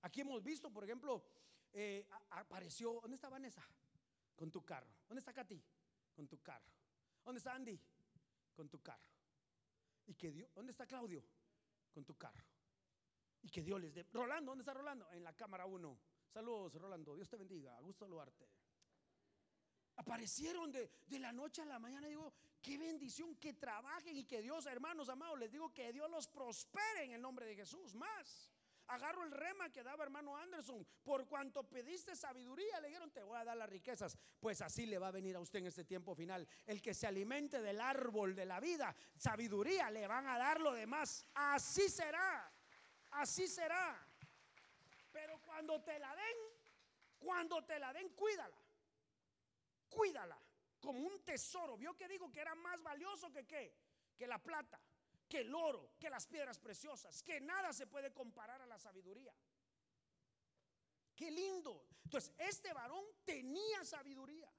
Aquí 0.03 0.21
hemos 0.21 0.43
visto, 0.43 0.73
por 0.73 0.85
ejemplo, 0.85 1.25
eh, 1.73 2.07
apareció, 2.31 3.01
¿dónde 3.01 3.17
está 3.17 3.29
Vanessa? 3.29 3.67
Con 4.37 4.51
tu 4.51 4.65
carro. 4.65 4.89
¿Dónde 5.09 5.19
está 5.19 5.33
Katy? 5.33 5.63
Con 6.15 6.29
tu 6.29 6.41
carro. 6.41 6.71
¿Dónde 7.25 7.39
está 7.39 7.53
Andy? 7.55 7.79
Con 8.55 8.69
tu 8.69 8.81
carro. 8.81 9.11
Y 10.07 10.15
que 10.15 10.31
Dios, 10.31 10.51
¿dónde 10.55 10.71
está 10.71 10.87
Claudio? 10.87 11.25
Con 11.93 12.05
tu 12.05 12.17
carro. 12.17 12.45
Y 13.43 13.51
que 13.51 13.63
Dios 13.63 13.81
les 13.81 13.93
dé. 13.93 14.07
Rolando, 14.13 14.53
¿dónde 14.53 14.63
está 14.63 14.73
Rolando? 14.73 15.11
En 15.11 15.25
la 15.25 15.35
cámara 15.35 15.67
1. 15.67 15.99
Saludos, 16.29 16.75
Rolando. 16.75 17.17
Dios 17.17 17.29
te 17.29 17.37
bendiga. 17.37 17.79
Gusto 17.81 18.05
saludarte 18.05 18.60
aparecieron 20.01 20.73
de, 20.73 20.91
la 21.19 21.33
noche 21.33 21.63
a 21.63 21.67
la 21.67 21.79
mañana. 21.79 22.09
Digo, 22.09 22.33
qué 22.63 22.79
bendición, 22.79 23.37
que 23.37 23.53
trabajen 23.53 24.17
y 24.17 24.25
que 24.25 24.41
Dios, 24.41 24.67
hermanos 24.67 25.09
amados, 25.09 25.39
les 25.39 25.53
digo 25.53 25.73
que 25.73 25.93
Dios 25.93 26.11
los 26.11 26.27
prospere 26.27 27.05
en 27.05 27.13
el 27.13 27.21
nombre 27.21 27.47
de 27.47 27.55
Jesús. 27.55 27.95
Más. 27.95 28.51
Agarro 28.87 29.23
el 29.23 29.31
rema 29.31 29.71
que 29.71 29.85
daba 29.85 30.03
hermano 30.03 30.37
Anderson. 30.37 30.85
Por 31.05 31.29
cuanto 31.29 31.63
pediste 31.69 32.17
sabiduría, 32.17 32.81
le 32.81 32.89
dijeron, 32.89 33.11
te 33.13 33.23
voy 33.23 33.39
a 33.39 33.45
dar 33.45 33.57
las 33.57 33.69
riquezas. 33.69 34.19
Pues 34.41 34.63
así 34.63 34.87
le 34.87 34.99
va 34.99 35.09
a 35.09 35.13
venir 35.13 35.37
a 35.37 35.41
usted 35.41 35.61
en 35.61 35.67
este 35.67 35.85
tiempo 35.85 36.15
final. 36.15 36.49
El 36.67 36.81
que 36.83 36.95
se 36.95 37.07
alimente 37.07 37.61
del 37.61 37.81
árbol 37.81 38.35
de 38.35 38.47
la 38.47 38.59
vida, 38.59 38.97
sabiduría, 39.17 39.91
le 39.91 40.09
van 40.09 40.27
a 40.27 40.39
dar 40.39 40.61
lo 40.61 40.73
demás. 40.73 41.27
Así 41.35 41.89
será. 41.89 42.51
Así 43.13 43.47
será. 43.47 44.05
Pero 45.13 45.41
cuando 45.43 45.81
te 45.83 45.99
la 45.99 46.17
den, 46.17 46.37
cuando 47.19 47.63
te 47.65 47.79
la 47.79 47.93
den, 47.93 48.09
cuídala 48.11 48.57
cuídala 49.91 50.41
como 50.81 51.01
un 51.01 51.23
tesoro. 51.25 51.77
Vio 51.77 51.95
que 51.95 52.09
digo 52.09 52.33
que 52.33 52.41
era 52.41 52.55
más 52.55 52.83
valioso 52.83 53.31
que 53.31 53.47
qué? 53.47 53.77
Que 54.17 54.27
la 54.27 54.43
plata, 54.43 54.81
que 55.29 55.41
el 55.41 55.55
oro, 55.55 55.93
que 55.99 56.09
las 56.09 56.27
piedras 56.27 56.59
preciosas, 56.59 57.23
que 57.23 57.41
nada 57.41 57.73
se 57.73 57.87
puede 57.87 58.13
comparar 58.13 58.63
a 58.63 58.67
la 58.67 58.79
sabiduría. 58.79 59.35
Qué 61.15 61.31
lindo. 61.31 61.87
Entonces, 62.05 62.33
este 62.39 62.73
varón 62.73 63.05
tenía 63.25 63.85
sabiduría. 63.85 64.51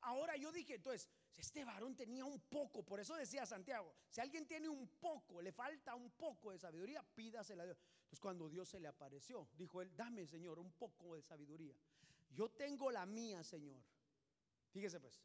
Ahora 0.00 0.36
yo 0.36 0.50
dije, 0.52 0.74
entonces, 0.74 1.08
este 1.36 1.64
varón 1.64 1.94
tenía 1.94 2.24
un 2.24 2.40
poco, 2.40 2.82
por 2.82 2.98
eso 2.98 3.14
decía 3.14 3.44
Santiago, 3.44 3.94
si 4.08 4.20
alguien 4.20 4.46
tiene 4.46 4.68
un 4.68 4.88
poco, 4.88 5.42
le 5.42 5.52
falta 5.52 5.94
un 5.94 6.10
poco 6.10 6.50
de 6.50 6.58
sabiduría, 6.58 7.02
pídasela 7.14 7.62
a 7.62 7.66
Dios. 7.66 7.78
Entonces, 7.98 8.20
cuando 8.20 8.48
Dios 8.48 8.68
se 8.68 8.80
le 8.80 8.88
apareció, 8.88 9.48
dijo 9.52 9.82
él, 9.82 9.94
dame, 9.94 10.26
Señor, 10.26 10.58
un 10.58 10.72
poco 10.72 11.14
de 11.14 11.22
sabiduría. 11.22 11.76
Yo 12.30 12.50
tengo 12.50 12.90
la 12.90 13.04
mía, 13.06 13.42
Señor. 13.42 13.82
Fíjese 14.76 15.00
pues, 15.00 15.22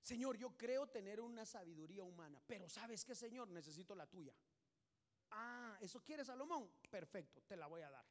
Señor, 0.00 0.36
yo 0.38 0.56
creo 0.56 0.86
tener 0.86 1.20
una 1.20 1.44
sabiduría 1.44 2.04
humana, 2.04 2.40
pero 2.46 2.68
¿sabes 2.68 3.04
qué, 3.04 3.16
Señor? 3.16 3.48
Necesito 3.48 3.96
la 3.96 4.06
tuya. 4.06 4.32
Ah, 5.32 5.76
¿eso 5.80 6.00
quiere 6.04 6.24
Salomón? 6.24 6.70
Perfecto, 6.88 7.42
te 7.42 7.56
la 7.56 7.66
voy 7.66 7.80
a 7.80 7.90
dar. 7.90 8.06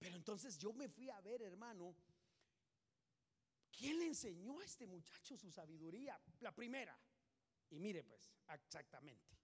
Pero 0.00 0.16
entonces 0.16 0.58
yo 0.58 0.72
me 0.72 0.88
fui 0.88 1.10
a 1.10 1.20
ver, 1.20 1.42
hermano, 1.42 1.94
¿quién 3.70 4.00
le 4.00 4.06
enseñó 4.06 4.58
a 4.58 4.64
este 4.64 4.84
muchacho 4.84 5.36
su 5.36 5.48
sabiduría? 5.48 6.20
La 6.40 6.52
primera. 6.52 6.98
Y 7.68 7.78
mire 7.78 8.02
pues, 8.02 8.32
exactamente. 8.48 9.38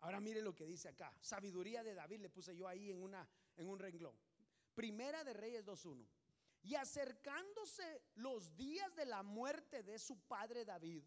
Ahora 0.00 0.18
mire 0.18 0.42
lo 0.42 0.56
que 0.56 0.66
dice 0.66 0.88
acá. 0.88 1.16
Sabiduría 1.20 1.84
de 1.84 1.94
David 1.94 2.18
le 2.18 2.30
puse 2.30 2.56
yo 2.56 2.66
ahí 2.66 2.90
en, 2.90 3.00
una, 3.00 3.28
en 3.56 3.68
un 3.68 3.78
renglón. 3.78 4.18
Primera 4.74 5.22
de 5.22 5.34
Reyes 5.34 5.64
2.1. 5.64 6.04
Y 6.62 6.74
acercándose 6.74 8.02
los 8.14 8.54
días 8.56 8.94
de 8.94 9.06
la 9.06 9.22
muerte 9.22 9.82
de 9.82 9.98
su 9.98 10.18
padre 10.20 10.64
David, 10.64 11.04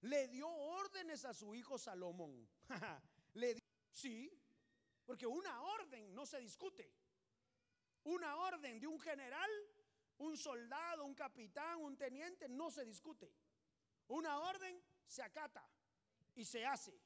le 0.00 0.28
dio 0.28 0.48
órdenes 0.48 1.24
a 1.24 1.34
su 1.34 1.54
hijo 1.54 1.78
Salomón. 1.78 2.48
le 3.34 3.58
sí, 3.90 4.30
porque 5.04 5.26
una 5.26 5.62
orden 5.62 6.14
no 6.14 6.26
se 6.26 6.40
discute. 6.40 6.92
Una 8.04 8.36
orden 8.36 8.78
de 8.80 8.86
un 8.86 9.00
general, 9.00 9.50
un 10.18 10.36
soldado, 10.36 11.04
un 11.04 11.14
capitán, 11.14 11.80
un 11.80 11.96
teniente, 11.96 12.48
no 12.48 12.70
se 12.70 12.84
discute. 12.84 13.34
Una 14.08 14.40
orden 14.40 14.82
se 15.06 15.22
acata. 15.22 15.66
y 16.36 16.44
se 16.44 16.66
hace. 16.66 17.00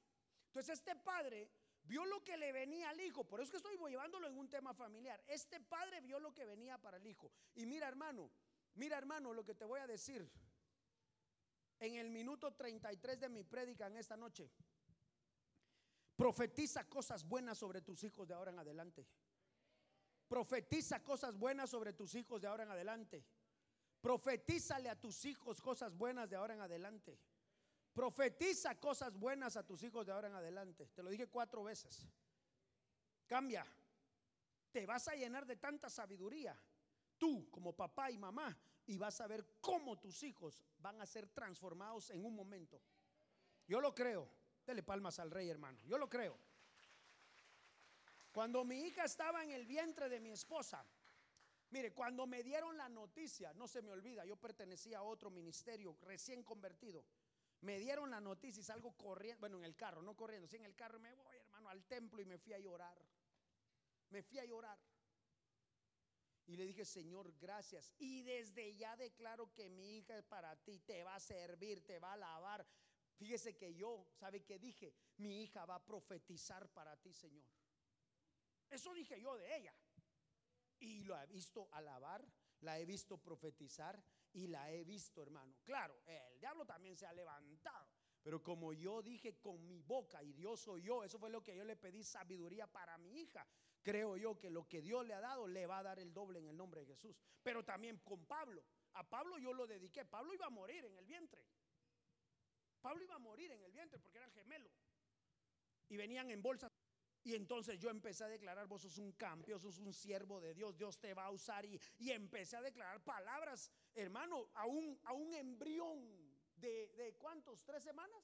Entonces 0.47 0.79
este 0.79 0.97
padre 0.97 1.51
vio 1.89 2.05
lo 2.05 2.23
que 2.23 2.37
le 2.37 2.53
venía 2.53 2.91
al 2.91 3.01
hijo, 3.01 3.25
por 3.25 3.41
eso 3.41 3.51
que 3.51 3.57
estoy 3.57 3.77
llevándolo 3.77 4.29
en 4.29 4.39
un 4.39 4.49
tema 4.49 4.75
familiar. 4.75 5.23
Este 5.27 5.59
padre 5.59 6.01
vio 6.03 6.21
lo 6.21 6.35
que 6.35 6.45
venía 6.45 6.79
para 6.79 6.99
el 6.99 7.07
hijo. 7.07 7.33
Y 7.55 7.65
mira 7.67 7.89
hermano, 7.89 8.31
mira 8.75 8.99
hermano 8.99 9.33
lo 9.33 9.45
que 9.45 9.55
te 9.55 9.65
voy 9.65 9.81
a 9.81 9.87
decir 9.87 10.31
en 11.81 11.95
el 11.95 12.11
minuto 12.11 12.53
33 12.53 13.21
de 13.21 13.29
mi 13.31 13.43
prédica 13.43 13.87
en 13.87 13.97
esta 13.97 14.17
noche. 14.17 14.51
Profetiza 16.15 16.89
cosas 16.89 17.25
buenas 17.25 17.59
sobre 17.59 17.81
tus 17.81 18.05
hijos 18.05 18.29
de 18.29 18.35
ahora 18.35 18.51
en 18.51 18.59
adelante. 18.59 19.07
Profetiza 20.29 21.03
cosas 21.03 21.39
buenas 21.39 21.71
sobre 21.71 21.95
tus 21.95 22.15
hijos 22.15 22.43
de 22.43 22.49
ahora 22.49 22.65
en 22.65 22.71
adelante. 22.71 23.25
Profetízale 24.03 24.91
a 24.91 25.01
tus 25.01 25.25
hijos 25.25 25.61
cosas 25.61 25.97
buenas 25.97 26.29
de 26.29 26.37
ahora 26.37 26.55
en 26.55 26.61
adelante. 26.61 27.19
Profetiza 27.93 28.79
cosas 28.79 29.17
buenas 29.17 29.57
a 29.57 29.67
tus 29.67 29.83
hijos 29.83 30.07
de 30.07 30.13
ahora 30.13 30.29
en 30.29 30.35
adelante. 30.35 30.87
Te 30.95 31.03
lo 31.03 31.11
dije 31.11 31.27
cuatro 31.27 31.65
veces. 31.65 32.07
Cambia. 33.27 33.67
Te 34.71 34.87
vas 34.87 35.09
a 35.09 35.15
llenar 35.15 35.47
de 35.47 35.57
tanta 35.57 35.91
sabiduría. 35.91 36.57
Tú 37.17 37.51
como 37.51 37.75
papá 37.75 38.11
y 38.11 38.19
mamá. 38.19 38.57
Y 38.87 38.97
vas 38.97 39.21
a 39.21 39.27
ver 39.27 39.45
cómo 39.61 39.99
tus 39.99 40.23
hijos 40.23 40.65
van 40.79 41.01
a 41.01 41.07
ser 41.07 41.29
transformados 41.29 42.11
en 42.11 42.25
un 42.25 42.35
momento. 42.35 42.81
Yo 43.67 43.81
lo 43.81 43.95
creo. 43.95 44.29
Dele 44.65 44.83
palmas 44.83 45.19
al 45.19 45.31
rey 45.31 45.49
hermano. 45.49 45.79
Yo 45.85 45.99
lo 45.99 46.09
creo. 46.09 46.39
Cuando 48.33 48.65
mi 48.65 48.83
hija 48.83 49.05
estaba 49.05 49.43
en 49.43 49.51
el 49.51 49.67
vientre 49.67 50.09
de 50.09 50.21
mi 50.21 50.31
esposa, 50.31 50.85
mire, 51.71 51.93
cuando 51.93 52.27
me 52.27 52.43
dieron 52.43 52.77
la 52.77 52.89
noticia, 52.89 53.53
no 53.55 53.67
se 53.67 53.83
me 53.83 53.91
olvida, 53.91 54.25
yo 54.25 54.37
pertenecía 54.37 54.99
a 54.99 55.03
otro 55.03 55.31
ministerio 55.31 55.97
recién 56.03 56.43
convertido. 56.43 57.05
Me 57.61 57.79
dieron 57.79 58.11
la 58.11 58.21
noticia 58.21 58.61
y 58.61 58.65
salgo 58.65 58.93
corriendo, 58.97 59.41
bueno, 59.41 59.59
en 59.59 59.65
el 59.65 59.75
carro, 59.75 60.03
no 60.03 60.15
corriendo, 60.15 60.47
sí 60.47 60.57
en 60.57 60.65
el 60.65 60.77
carro, 60.77 61.01
me 61.01 61.13
voy, 61.15 61.37
hermano, 61.37 61.69
al 61.69 61.85
templo 61.85 62.23
y 62.23 62.25
me 62.25 62.39
fui 62.39 62.53
a 62.53 62.59
llorar. 62.59 62.97
Me 64.11 64.23
fui 64.23 64.39
a 64.39 64.45
llorar. 64.45 64.79
Y 66.47 66.57
le 66.57 66.65
dije, 66.65 66.85
Señor, 66.85 67.37
gracias. 67.39 67.93
Y 67.99 68.23
desde 68.23 68.75
ya 68.77 68.97
declaro 68.97 69.53
que 69.53 69.69
mi 69.69 69.99
hija 69.99 70.17
es 70.17 70.25
para 70.25 70.57
ti, 70.57 70.79
te 70.79 71.03
va 71.03 71.17
a 71.17 71.21
servir, 71.21 71.85
te 71.85 71.99
va 71.99 72.11
a 72.11 72.15
alabar. 72.15 72.67
Fíjese 73.17 73.57
que 73.57 73.75
yo, 73.75 74.07
¿sabe 74.15 74.45
qué 74.45 74.59
dije? 74.59 74.95
Mi 75.17 75.43
hija 75.43 75.67
va 75.67 75.75
a 75.75 75.85
profetizar 75.85 76.69
para 76.71 76.97
ti, 76.97 77.13
Señor. 77.13 77.45
Eso 78.71 78.95
dije 78.95 79.21
yo 79.21 79.37
de 79.37 79.57
ella. 79.57 79.75
Y 80.79 81.03
lo 81.03 81.21
he 81.21 81.27
visto 81.27 81.69
alabar, 81.73 82.25
la 82.61 82.79
he 82.79 82.87
visto 82.87 83.19
profetizar 83.19 84.03
y 84.33 84.47
la 84.47 84.71
he 84.71 84.85
visto, 84.85 85.23
hermano. 85.23 85.55
Claro, 85.65 86.01
el 86.07 86.39
diablo 86.41 86.65
también 86.65 86.97
se 86.97 87.07
ha 87.07 87.13
levantado. 87.13 87.89
Pero 88.23 88.43
como 88.43 88.73
yo 88.73 89.01
dije 89.03 89.39
con 89.39 89.67
mi 89.67 89.81
boca 89.81 90.23
y 90.23 90.33
Dios 90.33 90.61
soy 90.61 90.83
yo, 90.83 91.05
eso 91.05 91.19
fue 91.19 91.31
lo 91.31 91.43
que 91.43 91.57
yo 91.57 91.65
le 91.65 91.77
pedí 91.77 92.03
sabiduría 92.03 92.67
para 92.67 92.99
mi 92.99 93.21
hija. 93.21 93.47
Creo 93.83 94.17
yo 94.17 94.39
que 94.39 94.51
lo 94.51 94.69
que 94.69 94.83
Dios 94.83 95.07
le 95.07 95.15
ha 95.15 95.21
dado 95.21 95.47
le 95.47 95.67
va 95.67 95.79
a 95.79 95.83
dar 95.83 95.99
el 95.99 96.13
doble 96.13 96.39
en 96.41 96.49
el 96.49 96.57
nombre 96.57 96.81
de 96.81 96.87
Jesús. 96.89 97.17
Pero 97.43 97.65
también 97.65 97.99
con 97.99 98.27
Pablo. 98.27 98.65
A 98.95 99.09
Pablo 99.09 99.39
yo 99.39 99.53
lo 99.53 99.67
dediqué. 99.67 100.05
Pablo 100.05 100.35
iba 100.35 100.47
a 100.47 100.51
morir 100.51 100.85
en 100.85 100.97
el 100.97 101.07
vientre. 101.07 101.43
Pablo 102.81 103.03
iba 103.03 103.15
a 103.15 103.19
morir 103.19 103.51
en 103.53 103.63
el 103.63 103.73
vientre 103.73 103.99
porque 103.99 104.19
era 104.19 104.29
gemelo. 104.31 104.71
Y 105.89 105.97
venían 105.97 106.31
en 106.31 106.43
bolsas. 106.43 106.73
Y 107.25 107.35
entonces 107.35 107.79
yo 107.79 107.91
empecé 107.91 108.25
a 108.25 108.29
declarar, 108.29 108.67
vos 108.67 108.83
sos 108.83 108.99
un 108.99 109.13
campeón, 109.13 109.61
sos 109.61 109.79
un 109.79 109.93
siervo 109.93 110.41
de 110.41 110.55
Dios, 110.55 110.77
Dios 110.77 110.99
te 110.99 111.15
va 111.15 111.27
a 111.27 111.31
usar. 111.31 111.65
Y, 111.65 111.81
y 111.99 112.11
empecé 112.11 112.57
a 112.57 112.63
declarar 112.63 113.03
palabras, 113.03 113.71
hermano, 113.95 114.51
a 114.55 114.67
un, 114.67 114.99
a 115.05 115.13
un 115.13 115.35
embrión 115.35 115.99
de, 116.57 116.89
de 116.97 117.15
cuántos, 117.17 117.65
tres 117.65 117.83
semanas. 117.83 118.23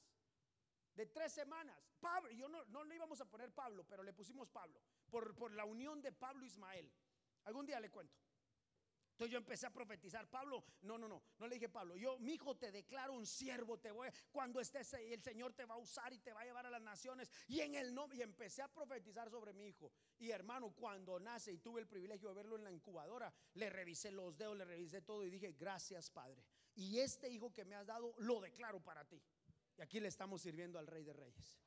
De 0.94 1.06
tres 1.06 1.32
semanas. 1.32 1.76
Pablo, 2.00 2.30
yo 2.32 2.48
no, 2.48 2.64
no 2.66 2.84
le 2.84 2.94
íbamos 2.94 3.20
a 3.20 3.24
poner 3.24 3.52
Pablo, 3.52 3.84
pero 3.88 4.02
le 4.02 4.12
pusimos 4.12 4.48
Pablo, 4.48 4.80
por, 5.10 5.34
por 5.34 5.50
la 5.52 5.64
unión 5.64 6.00
de 6.00 6.12
Pablo 6.12 6.44
e 6.44 6.46
Ismael. 6.46 6.92
Algún 7.44 7.66
día 7.66 7.80
le 7.80 7.90
cuento. 7.90 8.23
Entonces 9.14 9.30
yo 9.30 9.38
empecé 9.38 9.66
a 9.66 9.70
profetizar, 9.70 10.28
Pablo, 10.28 10.64
no, 10.82 10.98
no, 10.98 11.06
no, 11.06 11.22
no 11.38 11.46
le 11.46 11.54
dije 11.54 11.68
Pablo, 11.68 11.94
yo, 11.94 12.18
mi 12.18 12.32
hijo, 12.32 12.56
te 12.56 12.72
declaro 12.72 13.12
un 13.12 13.24
siervo, 13.24 13.78
te 13.78 13.92
voy, 13.92 14.08
cuando 14.32 14.60
estés 14.60 14.92
ahí, 14.94 15.12
el 15.12 15.22
Señor 15.22 15.52
te 15.52 15.64
va 15.64 15.76
a 15.76 15.78
usar 15.78 16.12
y 16.12 16.18
te 16.18 16.32
va 16.32 16.40
a 16.40 16.44
llevar 16.44 16.66
a 16.66 16.70
las 16.70 16.82
naciones 16.82 17.30
y 17.46 17.60
en 17.60 17.76
el 17.76 17.94
nombre, 17.94 18.18
y 18.18 18.22
empecé 18.22 18.62
a 18.62 18.68
profetizar 18.68 19.30
sobre 19.30 19.52
mi 19.52 19.68
hijo. 19.68 19.92
Y 20.18 20.30
hermano, 20.30 20.72
cuando 20.72 21.20
nace 21.20 21.52
y 21.52 21.58
tuve 21.58 21.80
el 21.80 21.86
privilegio 21.86 22.30
de 22.30 22.34
verlo 22.34 22.56
en 22.56 22.64
la 22.64 22.72
incubadora, 22.72 23.32
le 23.54 23.70
revisé 23.70 24.10
los 24.10 24.36
dedos, 24.36 24.56
le 24.56 24.64
revisé 24.64 25.00
todo 25.00 25.24
y 25.24 25.30
dije, 25.30 25.52
gracias 25.52 26.10
Padre. 26.10 26.44
Y 26.74 26.98
este 26.98 27.28
hijo 27.28 27.52
que 27.52 27.64
me 27.64 27.76
has 27.76 27.86
dado, 27.86 28.16
lo 28.18 28.40
declaro 28.40 28.80
para 28.80 29.04
ti. 29.04 29.22
Y 29.76 29.82
aquí 29.82 30.00
le 30.00 30.08
estamos 30.08 30.42
sirviendo 30.42 30.76
al 30.76 30.88
Rey 30.88 31.04
de 31.04 31.12
Reyes 31.12 31.60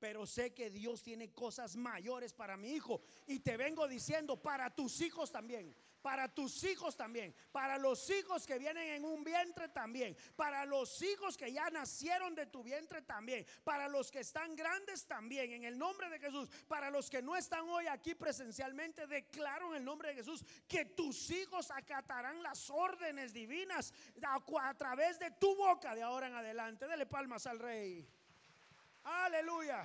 pero 0.00 0.26
sé 0.26 0.52
que 0.52 0.70
Dios 0.70 1.02
tiene 1.02 1.32
cosas 1.32 1.76
mayores 1.76 2.32
para 2.32 2.56
mi 2.56 2.72
hijo. 2.72 3.02
Y 3.26 3.40
te 3.40 3.56
vengo 3.56 3.86
diciendo, 3.86 4.40
para 4.40 4.74
tus 4.74 5.00
hijos 5.00 5.30
también 5.30 5.74
para 6.02 6.28
tus 6.28 6.64
hijos 6.64 6.96
también, 6.96 7.34
para 7.52 7.78
los 7.78 8.08
hijos 8.10 8.46
que 8.46 8.58
vienen 8.58 8.88
en 8.88 9.04
un 9.04 9.22
vientre 9.22 9.68
también, 9.68 10.16
para 10.36 10.64
los 10.64 11.00
hijos 11.02 11.36
que 11.36 11.52
ya 11.52 11.68
nacieron 11.70 12.34
de 12.34 12.46
tu 12.46 12.62
vientre 12.62 13.02
también, 13.02 13.46
para 13.64 13.88
los 13.88 14.10
que 14.10 14.20
están 14.20 14.56
grandes 14.56 15.06
también, 15.06 15.52
en 15.52 15.64
el 15.64 15.78
nombre 15.78 16.08
de 16.08 16.18
Jesús, 16.18 16.48
para 16.68 16.90
los 16.90 17.10
que 17.10 17.22
no 17.22 17.36
están 17.36 17.68
hoy 17.68 17.86
aquí 17.86 18.14
presencialmente, 18.14 19.06
declaro 19.06 19.70
en 19.70 19.76
el 19.76 19.84
nombre 19.84 20.10
de 20.10 20.14
Jesús 20.16 20.44
que 20.66 20.84
tus 20.84 21.30
hijos 21.30 21.70
acatarán 21.70 22.42
las 22.42 22.70
órdenes 22.70 23.32
divinas 23.32 23.92
a, 24.22 24.74
través 24.74 25.18
de 25.18 25.30
tu 25.32 25.54
boca 25.56 25.94
de 25.94 26.02
ahora 26.02 26.28
en 26.28 26.34
adelante. 26.34 26.86
Dele 26.86 27.06
palmas 27.06 27.46
al 27.46 27.58
rey. 27.58 28.08
Aleluya. 29.10 29.82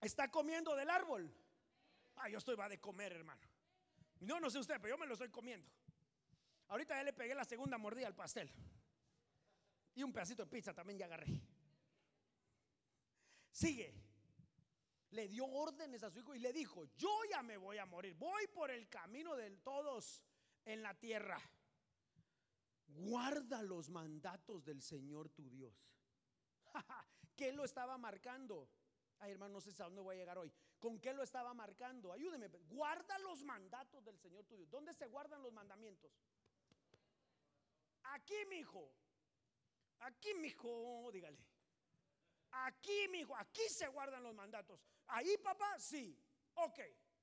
Está 0.00 0.30
comiendo 0.30 0.76
del 0.76 0.90
árbol. 0.90 1.32
Ah, 2.16 2.28
yo 2.28 2.38
estoy 2.38 2.54
va 2.54 2.68
de 2.68 2.78
comer, 2.78 3.12
hermano. 3.12 3.40
No, 4.20 4.38
no 4.40 4.50
sé 4.50 4.58
usted, 4.58 4.76
pero 4.80 4.94
yo 4.94 4.98
me 4.98 5.06
lo 5.06 5.14
estoy 5.14 5.30
comiendo. 5.30 5.70
Ahorita 6.68 6.96
ya 6.96 7.02
le 7.02 7.14
pegué 7.14 7.34
la 7.34 7.44
segunda 7.44 7.78
mordida 7.78 8.06
al 8.06 8.14
pastel. 8.14 8.52
Y 9.94 10.02
un 10.02 10.12
pedacito 10.12 10.44
de 10.44 10.50
pizza 10.50 10.74
también 10.74 10.98
ya 10.98 11.06
agarré. 11.06 11.40
Sigue. 13.50 13.94
Le 15.10 15.28
dio 15.28 15.46
órdenes 15.46 16.02
a 16.02 16.10
su 16.10 16.18
hijo 16.18 16.34
y 16.34 16.40
le 16.40 16.52
dijo, 16.52 16.84
yo 16.96 17.22
ya 17.30 17.42
me 17.42 17.56
voy 17.56 17.78
a 17.78 17.86
morir. 17.86 18.14
Voy 18.14 18.46
por 18.48 18.70
el 18.70 18.88
camino 18.90 19.34
de 19.34 19.50
todos 19.58 20.22
en 20.66 20.82
la 20.82 20.92
tierra. 20.94 21.40
Guarda 22.88 23.62
los 23.62 23.90
mandatos 23.90 24.64
del 24.64 24.82
Señor 24.82 25.28
tu 25.28 25.48
Dios. 25.50 25.74
¿Qué 27.36 27.52
lo 27.52 27.64
estaba 27.64 27.98
marcando? 27.98 28.68
Ay, 29.18 29.32
hermano, 29.32 29.54
no 29.54 29.60
sé 29.60 29.70
a 29.82 29.84
dónde 29.86 30.00
voy 30.00 30.16
a 30.16 30.18
llegar 30.18 30.38
hoy. 30.38 30.52
¿Con 30.78 30.98
qué 30.98 31.12
lo 31.12 31.22
estaba 31.22 31.52
marcando? 31.54 32.12
Ayúdeme. 32.12 32.48
Guarda 32.48 33.18
los 33.18 33.42
mandatos 33.42 34.04
del 34.04 34.18
Señor 34.18 34.44
tuyo. 34.44 34.66
¿Dónde 34.66 34.94
se 34.94 35.06
guardan 35.06 35.42
los 35.42 35.52
mandamientos? 35.52 36.12
Aquí, 38.04 38.36
mi 38.48 38.56
hijo. 38.56 38.90
Aquí, 40.00 40.34
mi 40.34 40.48
hijo, 40.48 41.10
dígale. 41.12 41.44
Aquí, 42.50 43.08
mi 43.10 43.18
hijo, 43.18 43.36
aquí 43.36 43.68
se 43.68 43.88
guardan 43.88 44.22
los 44.22 44.34
mandatos. 44.34 44.80
Ahí, 45.08 45.36
papá, 45.38 45.78
sí. 45.78 46.18
Ok, 46.54 46.78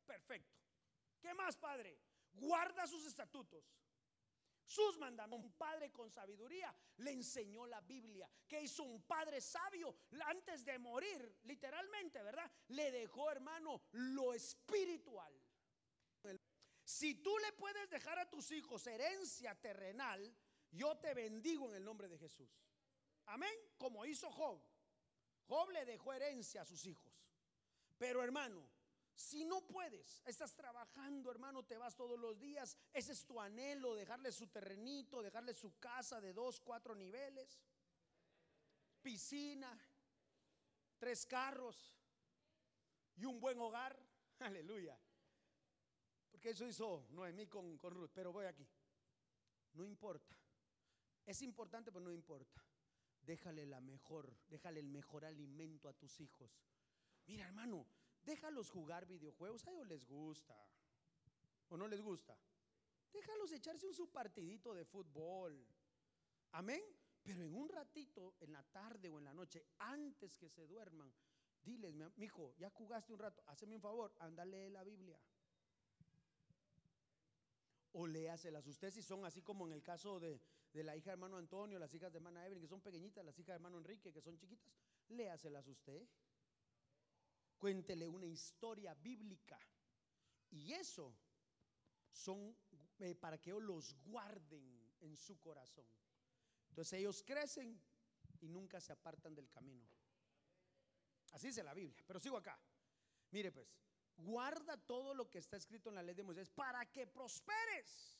perfecto. 0.05 0.53
¿Qué 1.19 1.33
más, 1.33 1.57
padre? 1.57 1.97
Guarda 2.33 2.85
sus 2.85 3.05
estatutos 3.05 3.63
sus 4.65 4.97
mandamientos. 4.97 5.45
Un 5.45 5.57
padre 5.57 5.91
con 5.91 6.09
sabiduría 6.09 6.73
le 6.97 7.11
enseñó 7.11 7.65
la 7.65 7.81
Biblia. 7.81 8.29
Que 8.47 8.61
hizo 8.61 8.83
un 8.83 9.03
padre 9.03 9.41
sabio 9.41 9.95
antes 10.25 10.65
de 10.65 10.77
morir, 10.79 11.39
literalmente, 11.43 12.21
¿verdad? 12.23 12.49
Le 12.69 12.91
dejó, 12.91 13.31
hermano, 13.31 13.81
lo 13.91 14.33
espiritual. 14.33 15.33
Si 16.83 17.15
tú 17.15 17.35
le 17.39 17.51
puedes 17.53 17.89
dejar 17.89 18.19
a 18.19 18.29
tus 18.29 18.51
hijos 18.51 18.85
herencia 18.85 19.55
terrenal, 19.55 20.35
yo 20.71 20.97
te 20.97 21.13
bendigo 21.13 21.67
en 21.69 21.75
el 21.75 21.83
nombre 21.83 22.07
de 22.07 22.17
Jesús. 22.17 22.49
Amén. 23.25 23.53
Como 23.77 24.05
hizo 24.05 24.29
Job. 24.31 24.61
Job 25.47 25.69
le 25.71 25.85
dejó 25.85 26.13
herencia 26.13 26.61
a 26.61 26.65
sus 26.65 26.85
hijos. 26.85 27.11
Pero 27.97 28.23
hermano, 28.23 28.69
si 29.15 29.45
no 29.45 29.65
puedes, 29.65 30.21
estás 30.25 30.53
trabajando, 30.53 31.31
hermano, 31.31 31.63
te 31.63 31.77
vas 31.77 31.95
todos 31.95 32.19
los 32.19 32.37
días, 32.37 32.77
ese 32.91 33.13
es 33.13 33.25
tu 33.25 33.39
anhelo, 33.39 33.95
dejarle 33.95 34.31
su 34.31 34.47
terrenito, 34.47 35.21
dejarle 35.21 35.53
su 35.53 35.79
casa 35.79 36.19
de 36.19 36.33
dos, 36.33 36.59
cuatro 36.59 36.93
niveles, 36.93 37.61
piscina, 39.01 39.79
tres 40.97 41.25
carros 41.25 41.95
y 43.15 43.23
un 43.23 43.39
buen 43.39 43.59
hogar. 43.59 43.97
Aleluya. 44.39 44.99
Porque 46.29 46.49
eso 46.49 46.67
hizo 46.67 47.07
Noemí 47.11 47.47
con, 47.47 47.77
con 47.77 47.93
Ruth, 47.93 48.11
pero 48.13 48.33
voy 48.33 48.45
aquí. 48.45 48.67
No 49.73 49.85
importa. 49.85 50.37
Es 51.25 51.41
importante, 51.41 51.91
pero 51.91 52.03
no 52.03 52.11
importa. 52.11 52.61
Déjale 53.21 53.65
la 53.65 53.79
mejor, 53.79 54.35
déjale 54.49 54.81
el 54.81 54.89
mejor 54.89 55.25
alimento 55.25 55.87
a 55.87 55.93
tus 55.93 56.19
hijos. 56.19 56.51
Mira, 57.25 57.45
hermano, 57.45 57.87
Déjalos 58.25 58.71
jugar 58.71 59.05
videojuegos, 59.05 59.65
a 59.67 59.71
ellos 59.71 59.87
les 59.87 60.05
gusta. 60.05 60.55
¿O 61.69 61.77
no 61.77 61.87
les 61.87 62.01
gusta? 62.01 62.35
Déjalos 63.13 63.51
echarse 63.51 63.87
un 63.87 63.93
su 63.93 64.09
partidito 64.09 64.73
de 64.73 64.83
fútbol. 64.83 65.65
Amén. 66.51 66.81
Pero 67.23 67.43
en 67.43 67.55
un 67.55 67.69
ratito, 67.69 68.35
en 68.39 68.51
la 68.51 68.61
tarde 68.63 69.09
o 69.09 69.17
en 69.17 69.25
la 69.25 69.33
noche, 69.33 69.65
antes 69.79 70.37
que 70.37 70.47
se 70.47 70.67
duerman, 70.67 71.11
diles, 71.63 71.95
mi 71.95 72.25
hijo, 72.25 72.53
ya 72.57 72.69
jugaste 72.69 73.13
un 73.13 73.19
rato, 73.19 73.41
hazme 73.47 73.75
un 73.75 73.81
favor, 73.81 74.13
anda 74.19 74.45
lee 74.45 74.69
la 74.69 74.83
Biblia. 74.83 75.19
O 77.93 78.05
léaselas 78.05 78.67
usted 78.67 78.91
si 78.91 79.01
son 79.01 79.25
así 79.25 79.41
como 79.41 79.65
en 79.65 79.73
el 79.73 79.81
caso 79.81 80.19
de, 80.19 80.39
de 80.71 80.83
la 80.83 80.95
hija 80.95 81.11
de 81.11 81.13
hermano 81.13 81.37
Antonio, 81.37 81.79
las 81.79 81.93
hijas 81.93 82.11
de 82.11 82.17
hermana 82.17 82.45
Evelyn, 82.45 82.61
que 82.61 82.67
son 82.67 82.81
pequeñitas, 82.81 83.25
las 83.25 83.39
hijas 83.39 83.53
de 83.53 83.55
hermano 83.55 83.77
Enrique, 83.77 84.11
que 84.11 84.21
son 84.21 84.37
chiquitas, 84.37 84.71
léaselas 85.09 85.67
usted. 85.67 86.07
Cuéntele 87.57 88.07
una 88.07 88.25
historia 88.25 88.93
bíblica. 88.93 89.59
Y 90.51 90.73
eso 90.73 91.15
son 92.11 92.55
eh, 92.99 93.15
para 93.15 93.37
que 93.39 93.49
ellos 93.49 93.63
los 93.63 93.93
guarden 94.03 94.93
en 95.01 95.15
su 95.15 95.39
corazón. 95.39 95.85
Entonces 96.69 96.99
ellos 96.99 97.23
crecen 97.23 97.81
y 98.41 98.47
nunca 98.47 98.79
se 98.79 98.93
apartan 98.93 99.35
del 99.35 99.49
camino. 99.49 99.87
Así 101.31 101.47
dice 101.47 101.63
la 101.63 101.73
Biblia. 101.73 102.03
Pero 102.05 102.19
sigo 102.19 102.37
acá. 102.37 102.59
Mire 103.31 103.51
pues, 103.51 103.67
guarda 104.17 104.77
todo 104.77 105.13
lo 105.13 105.29
que 105.29 105.39
está 105.39 105.57
escrito 105.57 105.89
en 105.89 105.95
la 105.95 106.03
ley 106.03 106.15
de 106.15 106.23
Moisés 106.23 106.49
para 106.49 106.85
que 106.91 107.07
prosperes. 107.07 108.19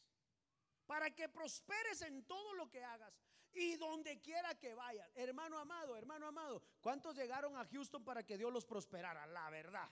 Para 0.86 1.10
que 1.14 1.30
prosperes 1.30 2.02
en 2.02 2.26
todo 2.26 2.54
lo 2.54 2.70
que 2.70 2.84
hagas 2.84 3.14
y 3.56 3.78
donde 3.78 4.20
quiera 4.20 4.54
que 4.56 4.76
vayas. 4.76 5.10
Hermano 5.16 5.58
amado, 5.58 5.96
hermano 5.96 6.28
amado, 6.28 6.62
¿cuántos 6.82 7.16
llegaron 7.16 7.58
a 7.58 7.66
Houston 7.66 8.04
para 8.04 8.24
que 8.24 8.38
Dios 8.38 8.52
los 8.52 8.66
prosperara? 8.66 9.26
La 9.26 9.50
verdad. 9.50 9.90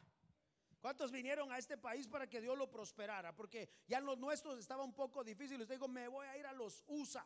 ¿Cuántos 0.81 1.11
vinieron 1.11 1.49
a 1.49 1.57
este 1.57 1.77
país 1.77 2.09
para 2.09 2.27
que 2.27 2.41
Dios 2.41 2.57
lo 2.57 2.69
prosperara? 2.69 3.33
Porque 3.33 3.69
ya 3.87 3.99
en 3.99 4.05
los 4.05 4.17
nuestros 4.17 4.59
estaba 4.59 4.83
un 4.83 4.93
poco 4.93 5.23
difícil. 5.23 5.61
Usted 5.61 5.75
digo, 5.75 5.87
me 5.87 6.09
voy 6.09 6.27
a 6.27 6.37
ir 6.37 6.45
a 6.45 6.51
los 6.51 6.83
USA. 6.87 7.25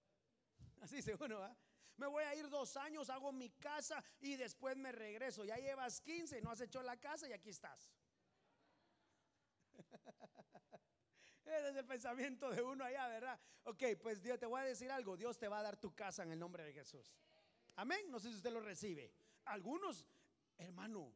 Así 0.80 1.02
se 1.02 1.14
uno. 1.20 1.54
Me 1.98 2.06
voy 2.06 2.24
a 2.24 2.34
ir 2.34 2.48
dos 2.48 2.78
años, 2.78 3.10
hago 3.10 3.30
mi 3.32 3.50
casa 3.50 4.02
y 4.20 4.36
después 4.36 4.78
me 4.78 4.92
regreso. 4.92 5.44
Ya 5.44 5.56
llevas 5.58 6.00
15, 6.00 6.40
no 6.40 6.50
has 6.50 6.62
hecho 6.62 6.82
la 6.82 6.96
casa 6.96 7.28
y 7.28 7.34
aquí 7.34 7.50
estás. 7.50 7.92
Ese 11.50 11.70
es 11.70 11.76
el 11.76 11.84
pensamiento 11.84 12.48
de 12.50 12.62
uno 12.62 12.84
allá, 12.84 13.08
¿verdad? 13.08 13.40
Ok, 13.64 13.82
pues 14.00 14.22
Dios 14.22 14.38
te 14.38 14.46
voy 14.46 14.60
a 14.60 14.64
decir 14.64 14.90
algo. 14.90 15.16
Dios 15.16 15.38
te 15.38 15.48
va 15.48 15.58
a 15.58 15.62
dar 15.62 15.76
tu 15.76 15.94
casa 15.94 16.22
en 16.22 16.30
el 16.30 16.38
nombre 16.38 16.64
de 16.64 16.72
Jesús. 16.72 17.12
Amén. 17.76 18.10
No 18.10 18.20
sé 18.20 18.30
si 18.30 18.36
usted 18.36 18.52
lo 18.52 18.60
recibe. 18.60 19.12
Algunos, 19.46 20.06
hermano, 20.58 21.12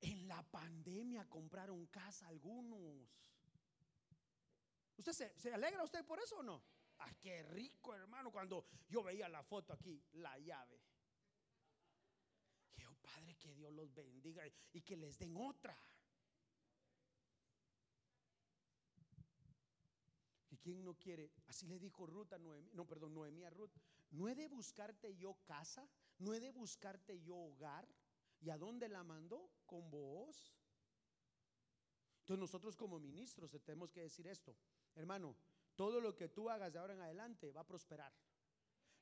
en 0.00 0.26
la 0.26 0.42
pandemia 0.42 1.28
compraron 1.28 1.86
casa 1.86 2.28
algunos. 2.28 3.08
¿Usted 4.96 5.12
se, 5.12 5.38
se 5.38 5.52
alegra 5.52 5.84
usted 5.84 6.04
por 6.04 6.18
eso 6.20 6.38
o 6.38 6.42
no? 6.42 6.62
Ah, 6.98 7.12
qué 7.20 7.42
rico, 7.42 7.94
hermano, 7.94 8.32
cuando 8.32 8.66
yo 8.88 9.02
veía 9.02 9.28
la 9.28 9.42
foto 9.42 9.72
aquí, 9.72 10.02
la 10.14 10.36
llave. 10.38 10.80
Que 12.74 12.86
oh, 12.86 12.94
Padre, 12.96 13.36
que 13.36 13.54
Dios 13.54 13.72
los 13.72 13.94
bendiga 13.94 14.42
y 14.72 14.80
que 14.80 14.96
les 14.96 15.18
den 15.18 15.36
otra. 15.36 15.78
¿Y 20.58 20.60
quién 20.60 20.84
no 20.84 20.94
quiere? 20.94 21.30
Así 21.46 21.66
le 21.66 21.78
dijo 21.78 22.06
Ruth 22.06 22.32
a 22.32 22.38
Noemí, 22.38 22.70
no, 22.72 22.84
perdón, 22.84 23.14
Noemí 23.14 23.44
a 23.44 23.50
Ruth. 23.50 23.70
¿No 24.10 24.28
he 24.28 24.34
de 24.34 24.48
buscarte 24.48 25.16
yo 25.16 25.34
casa? 25.44 25.88
¿No 26.18 26.34
he 26.34 26.40
de 26.40 26.50
buscarte 26.50 27.20
yo 27.20 27.36
hogar? 27.36 27.86
¿Y 28.40 28.50
a 28.50 28.58
dónde 28.58 28.88
la 28.88 29.04
mandó? 29.04 29.50
Con 29.66 29.90
vos. 29.90 30.54
Entonces 32.20 32.40
nosotros 32.40 32.76
como 32.76 32.98
ministros 32.98 33.50
tenemos 33.64 33.92
que 33.92 34.02
decir 34.02 34.26
esto. 34.26 34.56
Hermano, 34.94 35.36
todo 35.76 36.00
lo 36.00 36.14
que 36.16 36.28
tú 36.28 36.50
hagas 36.50 36.72
de 36.72 36.78
ahora 36.78 36.94
en 36.94 37.00
adelante 37.00 37.52
va 37.52 37.60
a 37.60 37.66
prosperar. 37.66 38.12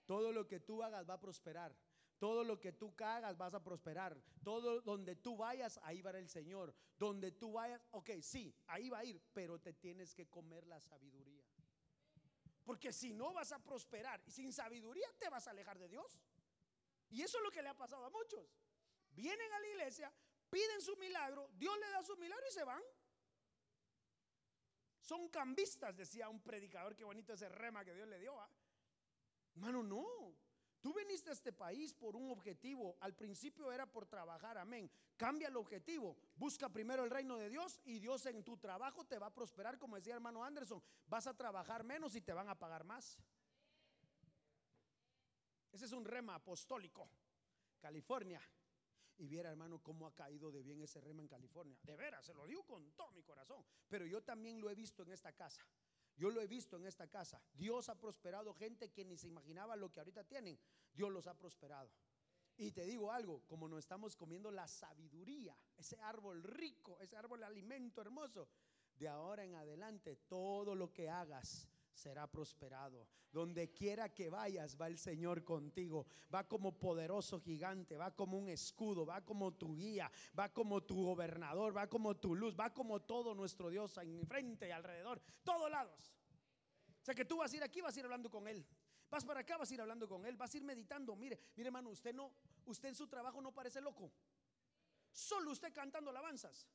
Todo 0.04 0.32
lo 0.32 0.46
que 0.46 0.60
tú 0.60 0.82
hagas 0.82 1.08
va 1.08 1.14
a 1.14 1.20
prosperar. 1.20 1.76
Todo 2.18 2.44
lo 2.44 2.58
que 2.58 2.72
tú 2.72 2.94
hagas 2.98 3.36
vas 3.36 3.54
a 3.54 3.62
prosperar. 3.62 4.16
Todo 4.42 4.80
donde 4.80 5.16
tú 5.16 5.36
vayas, 5.36 5.78
ahí 5.82 6.00
va 6.00 6.10
el 6.10 6.28
Señor. 6.28 6.74
Donde 6.98 7.32
tú 7.32 7.52
vayas, 7.52 7.80
ok, 7.90 8.10
sí, 8.20 8.54
ahí 8.66 8.88
va 8.88 8.98
a 8.98 9.04
ir, 9.04 9.20
pero 9.32 9.58
te 9.58 9.72
tienes 9.74 10.14
que 10.14 10.28
comer 10.28 10.66
la 10.66 10.80
sabiduría. 10.80 11.45
Porque 12.66 12.92
si 12.92 13.12
no 13.12 13.32
vas 13.32 13.52
a 13.52 13.62
prosperar 13.62 14.20
y 14.26 14.32
sin 14.32 14.52
sabiduría 14.52 15.06
te 15.20 15.28
vas 15.28 15.46
a 15.46 15.52
alejar 15.52 15.78
de 15.78 15.88
Dios. 15.88 16.18
Y 17.08 17.22
eso 17.22 17.38
es 17.38 17.44
lo 17.44 17.52
que 17.52 17.62
le 17.62 17.68
ha 17.68 17.76
pasado 17.76 18.04
a 18.04 18.10
muchos. 18.10 18.44
Vienen 19.10 19.52
a 19.52 19.60
la 19.60 19.68
iglesia, 19.68 20.12
piden 20.50 20.82
su 20.82 20.96
milagro, 20.96 21.48
Dios 21.54 21.78
le 21.78 21.88
da 21.90 22.02
su 22.02 22.16
milagro 22.16 22.44
y 22.50 22.52
se 22.52 22.64
van. 22.64 22.82
Son 25.00 25.28
cambistas, 25.28 25.96
decía 25.96 26.28
un 26.28 26.42
predicador, 26.42 26.96
qué 26.96 27.04
bonito 27.04 27.34
ese 27.34 27.48
rema 27.48 27.84
que 27.84 27.94
Dios 27.94 28.08
le 28.08 28.18
dio. 28.18 28.36
¿ah? 28.40 28.50
Hermano, 29.54 29.84
no. 29.84 30.34
Tú 30.86 30.94
viniste 30.94 31.30
a 31.30 31.32
este 31.32 31.52
país 31.52 31.92
por 31.92 32.14
un 32.14 32.30
objetivo. 32.30 32.96
Al 33.00 33.12
principio 33.12 33.72
era 33.72 33.90
por 33.90 34.06
trabajar, 34.06 34.56
amén. 34.56 34.88
Cambia 35.16 35.48
el 35.48 35.56
objetivo. 35.56 36.16
Busca 36.36 36.68
primero 36.68 37.02
el 37.02 37.10
reino 37.10 37.38
de 37.38 37.48
Dios 37.48 37.80
y 37.84 37.98
Dios 37.98 38.24
en 38.26 38.44
tu 38.44 38.56
trabajo 38.56 39.04
te 39.04 39.18
va 39.18 39.26
a 39.26 39.34
prosperar. 39.34 39.80
Como 39.80 39.96
decía 39.96 40.14
hermano 40.14 40.44
Anderson, 40.44 40.80
vas 41.08 41.26
a 41.26 41.34
trabajar 41.34 41.82
menos 41.82 42.14
y 42.14 42.20
te 42.20 42.32
van 42.32 42.48
a 42.48 42.56
pagar 42.56 42.84
más. 42.84 43.18
Ese 45.72 45.86
es 45.86 45.92
un 45.92 46.04
rema 46.04 46.36
apostólico. 46.36 47.10
California, 47.80 48.40
y 49.18 49.26
viera, 49.26 49.50
hermano, 49.50 49.80
cómo 49.80 50.06
ha 50.06 50.14
caído 50.14 50.52
de 50.52 50.62
bien 50.62 50.80
ese 50.82 51.00
rema 51.00 51.20
en 51.20 51.26
California. 51.26 51.76
De 51.82 51.96
veras, 51.96 52.24
se 52.24 52.32
lo 52.32 52.46
digo 52.46 52.62
con 52.62 52.92
todo 52.92 53.10
mi 53.10 53.24
corazón. 53.24 53.64
Pero 53.88 54.06
yo 54.06 54.22
también 54.22 54.60
lo 54.60 54.70
he 54.70 54.76
visto 54.76 55.02
en 55.02 55.10
esta 55.10 55.32
casa. 55.32 55.66
Yo 56.16 56.30
lo 56.30 56.40
he 56.40 56.46
visto 56.46 56.76
en 56.76 56.86
esta 56.86 57.06
casa. 57.08 57.40
Dios 57.54 57.88
ha 57.88 57.98
prosperado 57.98 58.54
gente 58.54 58.90
que 58.90 59.04
ni 59.04 59.16
se 59.16 59.28
imaginaba 59.28 59.76
lo 59.76 59.92
que 59.92 60.00
ahorita 60.00 60.24
tienen. 60.24 60.58
Dios 60.94 61.10
los 61.12 61.26
ha 61.26 61.34
prosperado. 61.34 61.90
Y 62.56 62.72
te 62.72 62.86
digo 62.86 63.12
algo, 63.12 63.42
como 63.46 63.68
nos 63.68 63.80
estamos 63.80 64.16
comiendo 64.16 64.50
la 64.50 64.66
sabiduría, 64.66 65.54
ese 65.76 66.00
árbol 66.00 66.42
rico, 66.42 66.98
ese 67.00 67.16
árbol 67.16 67.42
alimento 67.44 68.00
hermoso, 68.00 68.48
de 68.94 69.08
ahora 69.08 69.44
en 69.44 69.54
adelante 69.54 70.16
todo 70.26 70.74
lo 70.74 70.90
que 70.90 71.10
hagas 71.10 71.68
será 71.96 72.26
prosperado. 72.26 73.08
Donde 73.32 73.72
quiera 73.72 74.12
que 74.12 74.30
vayas, 74.30 74.76
va 74.80 74.86
el 74.86 74.98
Señor 74.98 75.44
contigo. 75.44 76.06
Va 76.32 76.46
como 76.46 76.78
poderoso 76.78 77.40
gigante, 77.40 77.96
va 77.96 78.14
como 78.14 78.38
un 78.38 78.48
escudo, 78.48 79.06
va 79.06 79.24
como 79.24 79.54
tu 79.54 79.74
guía, 79.74 80.10
va 80.38 80.52
como 80.52 80.82
tu 80.82 81.04
gobernador, 81.04 81.76
va 81.76 81.88
como 81.88 82.16
tu 82.16 82.34
luz, 82.34 82.54
va 82.58 82.72
como 82.72 83.00
todo 83.00 83.34
nuestro 83.34 83.70
Dios 83.70 83.96
en 83.98 84.26
frente 84.26 84.68
y 84.68 84.70
alrededor, 84.70 85.20
todos 85.42 85.70
lados. 85.70 86.14
O 87.00 87.04
sea 87.04 87.14
que 87.14 87.24
tú 87.24 87.38
vas 87.38 87.52
a 87.52 87.56
ir 87.56 87.62
aquí, 87.62 87.80
vas 87.80 87.96
a 87.96 88.00
ir 88.00 88.04
hablando 88.04 88.30
con 88.30 88.46
Él. 88.46 88.66
Vas 89.08 89.24
para 89.24 89.40
acá, 89.40 89.56
vas 89.56 89.70
a 89.70 89.74
ir 89.74 89.80
hablando 89.80 90.08
con 90.08 90.26
Él, 90.26 90.36
vas 90.36 90.52
a 90.52 90.56
ir 90.56 90.64
meditando. 90.64 91.14
Mire, 91.16 91.38
mire 91.54 91.68
hermano, 91.68 91.90
usted 91.90 92.12
no, 92.12 92.32
usted 92.66 92.88
en 92.88 92.94
su 92.94 93.06
trabajo 93.06 93.40
no 93.40 93.52
parece 93.52 93.80
loco. 93.80 94.12
Solo 95.12 95.52
usted 95.52 95.72
cantando 95.72 96.10
alabanzas. 96.10 96.68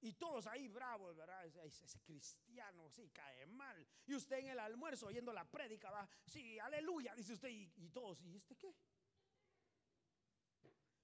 Y 0.00 0.12
todos 0.12 0.46
ahí 0.46 0.68
bravos, 0.68 1.16
¿verdad? 1.16 1.44
Ese, 1.64 2.00
cristiano, 2.00 2.88
sí, 2.88 3.10
cae 3.10 3.46
mal. 3.46 3.86
Y 4.06 4.14
usted 4.14 4.38
en 4.38 4.48
el 4.48 4.60
almuerzo 4.60 5.06
oyendo 5.06 5.32
la 5.32 5.44
prédica 5.44 5.90
va, 5.90 6.08
sí, 6.24 6.58
aleluya, 6.58 7.14
dice 7.16 7.32
usted, 7.32 7.48
y, 7.48 7.88
todos, 7.90 8.20
¿y 8.22 8.36
este 8.36 8.56
qué? 8.56 8.74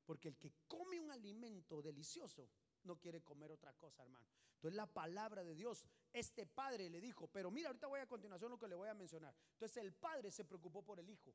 Porque 0.04 0.28
el 0.28 0.36
que 0.36 0.52
come 0.68 1.00
un 1.00 1.10
alimento 1.10 1.82
delicioso 1.82 2.48
no 2.84 2.96
quiere 3.00 3.22
comer 3.22 3.50
otra 3.50 3.72
cosa, 3.72 4.02
hermano. 4.02 4.28
Entonces 4.56 4.76
la 4.76 4.86
palabra 4.86 5.42
de 5.42 5.54
Dios, 5.54 5.84
este 6.12 6.46
padre 6.46 6.88
le 6.88 7.00
dijo, 7.00 7.26
pero 7.26 7.50
mira, 7.50 7.68
ahorita 7.68 7.86
voy 7.86 8.00
a 8.00 8.06
continuación 8.06 8.50
lo 8.50 8.58
que 8.58 8.68
le 8.68 8.76
voy 8.76 8.88
a 8.88 8.94
mencionar. 8.94 9.34
Entonces 9.52 9.78
el 9.78 9.92
padre 9.92 10.30
se 10.30 10.44
preocupó 10.44 10.84
por 10.84 11.00
el 11.00 11.10
hijo. 11.10 11.34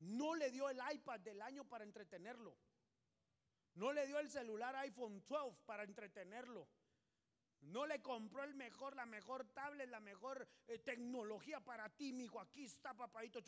No 0.00 0.34
le 0.34 0.50
dio 0.50 0.70
el 0.70 0.78
iPad 0.94 1.20
del 1.20 1.42
año 1.42 1.64
para 1.64 1.84
entretenerlo. 1.84 2.56
No 3.78 3.92
le 3.92 4.08
dio 4.08 4.18
el 4.18 4.28
celular 4.28 4.74
iPhone 4.74 5.22
12 5.28 5.56
para 5.64 5.84
entretenerlo. 5.84 6.66
No 7.60 7.86
le 7.86 8.02
compró 8.02 8.42
el 8.42 8.54
mejor, 8.54 8.96
la 8.96 9.06
mejor 9.06 9.46
tablet, 9.52 9.88
la 9.88 10.00
mejor 10.00 10.48
eh, 10.66 10.80
tecnología 10.80 11.60
para 11.60 11.88
ti, 11.88 12.12
mi 12.12 12.24
hijo. 12.24 12.40
Aquí 12.40 12.64
está, 12.64 12.92
papadito. 12.94 13.40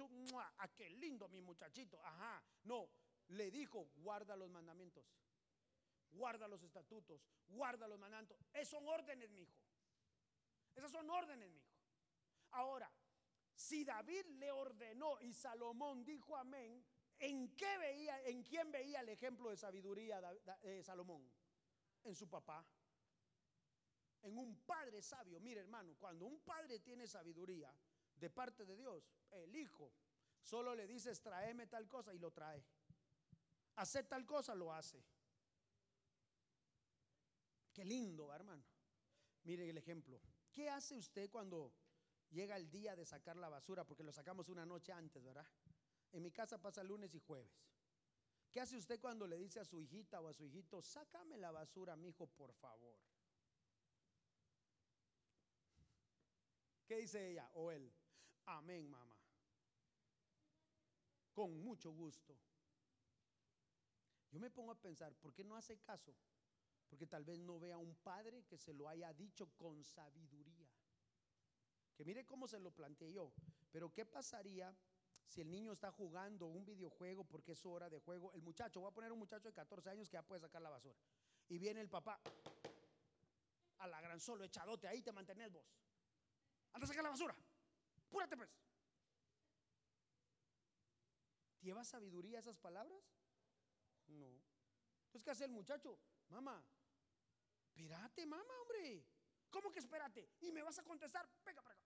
Ah, 0.59 0.69
qué 0.77 0.89
lindo, 0.91 1.29
mi 1.29 1.41
muchachito. 1.41 2.01
Ajá. 2.05 2.41
No, 2.63 2.89
le 3.31 3.51
dijo, 3.51 3.89
guarda 3.97 4.37
los 4.37 4.49
mandamientos. 4.49 5.05
Guarda 6.13 6.47
los 6.47 6.63
estatutos. 6.63 7.21
Guarda 7.49 7.89
los 7.89 7.99
mandamientos. 7.99 8.39
Esos 8.53 8.79
son 8.79 8.87
órdenes, 8.89 9.31
mi 9.31 9.43
hijo. 9.43 9.59
Esas 10.77 10.93
son 10.93 11.11
órdenes, 11.11 11.51
mi 11.51 11.59
hijo. 11.59 11.75
Ahora, 12.53 12.89
si 13.53 13.85
David 13.85 14.27
le 14.39 14.53
ordenó 14.53 15.21
y 15.23 15.33
Salomón 15.35 16.05
dijo 16.05 16.37
amén, 16.37 16.85
¿En 17.21 17.55
qué 17.55 17.79
veía, 17.79 18.23
en 18.25 18.43
quién 18.43 18.73
veía 18.73 19.01
el 19.01 19.11
ejemplo 19.11 19.51
de 19.51 19.57
sabiduría 19.57 20.21
de 20.63 20.83
Salomón? 20.83 21.31
En 22.03 22.15
su 22.15 22.29
papá. 22.29 22.67
En 24.23 24.39
un 24.39 24.57
padre 24.63 25.03
sabio. 25.03 25.39
Mire, 25.39 25.61
hermano, 25.61 25.95
cuando 25.99 26.25
un 26.25 26.41
padre 26.41 26.81
tiene 26.81 27.07
sabiduría 27.07 27.75
de 28.17 28.31
parte 28.31 28.65
de 28.65 28.75
Dios, 28.75 29.13
el 29.31 29.55
hijo 29.55 29.93
solo 30.43 30.75
le 30.75 30.87
dices, 30.87 31.21
tráeme 31.21 31.67
tal 31.67 31.87
cosa 31.87 32.15
y 32.15 32.19
lo 32.19 32.31
trae. 32.31 32.65
Hace 33.77 34.03
tal 34.05 34.25
cosa, 34.25 34.55
lo 34.55 34.73
hace. 34.73 35.05
Qué 37.73 37.85
lindo, 37.85 38.33
hermano. 38.33 38.65
Mire 39.45 39.69
el 39.69 39.77
ejemplo. 39.77 40.21
¿Qué 40.51 40.71
hace 40.71 40.97
usted 40.97 41.31
cuando 41.31 41.73
llega 42.31 42.57
el 42.57 42.71
día 42.71 42.97
de 42.97 43.05
sacar 43.05 43.37
la 43.37 43.49
basura, 43.49 43.85
porque 43.85 44.03
lo 44.03 44.13
sacamos 44.13 44.49
una 44.49 44.65
noche 44.65 44.93
antes, 44.93 45.23
¿verdad? 45.23 45.47
En 46.13 46.23
mi 46.23 46.31
casa 46.31 46.59
pasa 46.59 46.83
lunes 46.83 47.15
y 47.15 47.21
jueves. 47.21 47.53
¿Qué 48.51 48.61
hace 48.61 48.77
usted 48.77 48.99
cuando 49.01 49.27
le 49.27 49.39
dice 49.39 49.61
a 49.61 49.65
su 49.65 49.81
hijita 49.81 50.21
o 50.21 50.29
a 50.29 50.33
su 50.33 50.45
hijito, 50.45 50.83
sácame 50.83 51.39
la 51.39 51.53
basura, 51.53 51.95
mi 51.97 52.09
hijo, 52.09 52.27
por 52.27 52.53
favor? 52.55 52.99
¿Qué 56.87 56.97
dice 56.97 57.31
ella 57.31 57.49
o 57.55 57.71
él? 57.71 57.93
Amén, 58.47 58.91
mamá. 58.91 59.17
Con 61.33 61.63
mucho 61.63 61.93
gusto. 61.93 62.37
Yo 64.33 64.41
me 64.41 64.51
pongo 64.51 64.73
a 64.73 64.81
pensar, 64.81 65.15
¿por 65.15 65.33
qué 65.33 65.45
no 65.45 65.57
hace 65.57 65.79
caso? 65.79 66.17
Porque 66.89 67.07
tal 67.07 67.25
vez 67.25 67.39
no 67.39 67.61
vea 67.61 67.79
un 67.79 67.95
padre 67.95 68.45
que 68.45 68.59
se 68.59 68.75
lo 68.75 68.89
haya 68.89 69.13
dicho 69.13 69.49
con 69.57 69.85
sabiduría. 69.85 70.69
Que 71.95 72.05
mire 72.05 72.27
cómo 72.27 72.49
se 72.49 72.59
lo 72.59 72.73
planteé 72.73 73.13
yo. 73.13 73.33
Pero 73.71 73.93
¿qué 73.93 74.05
pasaría 74.05 74.77
si 75.31 75.41
el 75.41 75.49
niño 75.49 75.73
está 75.73 75.93
jugando 75.93 76.47
un 76.47 76.65
videojuego 76.65 77.25
porque 77.25 77.53
es 77.53 77.65
hora 77.65 77.89
de 77.89 78.01
juego? 78.01 78.33
El 78.33 78.43
muchacho, 78.43 78.81
voy 78.81 78.91
a 78.91 78.93
poner 78.93 79.13
un 79.13 79.19
muchacho 79.21 79.47
de 79.47 79.55
14 79.55 79.91
años 79.91 80.09
que 80.09 80.15
ya 80.15 80.23
puede 80.23 80.41
sacar 80.41 80.61
la 80.61 80.71
basura. 80.71 80.99
Y 81.49 81.57
viene 81.57 81.81
el 81.81 81.89
papá 81.89 82.21
a 83.79 83.87
la 83.87 84.01
gran 84.01 84.19
solo 84.19 84.43
echadote, 84.43 84.89
ahí 84.89 85.03
te 85.03 85.13
mantenés 85.13 85.53
vos. 85.53 85.65
Anda 86.73 86.85
a 86.85 86.89
sacar 86.89 87.05
la 87.05 87.11
basura. 87.11 87.37
Púrate 88.09 88.37
pues. 88.37 88.51
¿Lleva 91.61 91.85
sabiduría 91.85 92.41
esas 92.41 92.59
palabras? 92.59 93.01
No. 94.09 94.27
Entonces, 95.05 95.23
¿qué 95.23 95.31
hace 95.31 95.45
el 95.45 95.53
muchacho? 95.53 95.97
Mamá, 96.31 96.61
espérate, 97.69 98.27
mamá, 98.27 98.53
hombre. 98.63 99.07
¿Cómo 99.49 99.71
que 99.71 99.79
espérate? 99.79 100.29
Y 100.41 100.51
me 100.51 100.63
vas 100.63 100.79
a 100.81 100.83
contestar, 100.83 101.29
para 101.45 101.61
acá. 101.61 101.77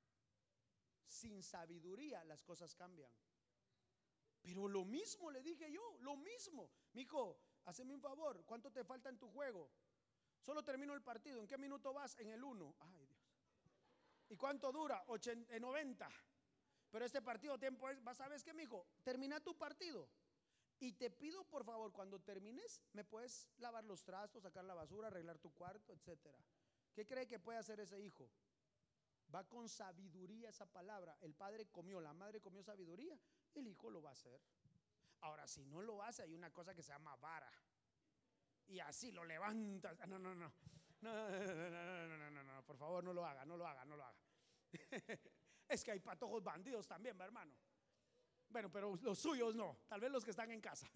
Sin 1.07 1.43
sabiduría 1.43 2.25
las 2.25 2.43
cosas 2.43 2.75
cambian. 2.75 3.11
Pero 4.45 4.69
lo 4.69 4.85
mismo 4.85 5.31
le 5.31 5.43
dije 5.43 5.73
yo, 5.73 5.97
lo 6.01 6.17
mismo. 6.17 6.71
Mijo, 6.93 7.41
hazme 7.65 7.95
un 7.95 8.01
favor, 8.01 8.45
¿cuánto 8.45 8.71
te 8.71 8.85
falta 8.85 9.09
en 9.09 9.19
tu 9.19 9.31
juego? 9.31 9.71
Solo 10.43 10.63
termino 10.63 10.93
el 10.93 11.01
partido. 11.01 11.41
¿En 11.41 11.47
qué 11.47 11.57
minuto 11.57 11.95
vas? 11.95 12.15
En 12.19 12.29
el 12.29 12.45
1. 12.45 12.75
Ay, 12.81 13.07
Dios. 13.07 13.25
¿Y 14.29 14.37
cuánto 14.37 14.71
dura? 14.71 15.03
80, 15.07 15.59
90. 15.59 16.11
Pero 16.91 17.07
este 17.07 17.23
partido 17.23 17.59
tiempo 17.59 17.89
es, 17.89 18.05
¿vas 18.05 18.19
sabes 18.19 18.45
qué, 18.45 18.53
mijo? 18.53 18.87
Termina 19.03 19.41
tu 19.41 19.57
partido. 19.57 20.11
Y 20.79 20.93
te 20.93 21.11
pido, 21.11 21.45
por 21.45 21.65
favor, 21.65 21.91
cuando 21.93 22.21
termines, 22.21 22.83
me 22.93 23.03
puedes 23.03 23.49
lavar 23.57 23.85
los 23.85 24.05
trastos, 24.05 24.43
sacar 24.43 24.65
la 24.65 24.75
basura, 24.75 25.09
arreglar 25.09 25.39
tu 25.39 25.51
cuarto, 25.55 25.95
etcétera. 25.95 26.39
¿Qué 26.93 27.07
cree 27.07 27.27
que 27.27 27.39
puede 27.39 27.59
hacer 27.59 27.81
ese 27.81 27.99
hijo? 27.99 28.31
Va 29.33 29.45
con 29.45 29.69
sabiduría 29.69 30.49
esa 30.49 30.67
palabra. 30.67 31.17
El 31.21 31.35
padre 31.35 31.67
comió, 31.67 32.01
la 32.01 32.13
madre 32.13 32.41
comió 32.41 32.63
sabiduría, 32.63 33.19
el 33.55 33.67
hijo 33.67 33.91
lo 33.91 34.03
va 34.03 34.11
a 34.11 34.13
hacer. 34.13 34.41
Ahora, 35.21 35.47
si 35.47 35.65
no 35.65 35.81
lo 35.81 36.03
hace, 36.03 36.23
hay 36.23 36.35
una 36.35 36.51
cosa 36.51 36.75
que 36.75 36.83
se 36.83 36.93
llama 36.93 37.17
vara. 37.17 37.51
Y 38.67 38.81
así 38.81 39.13
lo 39.13 39.25
levantas. 39.25 39.99
No, 40.07 40.19
no, 40.19 40.35
no. 40.35 40.53
No, 41.01 41.13
no, 41.13 41.55
no, 41.55 42.07
no, 42.07 42.17
no, 42.17 42.31
no, 42.31 42.45
no, 42.45 42.65
por 42.65 42.79
favor, 42.79 43.05
no 43.05 43.13
lo 43.13 43.27
haga, 43.27 43.45
no 43.45 43.59
lo 43.59 43.67
haga, 43.67 43.85
no 43.85 43.95
lo 43.95 44.05
haga. 44.05 44.19
es 45.69 45.85
que 45.85 45.91
hay 45.91 46.01
patojos 46.01 46.43
bandidos 46.43 46.87
también, 46.87 47.21
hermano. 47.21 47.55
Bueno, 48.49 48.71
pero 48.71 48.97
los 48.97 49.19
suyos 49.19 49.55
no, 49.55 49.81
tal 49.87 50.01
vez 50.01 50.11
los 50.11 50.25
que 50.25 50.31
están 50.31 50.51
en 50.51 50.63
casa. 50.63 50.89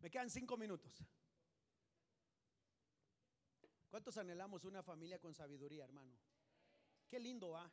Me 0.00 0.10
quedan 0.10 0.30
cinco 0.30 0.56
minutos. 0.56 1.04
¿Cuántos 3.88 4.16
anhelamos 4.16 4.64
una 4.64 4.82
familia 4.82 5.18
con 5.18 5.34
sabiduría, 5.34 5.84
hermano? 5.84 6.16
Qué 7.12 7.20
lindo 7.20 7.50
va. 7.50 7.70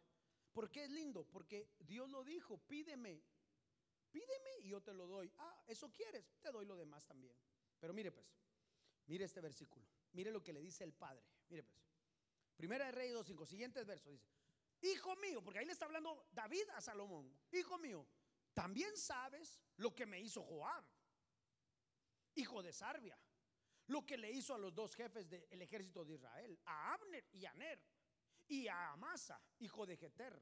¿Por 0.51 0.69
qué 0.69 0.83
es 0.83 0.89
lindo? 0.89 1.23
Porque 1.23 1.69
Dios 1.79 2.09
lo 2.09 2.25
dijo, 2.25 2.57
pídeme, 2.57 3.23
pídeme 4.11 4.49
y 4.63 4.67
yo 4.67 4.81
te 4.81 4.93
lo 4.93 5.07
doy. 5.07 5.31
Ah, 5.37 5.63
eso 5.65 5.89
quieres, 5.93 6.25
te 6.41 6.51
doy 6.51 6.65
lo 6.65 6.75
demás 6.75 7.05
también. 7.05 7.33
Pero 7.79 7.93
mire 7.93 8.11
pues, 8.11 8.27
mire 9.05 9.23
este 9.23 9.39
versículo. 9.39 9.87
Mire 10.11 10.29
lo 10.29 10.43
que 10.43 10.51
le 10.51 10.59
dice 10.59 10.83
el 10.83 10.91
padre. 10.91 11.23
Mire 11.47 11.63
pues. 11.63 11.79
Primera 12.57 12.87
de 12.87 12.91
Rey 12.91 13.11
2.5, 13.11 13.45
siguientes 13.45 13.85
versos. 13.85 14.11
Dice, 14.11 14.27
hijo 14.81 15.15
mío, 15.15 15.41
porque 15.41 15.59
ahí 15.59 15.65
le 15.65 15.71
está 15.71 15.85
hablando 15.85 16.27
David 16.33 16.69
a 16.75 16.81
Salomón. 16.81 17.33
Hijo 17.53 17.77
mío, 17.77 18.05
también 18.53 18.97
sabes 18.97 19.61
lo 19.77 19.95
que 19.95 20.05
me 20.05 20.19
hizo 20.19 20.43
Joab, 20.43 20.83
hijo 22.35 22.61
de 22.61 22.73
Sarbia. 22.73 23.17
Lo 23.87 24.05
que 24.05 24.17
le 24.17 24.29
hizo 24.31 24.53
a 24.53 24.57
los 24.57 24.75
dos 24.75 24.93
jefes 24.95 25.29
del 25.29 25.61
ejército 25.61 26.03
de 26.03 26.15
Israel, 26.15 26.59
a 26.65 26.93
Abner 26.93 27.25
y 27.31 27.45
a 27.45 27.53
Ner, 27.53 27.81
y 28.49 28.67
a 28.67 28.91
Amasa, 28.91 29.41
hijo 29.59 29.85
de 29.85 29.95
Jeter, 29.95 30.41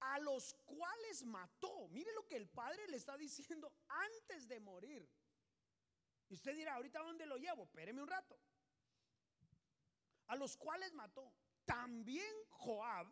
a 0.00 0.18
los 0.20 0.54
cuales 0.64 1.24
mató. 1.24 1.88
Mire 1.88 2.12
lo 2.12 2.26
que 2.26 2.36
el 2.36 2.48
padre 2.48 2.86
le 2.88 2.96
está 2.96 3.16
diciendo 3.16 3.72
antes 3.88 4.46
de 4.46 4.60
morir. 4.60 5.08
Y 6.28 6.34
usted 6.34 6.54
dirá, 6.54 6.74
ahorita 6.74 7.00
dónde 7.00 7.26
lo 7.26 7.36
llevo, 7.36 7.64
espéreme 7.64 8.00
un 8.00 8.08
rato 8.08 8.38
a 10.32 10.36
los 10.36 10.56
cuales 10.56 10.94
mató. 10.94 11.30
También 11.66 12.34
Joab 12.48 13.06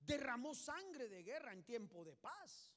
derramó 0.00 0.54
sangre 0.54 1.08
de 1.08 1.22
guerra 1.22 1.52
en 1.52 1.64
tiempo 1.64 2.04
de 2.04 2.14
paz. 2.16 2.74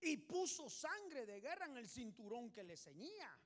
Y 0.00 0.16
puso 0.16 0.70
sangre 0.70 1.26
de 1.26 1.40
guerra 1.40 1.66
en 1.66 1.76
el 1.76 1.88
cinturón 1.88 2.52
que 2.52 2.62
le 2.62 2.76
ceñía 2.76 3.36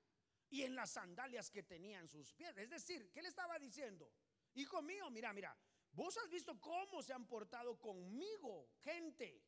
y 0.51 0.63
en 0.63 0.75
las 0.75 0.91
sandalias 0.91 1.51
que 1.51 1.63
tenía 1.63 1.99
en 1.99 2.09
sus 2.09 2.33
pies. 2.35 2.57
Es 2.59 2.69
decir, 2.69 3.11
¿qué 3.11 3.23
le 3.23 3.29
estaba 3.29 3.59
diciendo? 3.59 4.11
Hijo 4.55 4.83
mío, 4.83 5.11
mira, 5.11 5.33
mira, 5.33 5.57
vos 5.97 6.17
has 6.19 6.31
visto 6.31 6.61
cómo 6.61 7.03
se 7.03 7.13
han 7.13 7.27
portado 7.27 7.79
conmigo, 7.81 8.69
gente. 8.85 9.43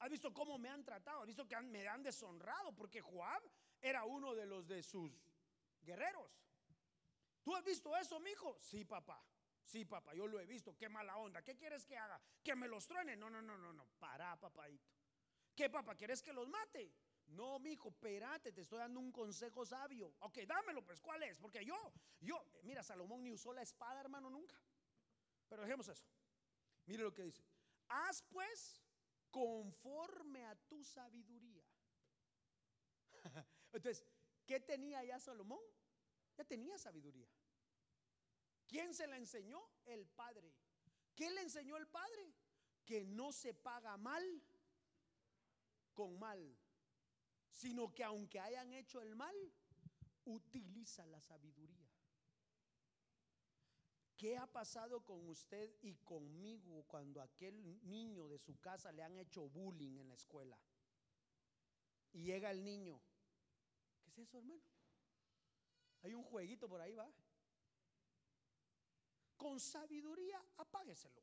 Has 0.00 0.10
visto 0.10 0.34
cómo 0.34 0.58
me 0.58 0.68
han 0.68 0.84
tratado, 0.84 1.20
has 1.20 1.26
visto 1.26 1.46
que 1.46 1.58
me 1.60 1.86
han 1.86 2.02
deshonrado, 2.02 2.74
porque 2.74 3.00
Joab 3.00 3.42
era 3.80 4.04
uno 4.04 4.34
de 4.34 4.46
los 4.46 4.66
de 4.66 4.82
sus 4.82 5.12
guerreros. 5.80 6.30
¿Tú 7.42 7.54
has 7.54 7.64
visto 7.64 7.96
eso, 7.96 8.18
mijo? 8.20 8.58
Sí, 8.60 8.84
papá. 8.84 9.24
Sí, 9.64 9.84
papá, 9.84 10.12
yo 10.14 10.26
lo 10.26 10.40
he 10.40 10.46
visto. 10.46 10.76
Qué 10.76 10.88
mala 10.88 11.16
onda. 11.16 11.42
¿Qué 11.42 11.56
quieres 11.56 11.86
que 11.86 11.96
haga? 11.96 12.20
¿Que 12.42 12.54
me 12.56 12.66
los 12.66 12.86
truene? 12.86 13.16
No, 13.16 13.30
no, 13.30 13.40
no, 13.40 13.56
no, 13.56 13.72
no. 13.72 13.86
Pará, 13.98 14.38
papadito. 14.38 14.90
¿Qué, 15.54 15.70
papá? 15.70 15.94
¿Quieres 15.94 16.20
que 16.20 16.32
los 16.32 16.48
mate? 16.48 16.92
No, 17.28 17.58
mijo, 17.58 17.88
espérate, 17.88 18.52
te 18.52 18.60
estoy 18.60 18.78
dando 18.78 19.00
un 19.00 19.12
consejo 19.12 19.64
sabio. 19.64 20.12
Ok, 20.20 20.38
dámelo, 20.46 20.84
pues, 20.84 21.00
¿cuál 21.00 21.22
es? 21.22 21.38
Porque 21.38 21.64
yo, 21.64 21.92
yo, 22.20 22.44
mira, 22.64 22.82
Salomón 22.82 23.22
ni 23.22 23.32
usó 23.32 23.52
la 23.52 23.62
espada, 23.62 24.00
hermano, 24.00 24.28
nunca. 24.28 24.60
Pero 25.52 25.64
dejemos 25.64 25.86
eso. 25.86 26.06
Mire 26.86 27.02
lo 27.02 27.12
que 27.12 27.24
dice. 27.24 27.44
Haz 27.88 28.22
pues 28.22 28.82
conforme 29.30 30.46
a 30.46 30.54
tu 30.56 30.82
sabiduría. 30.82 31.62
Entonces, 33.70 34.02
¿qué 34.46 34.60
tenía 34.60 35.04
ya 35.04 35.20
Salomón? 35.20 35.62
Ya 36.38 36.44
tenía 36.44 36.78
sabiduría. 36.78 37.28
¿Quién 38.66 38.94
se 38.94 39.06
la 39.06 39.18
enseñó? 39.18 39.60
El 39.84 40.06
Padre. 40.06 40.54
¿Qué 41.14 41.30
le 41.30 41.42
enseñó 41.42 41.76
el 41.76 41.86
Padre? 41.86 42.32
Que 42.86 43.04
no 43.04 43.30
se 43.30 43.52
paga 43.52 43.98
mal 43.98 44.24
con 45.92 46.18
mal, 46.18 46.58
sino 47.50 47.92
que 47.92 48.02
aunque 48.04 48.40
hayan 48.40 48.72
hecho 48.72 49.02
el 49.02 49.14
mal, 49.14 49.36
utiliza 50.24 51.04
la 51.04 51.20
sabiduría. 51.20 51.81
¿Qué 54.22 54.36
ha 54.36 54.46
pasado 54.46 55.04
con 55.04 55.28
usted 55.28 55.68
y 55.82 55.96
conmigo 55.96 56.84
cuando 56.86 57.20
aquel 57.20 57.60
niño 57.88 58.28
de 58.28 58.38
su 58.38 58.56
casa 58.60 58.92
le 58.92 59.02
han 59.02 59.18
hecho 59.18 59.48
bullying 59.48 59.98
en 59.98 60.08
la 60.10 60.14
escuela? 60.14 60.56
Y 62.12 62.22
llega 62.22 62.52
el 62.52 62.62
niño. 62.62 63.02
¿Qué 64.00 64.10
es 64.10 64.18
eso, 64.18 64.38
hermano? 64.38 64.62
Hay 66.04 66.14
un 66.14 66.22
jueguito 66.22 66.68
por 66.68 66.80
ahí, 66.80 66.94
va. 66.94 67.12
Con 69.36 69.58
sabiduría, 69.58 70.40
apágueselo. 70.56 71.20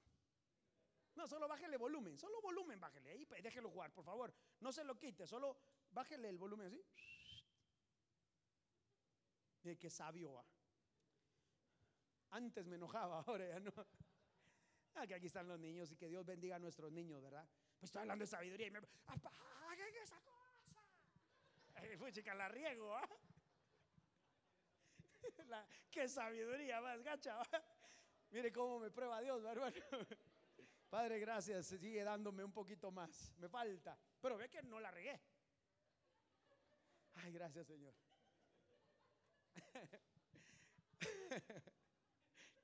No, 1.16 1.26
solo 1.26 1.47
bájele 1.47 1.78
volumen, 1.78 2.18
solo 2.18 2.41
volumen, 2.41 2.82
bájele 2.82 3.12
ahí, 3.12 3.26
déjelo 3.41 3.70
jugar, 3.70 3.93
por 3.93 4.04
favor. 4.04 4.34
No 4.60 4.74
se 4.74 4.84
lo 4.84 5.00
quite, 5.00 5.26
solo 5.26 5.58
bájele 5.89 6.28
el 6.28 6.38
volumen 6.38 6.68
así. 6.68 6.84
Mire 9.64 9.80
qué 9.80 9.89
sabio 9.89 10.34
va. 10.34 10.59
Antes 12.32 12.67
me 12.67 12.75
enojaba, 12.75 13.19
ahora 13.27 13.47
ya 13.47 13.59
no. 13.59 13.71
Ah, 14.95 15.07
que 15.07 15.15
aquí 15.15 15.27
están 15.27 15.47
los 15.47 15.59
niños 15.59 15.91
y 15.91 15.95
que 15.95 16.07
Dios 16.07 16.25
bendiga 16.25 16.55
a 16.57 16.59
nuestros 16.59 16.91
niños, 16.91 17.21
¿verdad? 17.21 17.47
Pues 17.80 17.89
estoy 17.89 18.01
hablando 18.01 18.23
de 18.23 18.27
sabiduría 18.27 18.67
y 18.67 18.71
me. 18.71 18.80
¡Apaguen 19.07 19.95
esa 20.03 20.19
cosa! 20.21 20.84
Fue 21.97 22.11
chica, 22.11 22.34
la 22.34 22.49
riego, 22.49 22.95
¿ah? 22.95 23.07
qué 25.91 26.07
sabiduría 26.07 26.82
más 26.82 27.01
gacha. 27.03 27.41
Mire 28.32 28.51
cómo 28.51 28.80
me 28.80 28.91
prueba 28.91 29.21
Dios, 29.21 29.43
hermano. 29.43 29.75
Padre, 30.89 31.19
gracias. 31.19 31.67
Sigue 31.67 32.03
dándome 32.03 32.43
un 32.43 32.51
poquito 32.51 32.91
más. 32.91 33.32
Me 33.38 33.47
falta. 33.47 33.97
Pero 34.21 34.38
ve 34.38 34.49
que 34.49 34.61
no 34.63 34.80
la 34.80 34.91
regué. 34.91 35.19
Ay, 37.15 37.32
gracias, 37.32 37.67
Señor. 37.67 37.93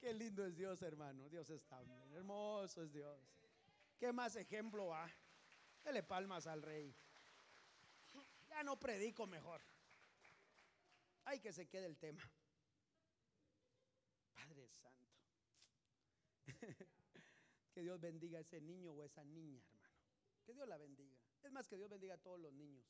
Qué 0.05 0.13
lindo 0.13 0.45
es 0.45 0.55
Dios, 0.55 0.83
hermano. 0.83 1.27
Dios 1.29 1.49
está 1.49 1.81
hermoso 2.13 2.83
es 2.83 2.93
Dios. 2.93 3.19
¿Qué 3.97 4.13
más 4.13 4.35
ejemplo 4.35 4.85
va? 4.85 5.11
Dele 5.83 6.03
palmas 6.03 6.45
al 6.45 6.61
rey. 6.61 6.95
Ya 8.47 8.61
no 8.61 8.77
predico 8.77 9.25
mejor. 9.25 9.63
Hay 11.23 11.39
que 11.39 11.51
se 11.51 11.67
quede 11.67 11.87
el 11.87 11.97
tema. 11.97 12.21
Padre 14.35 14.69
Santo. 14.69 15.11
que 17.73 17.81
Dios 17.81 17.99
bendiga 17.99 18.37
a 18.37 18.41
ese 18.41 18.61
niño 18.61 18.93
o 18.93 19.01
esa 19.01 19.23
niña, 19.23 19.63
hermano. 19.71 19.95
Que 20.45 20.53
Dios 20.53 20.67
la 20.67 20.77
bendiga. 20.77 21.17
Es 21.41 21.51
más 21.51 21.67
que 21.67 21.77
Dios 21.77 21.89
bendiga 21.89 22.13
a 22.13 22.19
todos 22.19 22.39
los 22.39 22.53
niños. 22.53 22.85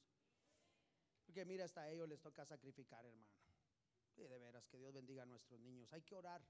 Porque 1.26 1.46
mira, 1.46 1.64
hasta 1.64 1.84
a 1.84 1.90
ellos 1.90 2.10
les 2.10 2.20
toca 2.20 2.44
sacrificar, 2.44 3.06
hermano. 3.06 3.40
Y 4.18 4.24
de 4.24 4.38
veras, 4.38 4.68
que 4.68 4.78
Dios 4.78 4.94
bendiga 4.94 5.24
a 5.24 5.26
nuestros 5.26 5.62
niños. 5.62 5.94
Hay 5.94 6.02
que 6.02 6.14
orar. 6.14 6.46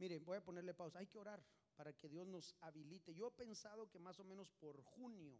Miren, 0.00 0.24
voy 0.24 0.38
a 0.38 0.40
ponerle 0.42 0.72
pausa. 0.72 0.98
Hay 0.98 1.06
que 1.06 1.18
orar 1.18 1.44
para 1.76 1.92
que 1.92 2.08
Dios 2.08 2.26
nos 2.26 2.56
habilite. 2.62 3.14
Yo 3.14 3.28
he 3.28 3.30
pensado 3.30 3.88
que 3.90 3.98
más 3.98 4.18
o 4.18 4.24
menos 4.24 4.50
por 4.50 4.80
junio 4.82 5.38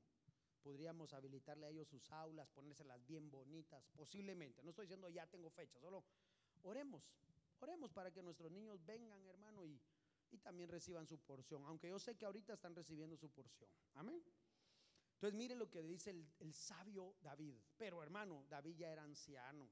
podríamos 0.63 1.15
habilitarle 1.15 1.65
a 1.65 1.71
ellos 1.71 1.89
sus 1.89 2.13
aulas, 2.13 2.47
ponérselas 2.51 3.05
bien 3.07 3.31
bonitas, 3.31 3.89
posiblemente. 3.97 4.63
No 4.63 4.71
estoy 4.71 4.85
diciendo 4.85 5.09
ya 5.09 5.27
tengo 5.27 5.49
fecha, 5.49 5.81
solo 5.81 6.05
oremos, 6.63 7.03
oremos 7.61 7.91
para 7.91 8.11
que 8.11 8.23
nuestros 8.23 8.53
niños 8.53 8.85
vengan, 8.85 9.27
hermano, 9.27 9.65
y, 9.65 9.81
y 10.31 10.37
también 10.37 10.69
reciban 10.69 11.07
su 11.07 11.19
porción, 11.19 11.65
aunque 11.65 11.89
yo 11.89 11.99
sé 11.99 12.15
que 12.15 12.27
ahorita 12.27 12.53
están 12.53 12.75
recibiendo 12.75 13.17
su 13.17 13.31
porción. 13.31 13.71
Amén. 13.95 14.23
Entonces 15.15 15.39
mire 15.39 15.55
lo 15.55 15.71
que 15.71 15.83
dice 15.83 16.11
el, 16.11 16.27
el 16.39 16.53
sabio 16.53 17.15
David. 17.23 17.57
Pero 17.79 18.03
hermano, 18.03 18.45
David 18.51 18.77
ya 18.77 18.91
era 18.91 19.05
anciano. 19.05 19.71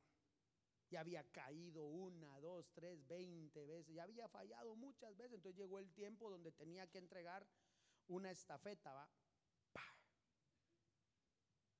Ya 0.91 1.01
había 1.01 1.22
caído 1.24 1.84
una, 1.84 2.41
dos, 2.41 2.70
tres, 2.72 3.07
veinte 3.07 3.66
veces. 3.66 3.95
Ya 3.95 4.05
había 4.05 4.28
fallado 4.28 4.74
muchas 4.74 5.16
veces. 5.16 5.34
Entonces 5.34 5.59
llegó 5.59 5.78
el 5.78 5.91
tiempo 5.93 6.30
donde 6.30 6.51
tenía 6.53 6.86
que 6.91 6.99
entregar 6.99 7.47
una 8.09 8.30
estafeta. 8.30 8.93
¿va? 8.95 9.09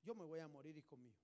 Yo 0.03 0.15
me 0.15 0.25
voy 0.25 0.41
a 0.41 0.49
morir, 0.49 0.77
hijo 0.77 0.97
mío. 0.97 1.15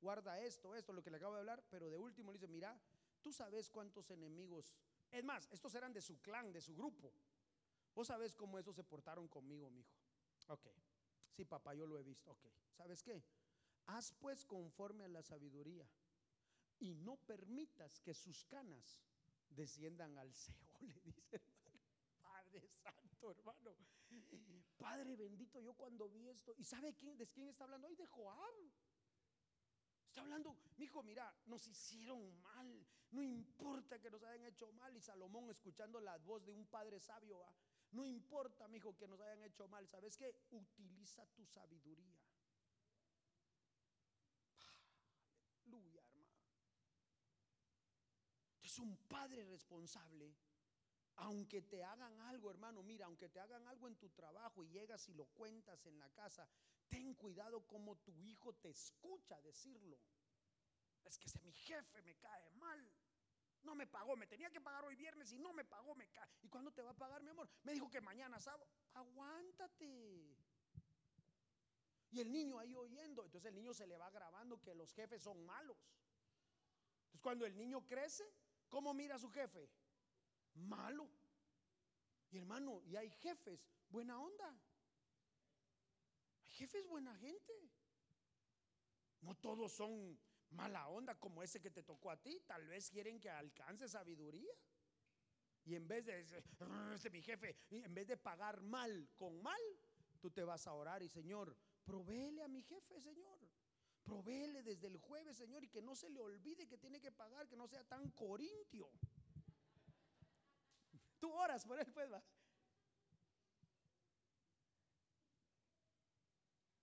Guarda 0.00 0.40
esto, 0.40 0.74
esto, 0.74 0.92
lo 0.92 1.02
que 1.02 1.10
le 1.10 1.18
acabo 1.18 1.34
de 1.34 1.40
hablar. 1.40 1.62
Pero 1.70 1.90
de 1.90 1.98
último 1.98 2.32
le 2.32 2.38
dice, 2.38 2.48
mira, 2.48 2.80
tú 3.20 3.32
sabes 3.32 3.68
cuántos 3.70 4.10
enemigos. 4.10 4.74
Es 5.10 5.24
más, 5.24 5.48
estos 5.50 5.74
eran 5.74 5.92
de 5.92 6.00
su 6.00 6.20
clan, 6.20 6.52
de 6.52 6.60
su 6.60 6.74
grupo. 6.74 7.12
Vos 7.94 8.08
sabes 8.08 8.34
cómo 8.34 8.58
esos 8.58 8.76
se 8.76 8.84
portaron 8.84 9.28
conmigo, 9.28 9.70
mi 9.70 9.80
hijo. 9.80 9.96
Ok. 10.48 10.66
Sí, 11.32 11.44
papá, 11.44 11.74
yo 11.74 11.86
lo 11.86 11.98
he 11.98 12.02
visto. 12.02 12.30
Ok. 12.30 12.46
¿Sabes 12.72 13.02
qué? 13.02 13.22
Haz 13.86 14.12
pues 14.14 14.44
conforme 14.44 15.04
a 15.04 15.08
la 15.08 15.22
sabiduría 15.22 15.88
y 16.80 16.94
no 16.94 17.16
permitas 17.16 18.00
que 18.00 18.14
sus 18.14 18.44
canas 18.44 19.00
desciendan 19.50 20.16
al 20.18 20.32
Seol, 20.34 20.56
le 20.94 21.02
dice 21.02 21.36
hermano. 21.36 21.80
Padre 22.22 22.68
Santo, 22.68 23.30
hermano. 23.30 23.76
Padre 24.78 25.16
bendito, 25.16 25.60
yo 25.60 25.74
cuando 25.74 26.08
vi 26.08 26.28
esto, 26.28 26.54
¿y 26.56 26.64
sabe 26.64 26.92
de 26.92 27.26
quién 27.26 27.48
está 27.48 27.64
hablando? 27.64 27.88
Hoy 27.88 27.96
de 27.96 28.06
Joab. 28.06 28.54
Está 30.06 30.20
hablando, 30.20 30.56
mi 30.76 30.84
hijo, 30.84 31.02
mira, 31.02 31.34
nos 31.46 31.66
hicieron 31.66 32.40
mal. 32.42 32.86
No 33.10 33.22
importa 33.22 33.98
que 33.98 34.10
nos 34.10 34.22
hayan 34.22 34.46
hecho 34.46 34.70
mal. 34.72 34.96
Y 34.96 35.00
Salomón 35.00 35.50
escuchando 35.50 36.00
la 36.00 36.16
voz 36.18 36.44
de 36.44 36.52
un 36.52 36.66
padre 36.66 37.00
sabio, 37.00 37.44
no 37.92 38.04
importa, 38.04 38.68
mi 38.68 38.78
hijo, 38.78 38.96
que 38.96 39.06
nos 39.06 39.20
hayan 39.20 39.42
hecho 39.42 39.68
mal. 39.68 39.86
¿Sabes 39.88 40.16
qué? 40.16 40.34
Utiliza 40.50 41.26
tu 41.34 41.44
sabiduría. 41.46 42.18
Aleluya, 45.64 46.00
hermano. 46.00 46.26
Un 48.78 48.96
padre 49.08 49.44
responsable. 49.44 50.34
Aunque 51.16 51.62
te 51.62 51.82
hagan 51.82 52.20
algo, 52.22 52.50
hermano, 52.50 52.82
mira, 52.82 53.06
aunque 53.06 53.28
te 53.28 53.40
hagan 53.40 53.66
algo 53.68 53.88
en 53.88 53.96
tu 53.96 54.10
trabajo 54.10 54.62
y 54.62 54.68
llegas 54.68 55.08
y 55.08 55.14
lo 55.14 55.24
cuentas 55.26 55.86
en 55.86 55.98
la 55.98 56.10
casa, 56.10 56.46
ten 56.88 57.14
cuidado 57.14 57.66
como 57.66 57.96
tu 57.96 58.12
hijo 58.20 58.52
te 58.54 58.68
escucha 58.68 59.40
decirlo. 59.40 59.98
Es 61.04 61.18
que 61.18 61.28
si 61.28 61.40
mi 61.40 61.52
jefe 61.52 62.02
me 62.02 62.16
cae 62.16 62.50
mal, 62.52 62.92
no 63.62 63.74
me 63.74 63.86
pagó, 63.86 64.14
me 64.16 64.26
tenía 64.26 64.50
que 64.50 64.60
pagar 64.60 64.84
hoy 64.84 64.94
viernes 64.94 65.32
y 65.32 65.38
no 65.38 65.52
me 65.52 65.64
pagó, 65.64 65.94
me 65.94 66.08
cae. 66.08 66.28
¿Y 66.42 66.48
cuándo 66.48 66.70
te 66.70 66.82
va 66.82 66.90
a 66.90 66.96
pagar, 66.96 67.22
mi 67.22 67.30
amor? 67.30 67.48
Me 67.62 67.72
dijo 67.72 67.90
que 67.90 68.00
mañana 68.00 68.38
sábado. 68.38 68.68
Aguántate. 68.92 70.36
Y 72.10 72.20
el 72.20 72.30
niño 72.30 72.58
ahí 72.58 72.74
oyendo, 72.76 73.24
entonces 73.24 73.48
el 73.48 73.54
niño 73.54 73.74
se 73.74 73.86
le 73.86 73.96
va 73.96 74.10
grabando 74.10 74.60
que 74.60 74.74
los 74.74 74.92
jefes 74.92 75.22
son 75.22 75.44
malos. 75.44 75.76
Entonces 77.06 77.20
cuando 77.20 77.46
el 77.46 77.56
niño 77.56 77.86
crece, 77.86 78.24
¿cómo 78.68 78.94
mira 78.94 79.16
a 79.16 79.18
su 79.18 79.30
jefe? 79.30 79.70
malo. 80.56 81.08
Y 82.30 82.38
hermano, 82.38 82.82
y 82.86 82.96
hay 82.96 83.10
jefes, 83.10 83.60
buena 83.88 84.20
onda. 84.20 84.58
Hay 86.44 86.50
jefes 86.50 86.86
buena 86.86 87.14
gente. 87.16 87.52
No 89.20 89.34
todos 89.36 89.72
son 89.72 90.18
mala 90.50 90.88
onda 90.88 91.18
como 91.18 91.42
ese 91.42 91.60
que 91.60 91.70
te 91.70 91.82
tocó 91.82 92.10
a 92.10 92.20
ti. 92.20 92.40
Tal 92.46 92.66
vez 92.66 92.90
quieren 92.90 93.20
que 93.20 93.30
alcance 93.30 93.88
sabiduría. 93.88 94.52
Y 95.64 95.74
en 95.74 95.88
vez 95.88 96.06
de, 96.06 96.20
este 96.20 97.10
mi 97.10 97.22
jefe, 97.22 97.56
en 97.70 97.92
vez 97.92 98.06
de 98.06 98.16
pagar 98.16 98.60
mal 98.60 99.08
con 99.16 99.42
mal, 99.42 99.60
tú 100.20 100.30
te 100.30 100.44
vas 100.44 100.66
a 100.66 100.72
orar 100.72 101.02
y 101.02 101.08
Señor, 101.08 101.56
provéele 101.84 102.42
a 102.42 102.48
mi 102.48 102.62
jefe, 102.62 103.00
Señor. 103.00 103.45
Provéele 104.06 104.62
desde 104.62 104.86
el 104.86 104.98
jueves, 104.98 105.36
Señor, 105.36 105.64
y 105.64 105.68
que 105.68 105.82
no 105.82 105.96
se 105.96 106.08
le 106.08 106.20
olvide 106.20 106.68
que 106.68 106.78
tiene 106.78 107.00
que 107.00 107.10
pagar, 107.10 107.48
que 107.48 107.56
no 107.56 107.66
sea 107.66 107.82
tan 107.82 108.08
corintio. 108.12 108.88
Tú 111.18 111.32
oras 111.32 111.66
por 111.66 111.80
él, 111.80 111.92
pues 111.92 112.12
va. 112.12 112.22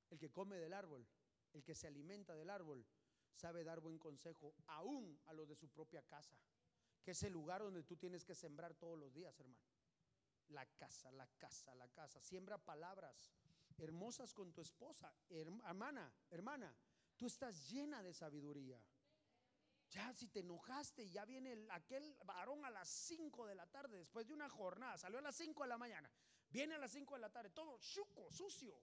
El 0.09 0.19
que 0.19 0.29
come 0.31 0.57
del 0.57 0.73
árbol, 0.73 1.07
el 1.53 1.63
que 1.63 1.73
se 1.73 1.87
alimenta 1.87 2.35
del 2.35 2.49
árbol, 2.49 2.85
sabe 3.31 3.63
dar 3.63 3.79
buen 3.79 3.97
consejo 3.97 4.53
aún 4.67 5.17
a 5.25 5.33
los 5.33 5.47
de 5.47 5.55
su 5.55 5.69
propia 5.69 6.01
casa, 6.01 6.37
que 7.03 7.11
es 7.11 7.23
el 7.23 7.31
lugar 7.31 7.61
donde 7.61 7.83
tú 7.83 7.95
tienes 7.95 8.25
que 8.25 8.35
sembrar 8.35 8.75
todos 8.75 8.99
los 8.99 9.13
días, 9.13 9.39
hermano. 9.39 9.63
La 10.49 10.65
casa, 10.65 11.09
la 11.13 11.27
casa, 11.37 11.73
la 11.75 11.87
casa. 11.87 12.19
Siembra 12.19 12.57
palabras 12.57 13.33
hermosas 13.77 14.33
con 14.33 14.51
tu 14.53 14.61
esposa. 14.61 15.13
Hermana, 15.29 16.13
hermana, 16.29 16.75
tú 17.15 17.27
estás 17.27 17.69
llena 17.69 18.01
de 18.01 18.13
sabiduría. 18.13 18.81
Ya 19.89 20.11
si 20.13 20.27
te 20.27 20.39
enojaste 20.39 21.09
ya 21.09 21.23
viene 21.25 21.67
aquel 21.69 22.17
varón 22.25 22.65
a 22.65 22.71
las 22.71 22.89
5 22.89 23.45
de 23.45 23.55
la 23.55 23.67
tarde, 23.67 23.97
después 23.97 24.27
de 24.27 24.33
una 24.33 24.49
jornada, 24.49 24.97
salió 24.97 25.19
a 25.19 25.21
las 25.21 25.35
5 25.35 25.63
de 25.63 25.69
la 25.69 25.77
mañana, 25.77 26.11
viene 26.49 26.75
a 26.75 26.77
las 26.79 26.91
5 26.91 27.13
de 27.15 27.21
la 27.21 27.31
tarde, 27.31 27.51
todo 27.51 27.77
chuco, 27.77 28.31
sucio, 28.31 28.81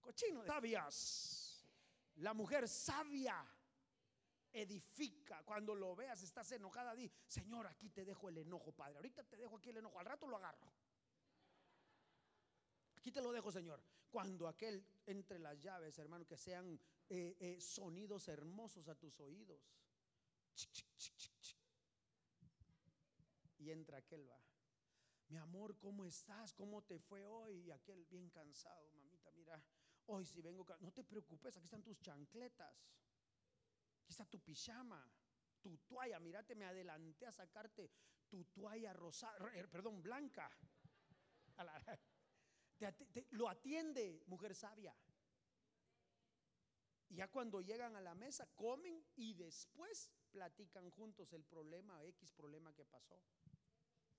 cochino. 0.00 0.44
Sabias, 0.44 1.66
la 2.16 2.34
mujer 2.34 2.68
sabia 2.68 3.46
edifica. 4.52 5.42
Cuando 5.44 5.74
lo 5.74 5.94
veas, 5.94 6.22
estás 6.22 6.50
enojada, 6.52 6.94
di, 6.94 7.10
Señor, 7.26 7.66
aquí 7.66 7.90
te 7.90 8.04
dejo 8.04 8.28
el 8.28 8.38
enojo, 8.38 8.72
Padre. 8.72 8.96
Ahorita 8.96 9.24
te 9.24 9.36
dejo 9.36 9.56
aquí 9.56 9.70
el 9.70 9.78
enojo, 9.78 9.98
al 9.98 10.06
rato 10.06 10.26
lo 10.26 10.36
agarro. 10.36 10.72
Aquí 12.96 13.10
te 13.10 13.22
lo 13.22 13.32
dejo, 13.32 13.50
Señor. 13.50 13.82
Cuando 14.10 14.48
aquel 14.48 14.84
entre 15.06 15.38
las 15.38 15.60
llaves, 15.60 15.98
hermano, 15.98 16.26
que 16.26 16.36
sean 16.36 16.78
eh, 17.12 17.36
eh, 17.40 17.60
sonidos 17.60 18.28
hermosos 18.28 18.86
a 18.88 18.94
tus 18.94 19.18
oídos. 19.18 19.60
Y 23.58 23.70
entra 23.70 23.98
aquel 23.98 24.30
va. 24.30 24.40
Mi 25.26 25.36
amor, 25.36 25.76
¿cómo 25.76 26.04
estás? 26.04 26.54
¿Cómo 26.54 26.82
te 26.82 27.00
fue 27.00 27.26
hoy? 27.26 27.66
Y 27.66 27.70
aquel 27.72 28.04
bien 28.04 28.30
cansado, 28.30 28.92
mamita, 28.92 29.32
mira, 29.32 29.60
hoy 30.06 30.24
si 30.24 30.40
vengo, 30.40 30.64
no 30.78 30.92
te 30.92 31.02
preocupes, 31.02 31.56
aquí 31.56 31.64
están 31.64 31.82
tus 31.82 32.00
chancletas. 32.00 32.76
Aquí 34.02 34.10
está 34.10 34.24
tu 34.24 34.38
pijama, 34.38 35.04
tu 35.60 35.78
toalla, 35.78 36.20
mírate, 36.20 36.54
me 36.54 36.64
adelanté 36.64 37.26
a 37.26 37.32
sacarte 37.32 37.90
tu 38.28 38.44
toalla 38.44 38.92
rosada, 38.92 39.52
eh, 39.54 39.66
perdón, 39.66 40.00
blanca. 40.00 40.48
lo 43.30 43.48
atiende, 43.48 44.22
mujer 44.28 44.54
sabia. 44.54 44.96
Ya 47.10 47.28
cuando 47.28 47.60
llegan 47.60 47.96
a 47.96 48.00
la 48.00 48.14
mesa, 48.14 48.46
comen 48.54 49.04
y 49.16 49.34
después 49.34 50.10
platican 50.30 50.90
juntos 50.90 51.32
el 51.32 51.44
problema, 51.44 52.04
X 52.04 52.32
problema 52.32 52.72
que 52.72 52.84
pasó. 52.84 53.20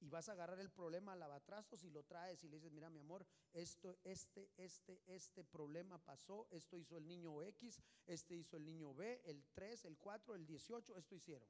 Y 0.01 0.09
vas 0.09 0.27
a 0.29 0.33
agarrar 0.33 0.59
el 0.59 0.71
problema 0.71 1.13
a 1.13 1.15
lavatrastos 1.15 1.83
y 1.83 1.89
lo 1.89 2.03
traes 2.03 2.43
y 2.43 2.49
le 2.49 2.57
dices, 2.57 2.71
mira 2.71 2.89
mi 2.89 2.99
amor, 2.99 3.25
esto, 3.53 3.99
este, 4.03 4.51
este, 4.57 5.01
este 5.05 5.43
problema 5.43 5.99
pasó, 5.99 6.47
esto 6.49 6.75
hizo 6.75 6.97
el 6.97 7.07
niño 7.07 7.41
X, 7.43 7.81
este 8.07 8.35
hizo 8.35 8.57
el 8.57 8.65
niño 8.65 8.93
B, 8.93 9.21
el 9.25 9.45
3, 9.53 9.85
el 9.85 9.97
4, 9.97 10.35
el 10.35 10.45
18, 10.45 10.97
esto 10.97 11.15
hicieron. 11.15 11.47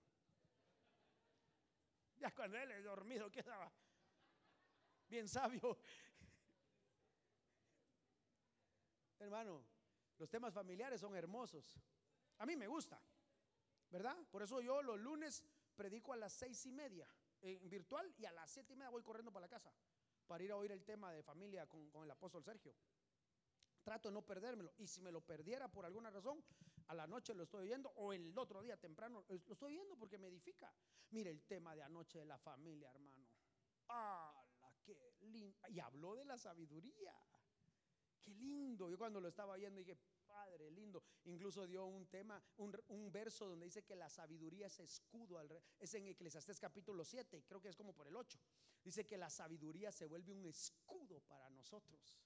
Ya 2.17 2.29
cuando 2.35 2.57
él 2.57 2.71
es 2.71 2.83
dormido 2.83 3.31
quedaba 3.31 3.73
bien 5.07 5.27
sabio. 5.27 5.77
Hermano, 9.17 9.65
los 10.21 10.29
temas 10.29 10.53
familiares 10.53 11.01
son 11.01 11.15
hermosos. 11.15 11.75
A 12.37 12.45
mí 12.45 12.55
me 12.55 12.67
gusta. 12.67 13.01
¿verdad? 13.89 14.15
Por 14.31 14.41
eso 14.41 14.61
yo 14.61 14.81
los 14.81 14.99
lunes 14.99 15.43
predico 15.75 16.13
a 16.13 16.15
las 16.15 16.33
seis 16.33 16.65
y 16.65 16.71
media. 16.71 17.07
en 17.41 17.69
virtual 17.69 18.13
y 18.17 18.25
a 18.25 18.31
las 18.31 18.51
siete 18.51 18.73
y 18.73 18.75
media 18.75 18.91
voy 18.91 19.01
corriendo 19.01 19.31
para 19.31 19.47
la 19.47 19.49
casa 19.49 19.73
para 20.27 20.43
ir 20.43 20.51
a 20.51 20.55
oír 20.55 20.71
el 20.71 20.85
tema 20.85 21.11
de 21.11 21.23
familia 21.23 21.67
con, 21.67 21.89
el 22.03 22.11
apóstol 22.11 22.41
Sergio. 22.41 22.73
Trato 23.83 24.07
de 24.07 24.13
no 24.13 24.21
perdérmelo. 24.21 24.71
Y 24.77 24.87
si 24.87 25.01
me 25.01 25.11
lo 25.11 25.19
perdiera 25.19 25.67
por 25.67 25.85
alguna 25.85 26.09
razón, 26.09 26.41
a 26.87 26.93
la 26.93 27.05
noche 27.07 27.33
lo 27.33 27.43
estoy 27.43 27.63
oyendo 27.63 27.89
o 27.95 28.13
el 28.13 28.37
otro 28.37 28.61
día 28.61 28.77
temprano 28.77 29.25
lo 29.27 29.35
estoy 29.35 29.73
oyendo 29.73 29.97
porque 29.97 30.17
me 30.17 30.27
edifica. 30.27 30.73
Mire 31.09 31.31
el 31.31 31.43
tema 31.43 31.75
de 31.75 31.83
anoche 31.83 32.19
de 32.19 32.25
la 32.25 32.37
familia, 32.37 32.89
hermano. 32.91 33.27
¡Hala, 33.89 34.73
qué 34.85 35.17
lindo! 35.21 35.57
Y 35.67 35.81
habló 35.81 36.15
de 36.15 36.23
la 36.23 36.37
sabiduría. 36.37 37.13
Qué 38.23 38.33
lindo. 38.35 38.89
Yo 38.89 38.97
cuando 38.97 39.19
lo 39.19 39.27
estaba 39.27 39.53
oyendo 39.53 39.79
dije, 39.79 39.97
Padre, 40.27 40.71
lindo. 40.71 41.03
Incluso 41.25 41.67
dio 41.67 41.85
un 41.85 42.07
tema, 42.07 42.41
un, 42.57 43.11
verso 43.11 43.47
donde 43.47 43.65
dice 43.65 43.83
que 43.83 43.95
la 43.95 44.09
sabiduría 44.09 44.67
es 44.67 44.79
escudo. 44.79 45.37
Al 45.37 45.49
rey. 45.49 45.61
Es 45.79 45.93
en 45.93 46.07
Eclesiastés 46.07 46.59
capítulo 46.59 47.03
7, 47.03 47.43
creo 47.47 47.61
que 47.61 47.69
es 47.69 47.75
como 47.75 47.93
por 47.93 48.07
el 48.07 48.15
8. 48.15 48.39
Dice 48.83 49.05
que 49.05 49.17
la 49.17 49.29
sabiduría 49.29 49.91
se 49.91 50.05
vuelve 50.05 50.31
un 50.31 50.45
escudo 50.45 51.19
para 51.21 51.49
nosotros. 51.49 52.19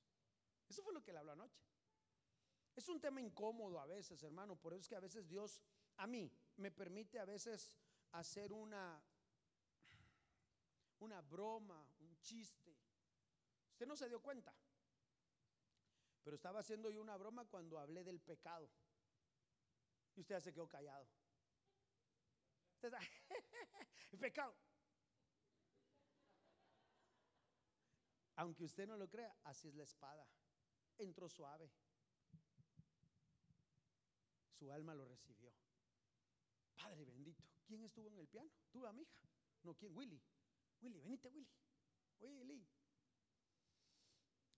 Eso 0.67 0.81
fue 0.83 0.93
lo 0.93 1.03
que 1.03 1.11
él 1.11 1.17
habló 1.17 1.33
anoche. 1.33 1.61
Es 2.75 2.89
un 2.89 2.99
tema 2.99 3.21
incómodo 3.21 3.79
a 3.79 3.85
veces, 3.85 4.21
hermano. 4.23 4.55
Por 4.55 4.73
eso 4.73 4.81
es 4.81 4.87
que 4.87 4.95
a 4.95 4.99
veces 4.99 5.27
Dios, 5.27 5.61
a 5.97 6.07
mí, 6.07 6.31
me 6.57 6.71
permite 6.71 7.19
a 7.19 7.25
veces 7.25 7.77
hacer 8.11 8.51
una, 8.51 9.01
una 10.99 11.21
broma, 11.21 11.87
un 11.99 12.17
chiste. 12.19 12.75
Usted 13.71 13.87
no 13.87 13.95
se 13.95 14.07
dio 14.07 14.21
cuenta. 14.21 14.53
Pero 16.25 16.37
estaba 16.37 16.61
haciendo 16.61 16.89
yo 16.89 17.01
una 17.01 17.15
broma 17.17 17.45
cuando 17.45 17.77
hablé 17.77 18.03
del 18.03 18.19
pecado. 18.19 18.67
Y 20.15 20.21
usted 20.21 20.33
ya 20.33 20.41
se 20.41 20.51
quedó 20.51 20.67
callado. 20.67 21.07
Usted 22.73 22.91
está, 24.11 24.17
pecado. 24.17 24.57
Aunque 28.37 28.63
usted 28.63 28.87
no 28.87 28.97
lo 28.97 29.07
crea, 29.07 29.37
así 29.43 29.67
es 29.67 29.75
la 29.75 29.83
espada. 29.83 30.27
Entró 30.97 31.29
suave. 31.29 31.71
Su 34.57 34.71
alma 34.71 34.95
lo 34.95 35.05
recibió. 35.05 35.53
Padre 36.73 37.05
bendito. 37.05 37.43
¿Quién 37.67 37.83
estuvo 37.83 38.07
en 38.07 38.17
el 38.17 38.27
piano? 38.27 38.49
Tuve 38.71 38.89
a 38.89 38.93
mi 38.93 39.03
hija. 39.03 39.29
No, 39.61 39.75
¿quién? 39.75 39.95
Willy. 39.95 40.19
Willy, 40.81 40.99
venite, 41.01 41.29
Willy. 41.29 41.47
Willy. 42.19 42.67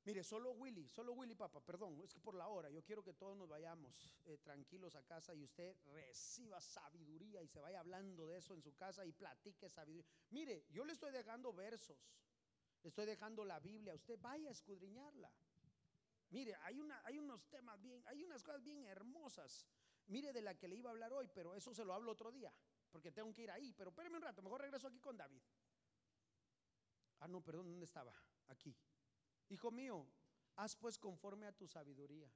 Mire, 0.07 0.23
solo 0.23 0.51
Willy, 0.51 0.87
solo 0.87 1.11
Willy, 1.11 1.35
papá, 1.35 1.59
perdón, 1.59 1.99
es 2.01 2.13
que 2.13 2.21
por 2.21 2.33
la 2.33 2.47
hora, 2.47 2.69
yo 2.69 2.81
quiero 2.81 3.03
que 3.03 3.13
todos 3.13 3.35
nos 3.35 3.49
vayamos 3.49 3.93
eh, 4.23 4.37
tranquilos 4.37 4.95
a 4.95 5.03
casa 5.03 5.35
y 5.35 5.43
usted 5.43 5.75
reciba 5.87 6.61
sabiduría 6.61 7.43
y 7.43 7.47
se 7.49 7.59
vaya 7.59 7.81
hablando 7.81 8.25
de 8.25 8.37
eso 8.37 8.53
en 8.53 8.61
su 8.61 8.73
casa 8.73 9.05
y 9.05 9.11
platique 9.11 9.67
sabiduría. 9.67 10.09
Mire, 10.29 10.63
yo 10.69 10.85
le 10.85 10.93
estoy 10.93 11.11
dejando 11.11 11.51
versos, 11.51 11.97
le 12.83 12.87
estoy 12.87 13.05
dejando 13.05 13.43
la 13.43 13.59
Biblia, 13.59 13.93
usted 13.95 14.17
vaya 14.21 14.47
a 14.47 14.53
escudriñarla. 14.53 15.29
Mire, 16.29 16.55
hay, 16.61 16.79
una, 16.79 17.05
hay 17.05 17.19
unos 17.19 17.45
temas 17.49 17.77
bien, 17.81 18.01
hay 18.07 18.23
unas 18.23 18.41
cosas 18.41 18.63
bien 18.63 18.85
hermosas. 18.85 19.67
Mire 20.05 20.31
de 20.31 20.41
la 20.41 20.55
que 20.57 20.69
le 20.69 20.77
iba 20.77 20.89
a 20.89 20.93
hablar 20.93 21.11
hoy, 21.11 21.27
pero 21.33 21.53
eso 21.53 21.73
se 21.73 21.83
lo 21.83 21.93
hablo 21.93 22.13
otro 22.13 22.31
día, 22.31 22.53
porque 22.91 23.11
tengo 23.11 23.33
que 23.33 23.41
ir 23.41 23.51
ahí. 23.51 23.73
Pero 23.73 23.89
espéreme 23.89 24.15
un 24.15 24.23
rato, 24.23 24.41
mejor 24.41 24.61
regreso 24.61 24.87
aquí 24.87 25.01
con 25.01 25.17
David. 25.17 25.41
Ah, 27.19 27.27
no, 27.27 27.41
perdón, 27.41 27.71
¿dónde 27.71 27.83
estaba? 27.83 28.15
Aquí. 28.47 28.73
Hijo 29.49 29.71
mío, 29.71 30.05
haz 30.55 30.75
pues 30.75 30.97
conforme 30.97 31.47
a 31.47 31.51
tu 31.51 31.67
sabiduría. 31.67 32.31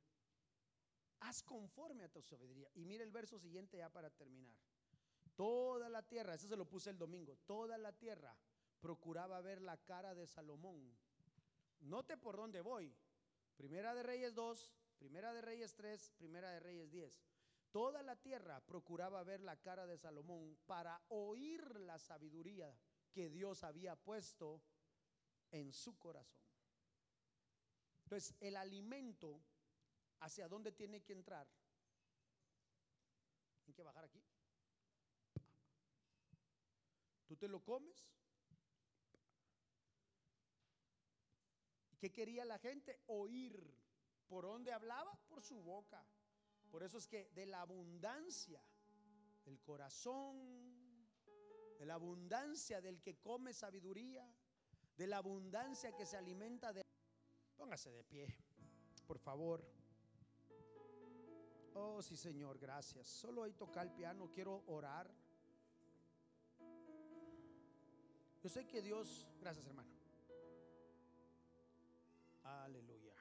Haz 1.20 1.44
conforme 1.44 2.04
a 2.04 2.10
tu 2.10 2.22
sabiduría. 2.22 2.70
Y 2.74 2.86
mire 2.86 3.04
el 3.04 3.12
verso 3.12 3.38
siguiente 3.38 3.78
ya 3.78 3.90
para 3.90 4.10
terminar. 4.10 4.58
Toda 5.36 5.90
la 5.90 6.02
tierra, 6.04 6.34
eso 6.34 6.48
se 6.48 6.58
lo 6.58 6.66
puse 6.66 6.90
el 6.90 6.98
domingo, 6.98 7.38
toda 7.46 7.78
la 7.78 7.94
tierra 7.94 8.36
procuraba 8.80 9.40
ver 9.42 9.62
la 9.62 9.78
cara 9.78 10.14
de 10.14 10.28
Salomón. 10.28 10.98
Note 11.82 12.18
por 12.18 12.36
dónde 12.36 12.62
voy. 12.62 12.94
Primera 13.56 13.94
de 13.94 14.04
Reyes 14.04 14.34
2, 14.34 14.74
Primera 14.98 15.34
de 15.34 15.42
Reyes 15.42 15.74
3, 15.76 16.12
Primera 16.18 16.52
de 16.52 16.60
Reyes 16.60 16.92
10. 16.92 17.24
Toda 17.72 18.04
la 18.04 18.16
tierra 18.16 18.60
procuraba 18.60 19.24
ver 19.24 19.42
la 19.42 19.56
cara 19.56 19.86
de 19.86 19.98
Salomón 19.98 20.58
para 20.66 21.02
oír 21.08 21.80
la 21.80 21.98
sabiduría 22.00 22.76
que 23.12 23.30
Dios 23.30 23.64
había 23.64 23.96
puesto 23.96 24.62
en 25.52 25.72
su 25.72 25.98
corazón. 25.98 26.51
Entonces, 28.12 28.36
el 28.42 28.58
alimento, 28.58 29.42
¿hacia 30.20 30.50
dónde 30.50 30.74
tiene 30.74 31.02
que 31.02 31.14
entrar? 31.14 31.48
Hay 33.66 33.74
que 33.74 33.84
bajar 33.84 34.04
aquí. 34.04 34.22
¿Tú 37.26 37.38
te 37.38 37.48
lo 37.48 37.64
comes? 37.64 38.12
¿Y 41.90 41.96
qué 41.96 42.12
quería 42.12 42.44
la 42.44 42.60
gente? 42.60 43.00
Oír. 43.08 43.74
¿Por 44.28 44.44
dónde 44.44 44.74
hablaba? 44.74 45.18
Por 45.30 45.42
su 45.42 45.62
boca. 45.62 46.06
Por 46.70 46.84
eso 46.84 46.98
es 46.98 47.08
que 47.08 47.30
de 47.30 47.46
la 47.46 47.62
abundancia 47.62 48.62
del 49.46 49.62
corazón, 49.62 51.08
de 51.80 51.86
la 51.86 51.94
abundancia 51.94 52.82
del 52.82 53.02
que 53.02 53.22
come 53.22 53.54
sabiduría, 53.54 54.30
de 54.98 55.08
la 55.08 55.16
abundancia 55.16 55.96
que 55.96 56.06
se 56.06 56.18
alimenta 56.18 56.74
de... 56.74 56.91
Póngase 57.62 57.92
de 57.92 58.04
pie, 58.04 58.26
por 59.06 59.20
favor. 59.20 59.64
Oh, 61.76 62.02
sí, 62.02 62.18
Señor, 62.18 62.58
gracias. 62.58 63.06
Solo 63.08 63.44
ahí 63.44 63.54
tocar 63.54 63.86
el 63.86 63.94
piano, 63.94 64.32
quiero 64.34 64.64
orar. 64.66 65.08
Yo 68.42 68.50
sé 68.50 68.66
que 68.66 68.82
Dios, 68.82 69.28
gracias 69.40 69.68
hermano. 69.68 69.94
Aleluya. 72.46 73.14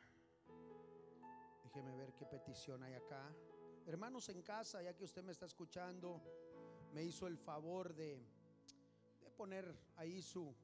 Déjeme 1.64 1.94
ver 1.94 2.14
qué 2.14 2.24
petición 2.24 2.82
hay 2.82 2.94
acá. 2.94 3.30
Hermanos 3.84 4.30
en 4.30 4.40
casa, 4.40 4.82
ya 4.82 4.96
que 4.96 5.04
usted 5.04 5.22
me 5.22 5.32
está 5.32 5.44
escuchando, 5.44 6.22
me 6.94 7.04
hizo 7.04 7.26
el 7.26 7.36
favor 7.36 7.94
de, 7.94 8.24
de 9.20 9.30
poner 9.32 9.76
ahí 9.96 10.22
su, 10.22 10.56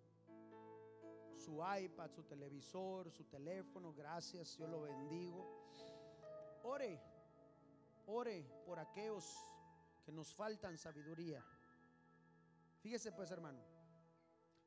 su 1.46 1.62
iPad, 1.62 2.10
su 2.10 2.24
televisor, 2.24 3.08
su 3.12 3.22
teléfono. 3.24 3.92
Gracias, 3.92 4.56
yo 4.56 4.66
lo 4.66 4.82
bendigo. 4.82 5.46
Ore, 6.64 7.00
ore 8.06 8.44
por 8.66 8.80
aquellos 8.80 9.24
que 10.04 10.10
nos 10.10 10.34
faltan 10.34 10.76
sabiduría. 10.76 11.44
Fíjese 12.80 13.12
pues, 13.12 13.30
hermano, 13.30 13.62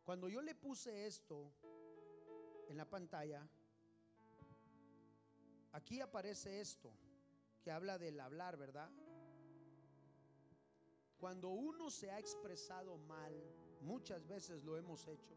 cuando 0.05 0.29
yo 0.29 0.41
le 0.41 0.55
puse 0.55 1.05
esto 1.05 1.51
en 2.69 2.77
la 2.77 2.85
pantalla, 2.85 3.45
aquí 5.73 5.99
aparece 5.99 6.61
esto 6.61 6.93
que 7.61 7.71
habla 7.71 7.97
del 7.97 8.21
hablar, 8.21 8.55
¿verdad? 8.55 8.89
Cuando 11.17 11.49
uno 11.49 11.89
se 11.89 12.09
ha 12.09 12.19
expresado 12.19 12.97
mal, 12.99 13.33
muchas 13.81 14.25
veces 14.25 14.63
lo 14.63 14.77
hemos 14.77 15.05
hecho, 15.09 15.35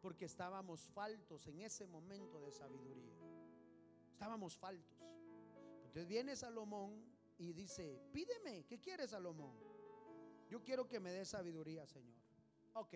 porque 0.00 0.24
estábamos 0.24 0.88
faltos 0.88 1.46
en 1.46 1.60
ese 1.60 1.86
momento 1.86 2.40
de 2.40 2.52
sabiduría. 2.52 3.16
Estábamos 4.12 4.56
faltos. 4.56 4.98
Entonces 5.84 6.06
viene 6.06 6.36
Salomón 6.36 7.04
y 7.38 7.52
dice, 7.52 8.00
pídeme, 8.12 8.64
¿qué 8.66 8.80
quieres 8.80 9.10
Salomón? 9.10 9.54
Yo 10.48 10.62
quiero 10.62 10.88
que 10.88 11.00
me 11.00 11.12
dé 11.12 11.24
sabiduría, 11.24 11.86
Señor. 11.86 12.16
Ok. 12.74 12.94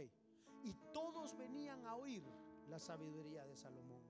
Y 0.65 0.75
todos 0.93 1.37
venían 1.37 1.85
a 1.87 1.97
oír 1.97 2.25
la 2.69 2.79
sabiduría 2.79 3.45
de 3.47 3.57
Salomón. 3.57 4.03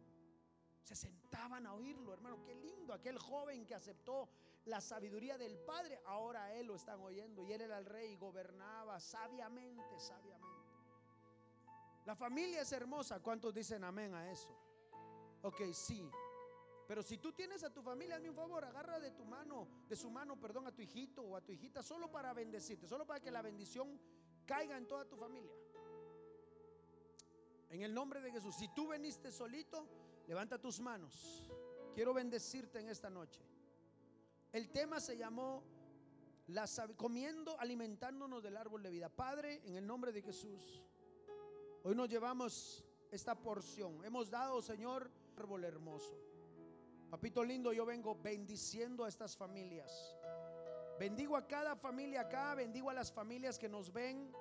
Se 0.82 0.94
sentaban 0.94 1.66
a 1.66 1.74
oírlo, 1.74 2.12
hermano. 2.12 2.42
Qué 2.42 2.54
lindo. 2.54 2.92
Aquel 2.92 3.18
joven 3.18 3.66
que 3.66 3.74
aceptó 3.74 4.28
la 4.64 4.80
sabiduría 4.80 5.38
del 5.38 5.58
Padre, 5.58 6.00
ahora 6.06 6.54
él 6.54 6.66
lo 6.66 6.76
están 6.76 7.00
oyendo. 7.00 7.42
Y 7.42 7.52
él 7.52 7.62
era 7.62 7.78
el 7.78 7.86
rey 7.86 8.12
y 8.12 8.16
gobernaba 8.16 9.00
sabiamente, 9.00 9.98
sabiamente. 9.98 10.61
La 12.04 12.14
familia 12.16 12.62
es 12.62 12.72
hermosa. 12.72 13.20
¿Cuántos 13.20 13.54
dicen 13.54 13.84
amén 13.84 14.14
a 14.14 14.30
eso? 14.30 14.48
Ok, 15.42 15.60
sí. 15.72 16.08
Pero 16.86 17.02
si 17.02 17.18
tú 17.18 17.32
tienes 17.32 17.62
a 17.64 17.72
tu 17.72 17.80
familia, 17.80 18.16
hazme 18.16 18.30
un 18.30 18.36
favor, 18.36 18.64
agarra 18.64 18.98
de 18.98 19.12
tu 19.12 19.24
mano, 19.24 19.68
de 19.88 19.96
su 19.96 20.10
mano, 20.10 20.38
perdón, 20.38 20.66
a 20.66 20.72
tu 20.72 20.82
hijito 20.82 21.22
o 21.22 21.36
a 21.36 21.40
tu 21.40 21.52
hijita, 21.52 21.82
solo 21.82 22.10
para 22.10 22.32
bendecirte, 22.32 22.88
solo 22.88 23.06
para 23.06 23.20
que 23.20 23.30
la 23.30 23.40
bendición 23.40 23.98
caiga 24.44 24.76
en 24.76 24.86
toda 24.86 25.04
tu 25.04 25.16
familia. 25.16 25.52
En 27.70 27.82
el 27.82 27.94
nombre 27.94 28.20
de 28.20 28.30
Jesús, 28.30 28.54
si 28.56 28.68
tú 28.68 28.88
veniste 28.88 29.32
solito, 29.32 29.88
levanta 30.26 30.60
tus 30.60 30.80
manos. 30.80 31.50
Quiero 31.94 32.12
bendecirte 32.12 32.80
en 32.80 32.88
esta 32.88 33.08
noche. 33.08 33.40
El 34.52 34.70
tema 34.70 35.00
se 35.00 35.16
llamó 35.16 35.62
la, 36.48 36.66
comiendo, 36.96 37.58
alimentándonos 37.58 38.42
del 38.42 38.56
árbol 38.56 38.82
de 38.82 38.90
vida. 38.90 39.08
Padre, 39.08 39.62
en 39.64 39.76
el 39.76 39.86
nombre 39.86 40.12
de 40.12 40.20
Jesús. 40.20 40.82
Hoy 41.84 41.94
nos 41.94 42.08
llevamos 42.08 42.84
esta 43.10 43.34
porción. 43.34 44.04
Hemos 44.04 44.30
dado, 44.30 44.62
Señor, 44.62 45.10
árbol 45.36 45.64
hermoso. 45.64 46.16
Papito 47.10 47.42
lindo, 47.44 47.72
yo 47.72 47.84
vengo 47.84 48.14
bendiciendo 48.14 49.04
a 49.04 49.08
estas 49.08 49.36
familias. 49.36 50.16
Bendigo 50.98 51.36
a 51.36 51.46
cada 51.46 51.74
familia 51.74 52.22
acá, 52.22 52.54
bendigo 52.54 52.88
a 52.88 52.94
las 52.94 53.12
familias 53.12 53.58
que 53.58 53.68
nos 53.68 53.92
ven, 53.92 54.32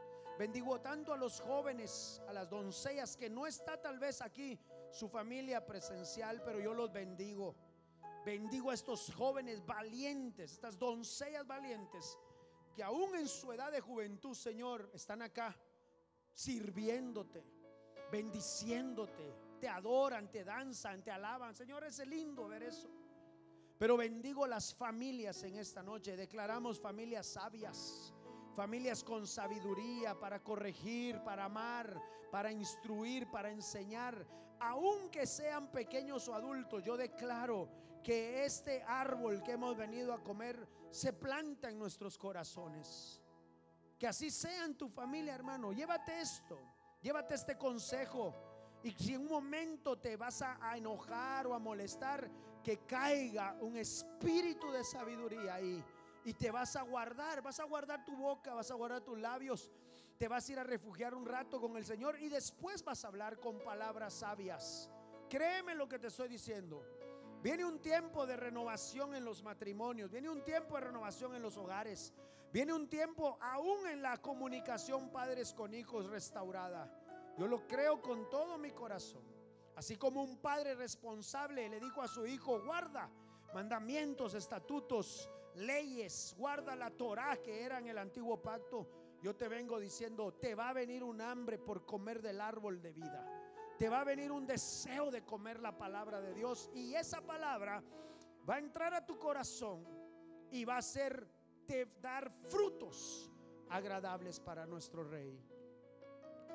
Bendigo 0.42 0.82
tanto 0.82 1.14
a 1.14 1.18
los 1.18 1.40
jóvenes, 1.40 2.20
a 2.28 2.34
las 2.34 2.50
doncellas 2.50 3.16
que 3.16 3.30
no 3.30 3.46
está 3.46 3.80
tal 3.80 4.00
vez 4.00 4.22
aquí 4.22 4.58
su 4.90 5.08
familia 5.08 5.64
presencial, 5.66 6.42
pero 6.44 6.60
yo 6.60 6.74
los 6.74 6.92
bendigo. 6.92 7.56
Bendigo 8.26 8.72
a 8.72 8.74
estos 8.74 9.14
jóvenes 9.14 9.64
valientes, 9.66 10.54
estas 10.54 10.80
doncellas 10.80 11.46
valientes, 11.46 12.18
que 12.76 12.82
aún 12.82 13.16
en 13.16 13.28
su 13.28 13.52
edad 13.52 13.72
de 13.72 13.82
juventud, 13.82 14.34
Señor, 14.34 14.90
están 14.94 15.22
acá 15.22 15.56
sirviéndote, 16.34 17.44
bendiciéndote, 18.12 19.34
te 19.60 19.68
adoran, 19.68 20.30
te 20.32 20.44
danzan, 20.44 21.04
te 21.04 21.12
alaban. 21.12 21.54
Señor, 21.54 21.84
es 21.84 22.06
lindo 22.08 22.48
ver 22.48 22.64
eso. 22.64 22.90
Pero 23.78 23.98
bendigo 23.98 24.46
las 24.46 24.74
familias 24.74 25.44
en 25.44 25.56
esta 25.56 25.82
noche. 25.82 26.16
Declaramos 26.16 26.80
familias 26.80 27.28
sabias, 27.28 28.14
familias 28.56 29.04
con 29.04 29.26
sabiduría 29.26 30.20
para 30.20 30.44
corregir, 30.44 31.22
para 31.24 31.46
amar, 31.46 32.00
para 32.32 32.52
instruir, 32.52 33.30
para 33.30 33.52
enseñar. 33.52 34.28
Aunque 34.60 35.26
sean 35.26 35.72
pequeños 35.72 36.28
o 36.28 36.36
adultos, 36.36 36.84
yo 36.84 36.96
declaro 36.96 37.70
que 38.04 38.46
este 38.46 38.84
árbol 38.84 39.42
que 39.44 39.54
hemos 39.54 39.76
venido 39.78 40.14
a 40.14 40.24
comer 40.24 40.68
se 40.90 41.14
planta 41.14 41.70
en 41.70 41.80
nuestros 41.80 42.18
corazones. 42.18 43.21
Que 44.02 44.08
así 44.08 44.32
sea 44.32 44.66
en 44.66 44.74
tu 44.74 44.90
familia, 44.90 45.36
hermano. 45.36 45.72
Llévate 45.72 46.22
esto, 46.22 46.58
llévate 47.04 47.36
este 47.36 47.56
consejo. 47.56 48.34
Y 48.82 48.90
si 48.94 49.14
en 49.14 49.22
un 49.22 49.28
momento 49.28 49.96
te 50.00 50.18
vas 50.18 50.42
a, 50.42 50.76
enojar 50.76 51.46
o 51.46 51.54
a 51.54 51.60
molestar, 51.60 52.28
que 52.64 52.80
caiga 52.88 53.56
un 53.62 53.78
espíritu 53.78 54.72
de 54.72 54.84
sabiduría 54.84 55.54
ahí 55.54 55.86
y 56.26 56.34
te 56.34 56.50
vas 56.50 56.76
a 56.76 56.82
guardar, 56.82 57.44
vas 57.44 57.60
a 57.60 57.66
guardar 57.66 58.04
tu 58.04 58.16
boca, 58.16 58.56
vas 58.56 58.72
a 58.72 58.74
guardar 58.74 59.02
tus 59.02 59.20
labios, 59.20 59.70
te 60.18 60.28
vas 60.28 60.50
a 60.50 60.52
ir 60.52 60.58
a 60.58 60.64
refugiar 60.64 61.14
un 61.14 61.28
rato 61.28 61.62
con 61.62 61.78
el 61.78 61.86
Señor 61.86 62.20
y 62.20 62.28
después 62.28 62.84
vas 62.84 63.06
a 63.06 63.08
hablar 63.08 63.40
con 63.40 63.60
palabras 63.60 64.16
sabias. 64.16 64.90
Créeme 65.30 65.76
lo 65.76 65.88
que 65.88 66.00
te 66.00 66.08
estoy 66.08 66.28
diciendo. 66.28 66.84
Viene 67.44 67.66
un 67.66 67.80
tiempo 67.80 68.26
de 68.26 68.36
renovación 68.36 69.14
en 69.14 69.24
los 69.24 69.44
matrimonios, 69.44 70.10
viene 70.10 70.28
un 70.28 70.44
tiempo 70.44 70.74
de 70.74 70.86
renovación 70.86 71.36
en 71.36 71.44
los 71.44 71.56
hogares, 71.56 72.16
viene 72.52 72.74
un 72.74 72.90
tiempo 72.90 73.38
aún 73.42 73.88
en 73.88 74.02
la 74.02 74.18
comunicación 74.18 75.10
padres 75.10 75.54
con 75.54 75.74
hijos 75.74 76.10
restaurada. 76.10 76.92
Yo 77.38 77.48
lo 77.48 77.68
creo 77.68 78.02
con 78.02 78.30
todo 78.30 78.58
mi 78.58 78.72
corazón. 78.72 79.24
Así 79.76 79.98
como 79.98 80.24
un 80.24 80.38
padre 80.38 80.76
responsable 80.76 81.70
le 81.70 81.80
dijo 81.80 82.02
a 82.02 82.08
su 82.08 82.26
hijo, 82.26 82.62
guarda 82.64 83.10
mandamientos, 83.54 84.34
estatutos, 84.34 85.30
leyes, 85.56 86.36
guarda 86.38 86.76
la 86.76 86.92
Torah 86.92 87.38
que 87.38 87.64
era 87.64 87.80
en 87.80 87.88
el 87.88 87.98
antiguo 87.98 88.42
pacto. 88.42 88.88
Yo 89.22 89.36
te 89.36 89.48
vengo 89.48 89.80
diciendo, 89.80 90.34
te 90.34 90.56
va 90.56 90.70
a 90.70 90.74
venir 90.74 91.04
un 91.04 91.22
hambre 91.22 91.58
por 91.58 91.86
comer 91.86 92.22
del 92.22 92.42
árbol 92.42 92.82
de 92.82 92.92
vida. 92.92 93.26
Te 93.78 93.90
va 93.90 94.02
a 94.02 94.04
venir 94.04 94.32
un 94.32 94.46
deseo 94.46 95.10
de 95.10 95.24
comer 95.24 95.60
la 95.60 95.78
palabra 95.78 96.22
de 96.22 96.34
Dios 96.34 96.70
y 96.74 96.94
esa 96.96 97.22
palabra 97.22 97.84
va 98.48 98.56
a 98.56 98.60
entrar 98.60 98.94
a 98.94 99.06
tu 99.06 99.18
corazón 99.18 99.86
y 100.52 100.66
va 100.66 100.78
a 100.78 100.82
ser 100.82 101.28
te 101.66 101.86
dar 102.02 102.32
frutos 102.50 103.30
agradables 103.70 104.40
para 104.40 104.66
nuestro 104.66 105.04
rey. 105.04 105.40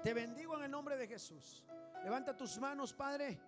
Te 0.02 0.14
bendigo 0.14 0.56
en 0.56 0.64
el 0.64 0.70
nombre 0.70 0.96
de 0.96 1.08
Jesús. 1.08 1.64
Levanta 2.04 2.36
tus 2.36 2.58
manos, 2.58 2.92
Padre, 2.92 3.40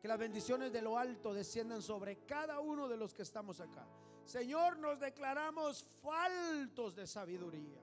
que 0.00 0.08
las 0.08 0.18
bendiciones 0.18 0.72
de 0.72 0.82
lo 0.82 0.98
alto 0.98 1.32
desciendan 1.32 1.80
sobre 1.80 2.26
cada 2.26 2.60
uno 2.60 2.88
de 2.88 2.96
los 2.96 3.14
que 3.14 3.22
estamos 3.22 3.60
acá. 3.60 3.86
Señor, 4.24 4.78
nos 4.78 5.00
declaramos 5.00 5.84
faltos 6.02 6.94
de 6.94 7.06
sabiduría. 7.06 7.80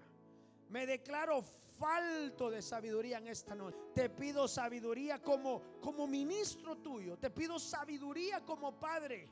Me 0.69 0.85
declaro 0.85 1.41
falto 1.79 2.49
de 2.49 2.61
sabiduría 2.61 3.17
en 3.17 3.27
esta 3.29 3.55
noche. 3.55 3.77
Te 3.95 4.09
pido 4.09 4.47
sabiduría 4.47 5.21
como 5.21 5.79
como 5.81 6.05
ministro 6.07 6.77
tuyo. 6.77 7.17
Te 7.17 7.29
pido 7.29 7.57
sabiduría 7.57 8.45
como 8.45 8.77
padre. 8.79 9.29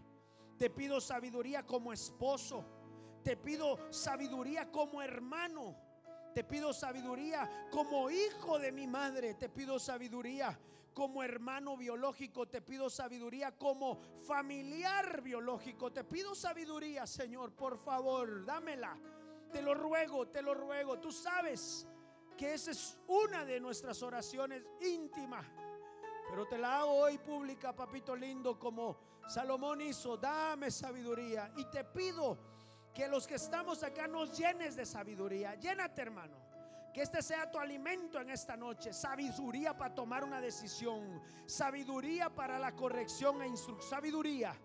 Te 0.58 0.70
pido 0.70 1.00
sabiduría 1.00 1.66
como 1.66 1.93
esposo. 1.93 2.66
Te 3.28 3.36
pido 3.36 3.78
sabiduría 3.89 4.71
como 4.71 5.01
hermano. 5.01 5.75
Te 6.34 6.45
pido 6.45 6.71
sabiduría 6.71 7.67
como 7.69 8.09
hijo 8.09 8.57
de 8.57 8.71
mi 8.71 8.88
madre. 8.88 9.34
Te 9.34 9.49
pido 9.49 9.80
sabiduría 9.80 10.57
como 10.93 11.21
hermano 11.21 11.75
biológico, 11.75 12.47
te 12.47 12.61
pido 12.61 12.89
sabiduría 12.89 13.51
como 13.57 13.99
familiar 14.25 15.21
biológico, 15.21 15.91
te 15.91 16.05
pido 16.05 16.36
sabiduría, 16.36 17.05
Señor, 17.05 17.51
por 17.51 17.78
favor, 17.78 18.45
dámela. 18.45 18.97
Te 19.51 19.61
lo 19.61 19.73
ruego, 19.73 20.30
te 20.30 20.41
lo 20.41 20.53
ruego. 20.53 20.97
Tú 20.99 21.11
sabes 21.11 21.86
que 22.38 22.53
esa 22.53 22.71
es 22.71 22.97
una 23.07 23.43
de 23.43 23.59
nuestras 23.59 24.01
oraciones 24.03 24.63
íntimas. 24.80 25.45
Pero 26.30 26.45
te 26.45 26.57
la 26.57 26.80
hago 26.80 26.93
hoy 26.93 27.17
pública, 27.17 27.75
papito 27.75 28.15
lindo, 28.15 28.57
como 28.57 28.97
Salomón 29.28 29.82
hizo. 29.82 30.15
Dame 30.15 30.71
sabiduría. 30.71 31.51
Y 31.57 31.65
te 31.65 31.84
pido 31.84 32.55
que 32.98 33.08
los 33.08 33.28
que 33.28 33.36
estamos 33.36 33.84
acá 33.84 34.08
nos 34.08 34.36
llenes 34.36 34.76
de 34.76 34.84
sabiduría. 34.84 35.54
Llénate, 35.54 36.02
hermano. 36.02 36.36
Que 36.91 37.04
este 37.04 37.22
sea 37.22 37.52
tu 37.52 37.60
alimento 37.60 38.20
en 38.20 38.32
esta 38.32 38.58
noche. 38.58 38.91
Sabiduría 38.91 39.78
para 39.78 39.93
tomar 39.93 40.24
una 40.24 40.41
decisión. 40.41 41.22
Sabiduría 41.45 42.32
para 42.34 42.58
la 42.58 42.76
corrección 42.76 43.43
e 43.43 43.48
instrucción. 43.48 43.88
Sabiduría. 43.88 44.56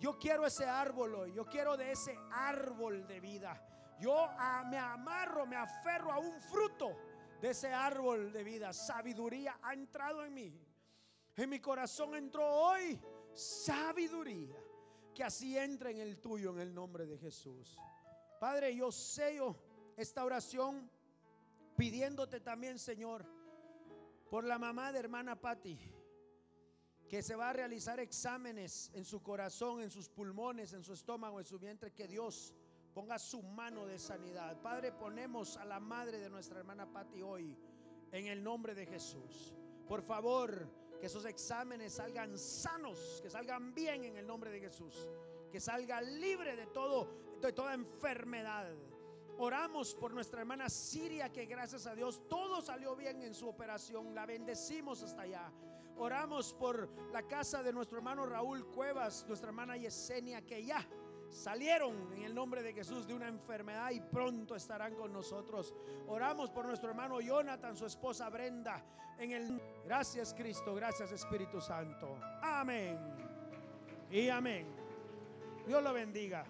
Yo 0.00 0.18
quiero 0.18 0.46
ese 0.46 0.64
árbol 0.64 1.14
hoy. 1.16 1.34
Yo 1.34 1.44
quiero 1.44 1.76
de 1.76 1.92
ese 1.92 2.18
árbol 2.30 3.06
de 3.06 3.20
vida. 3.20 3.62
Yo 4.00 4.26
me 4.70 4.78
amarro, 4.78 5.44
me 5.44 5.56
aferro 5.56 6.12
a 6.12 6.18
un 6.18 6.40
fruto 6.40 6.96
de 7.42 7.50
ese 7.50 7.74
árbol 7.74 8.32
de 8.32 8.42
vida. 8.42 8.72
Sabiduría 8.72 9.58
ha 9.62 9.74
entrado 9.74 10.24
en 10.24 10.32
mí. 10.32 10.58
En 11.36 11.50
mi 11.50 11.60
corazón 11.60 12.14
entró 12.14 12.42
hoy 12.46 12.98
sabiduría. 13.34 14.61
Que 15.14 15.24
así 15.24 15.58
entre 15.58 15.90
en 15.90 15.98
el 15.98 16.18
tuyo 16.20 16.52
en 16.52 16.60
el 16.60 16.74
nombre 16.74 17.06
de 17.06 17.18
Jesús. 17.18 17.76
Padre, 18.40 18.74
yo 18.74 18.90
sello 18.90 19.56
esta 19.96 20.24
oración 20.24 20.90
pidiéndote 21.76 22.40
también, 22.40 22.78
Señor, 22.78 23.24
por 24.30 24.44
la 24.44 24.58
mamá 24.58 24.92
de 24.92 24.98
hermana 24.98 25.40
Patti, 25.40 25.78
que 27.08 27.22
se 27.22 27.36
va 27.36 27.50
a 27.50 27.52
realizar 27.52 28.00
exámenes 28.00 28.90
en 28.94 29.04
su 29.04 29.22
corazón, 29.22 29.82
en 29.82 29.90
sus 29.90 30.08
pulmones, 30.08 30.72
en 30.72 30.82
su 30.82 30.94
estómago, 30.94 31.38
en 31.38 31.44
su 31.44 31.58
vientre, 31.58 31.92
que 31.92 32.08
Dios 32.08 32.54
ponga 32.94 33.18
su 33.18 33.42
mano 33.42 33.86
de 33.86 33.98
sanidad. 33.98 34.60
Padre, 34.62 34.92
ponemos 34.92 35.56
a 35.56 35.64
la 35.64 35.80
madre 35.80 36.18
de 36.18 36.30
nuestra 36.30 36.58
hermana 36.58 36.90
Patti 36.90 37.20
hoy 37.22 37.58
en 38.12 38.26
el 38.26 38.42
nombre 38.42 38.74
de 38.74 38.86
Jesús. 38.86 39.54
Por 39.86 40.02
favor, 40.02 40.68
que 41.02 41.06
esos 41.06 41.24
exámenes 41.24 41.94
salgan 41.94 42.38
sanos, 42.38 43.18
que 43.20 43.28
salgan 43.28 43.74
bien 43.74 44.04
en 44.04 44.16
el 44.16 44.24
nombre 44.24 44.52
de 44.52 44.60
Jesús, 44.60 45.08
que 45.50 45.58
salga 45.58 46.00
libre 46.00 46.54
de 46.54 46.68
todo 46.68 47.08
de 47.40 47.52
toda 47.52 47.74
enfermedad. 47.74 48.72
Oramos 49.36 49.96
por 49.96 50.14
nuestra 50.14 50.42
hermana 50.42 50.68
Siria, 50.68 51.32
que 51.32 51.46
gracias 51.46 51.88
a 51.88 51.96
Dios 51.96 52.22
todo 52.28 52.62
salió 52.62 52.94
bien 52.94 53.20
en 53.20 53.34
su 53.34 53.48
operación. 53.48 54.14
La 54.14 54.26
bendecimos 54.26 55.02
hasta 55.02 55.22
allá. 55.22 55.52
Oramos 55.96 56.54
por 56.54 56.88
la 57.10 57.26
casa 57.26 57.64
de 57.64 57.72
nuestro 57.72 57.98
hermano 57.98 58.24
Raúl 58.24 58.64
Cuevas, 58.70 59.24
nuestra 59.26 59.48
hermana 59.48 59.76
Yesenia, 59.76 60.42
que 60.42 60.64
ya 60.64 60.86
salieron 61.32 62.12
en 62.12 62.22
el 62.22 62.34
nombre 62.34 62.62
de 62.62 62.72
Jesús 62.72 63.06
de 63.06 63.14
una 63.14 63.26
enfermedad 63.26 63.90
y 63.90 64.00
pronto 64.00 64.54
estarán 64.54 64.94
con 64.94 65.12
nosotros. 65.12 65.74
Oramos 66.06 66.50
por 66.50 66.66
nuestro 66.66 66.90
hermano 66.90 67.20
Jonathan, 67.20 67.76
su 67.76 67.86
esposa 67.86 68.28
Brenda, 68.28 68.84
en 69.18 69.32
el 69.32 69.60
Gracias 69.84 70.32
Cristo, 70.34 70.74
gracias 70.74 71.10
Espíritu 71.10 71.60
Santo. 71.60 72.18
Amén. 72.42 72.98
Y 74.10 74.28
amén. 74.28 74.66
Dios 75.66 75.82
lo 75.82 75.92
bendiga. 75.92 76.46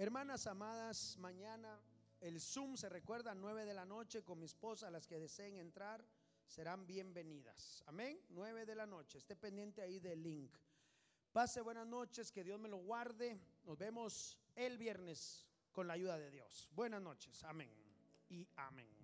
Hermanas 0.00 0.46
amadas, 0.46 1.18
mañana 1.18 1.78
el 2.20 2.40
Zoom 2.40 2.74
se 2.74 2.88
recuerda 2.88 3.34
9 3.34 3.66
de 3.66 3.74
la 3.74 3.84
noche 3.84 4.22
con 4.22 4.38
mi 4.38 4.46
esposa. 4.46 4.90
Las 4.90 5.06
que 5.06 5.18
deseen 5.18 5.56
entrar 5.56 6.02
serán 6.50 6.84
bienvenidas. 6.84 7.84
Amén. 7.86 8.20
9 8.30 8.66
de 8.66 8.74
la 8.74 8.84
noche. 8.84 9.18
Esté 9.18 9.36
pendiente 9.36 9.82
ahí 9.82 10.00
del 10.00 10.20
link. 10.20 10.52
Pase 11.32 11.60
buenas 11.60 11.86
noches, 11.86 12.32
que 12.32 12.42
Dios 12.42 12.58
me 12.58 12.68
lo 12.68 12.78
guarde. 12.78 13.40
Nos 13.62 13.78
vemos 13.78 14.36
el 14.56 14.76
viernes 14.76 15.48
con 15.70 15.86
la 15.86 15.94
ayuda 15.94 16.18
de 16.18 16.28
Dios. 16.30 16.68
Buenas 16.72 17.00
noches. 17.00 17.44
Amén. 17.44 17.70
Y 18.28 18.48
amén. 18.56 18.99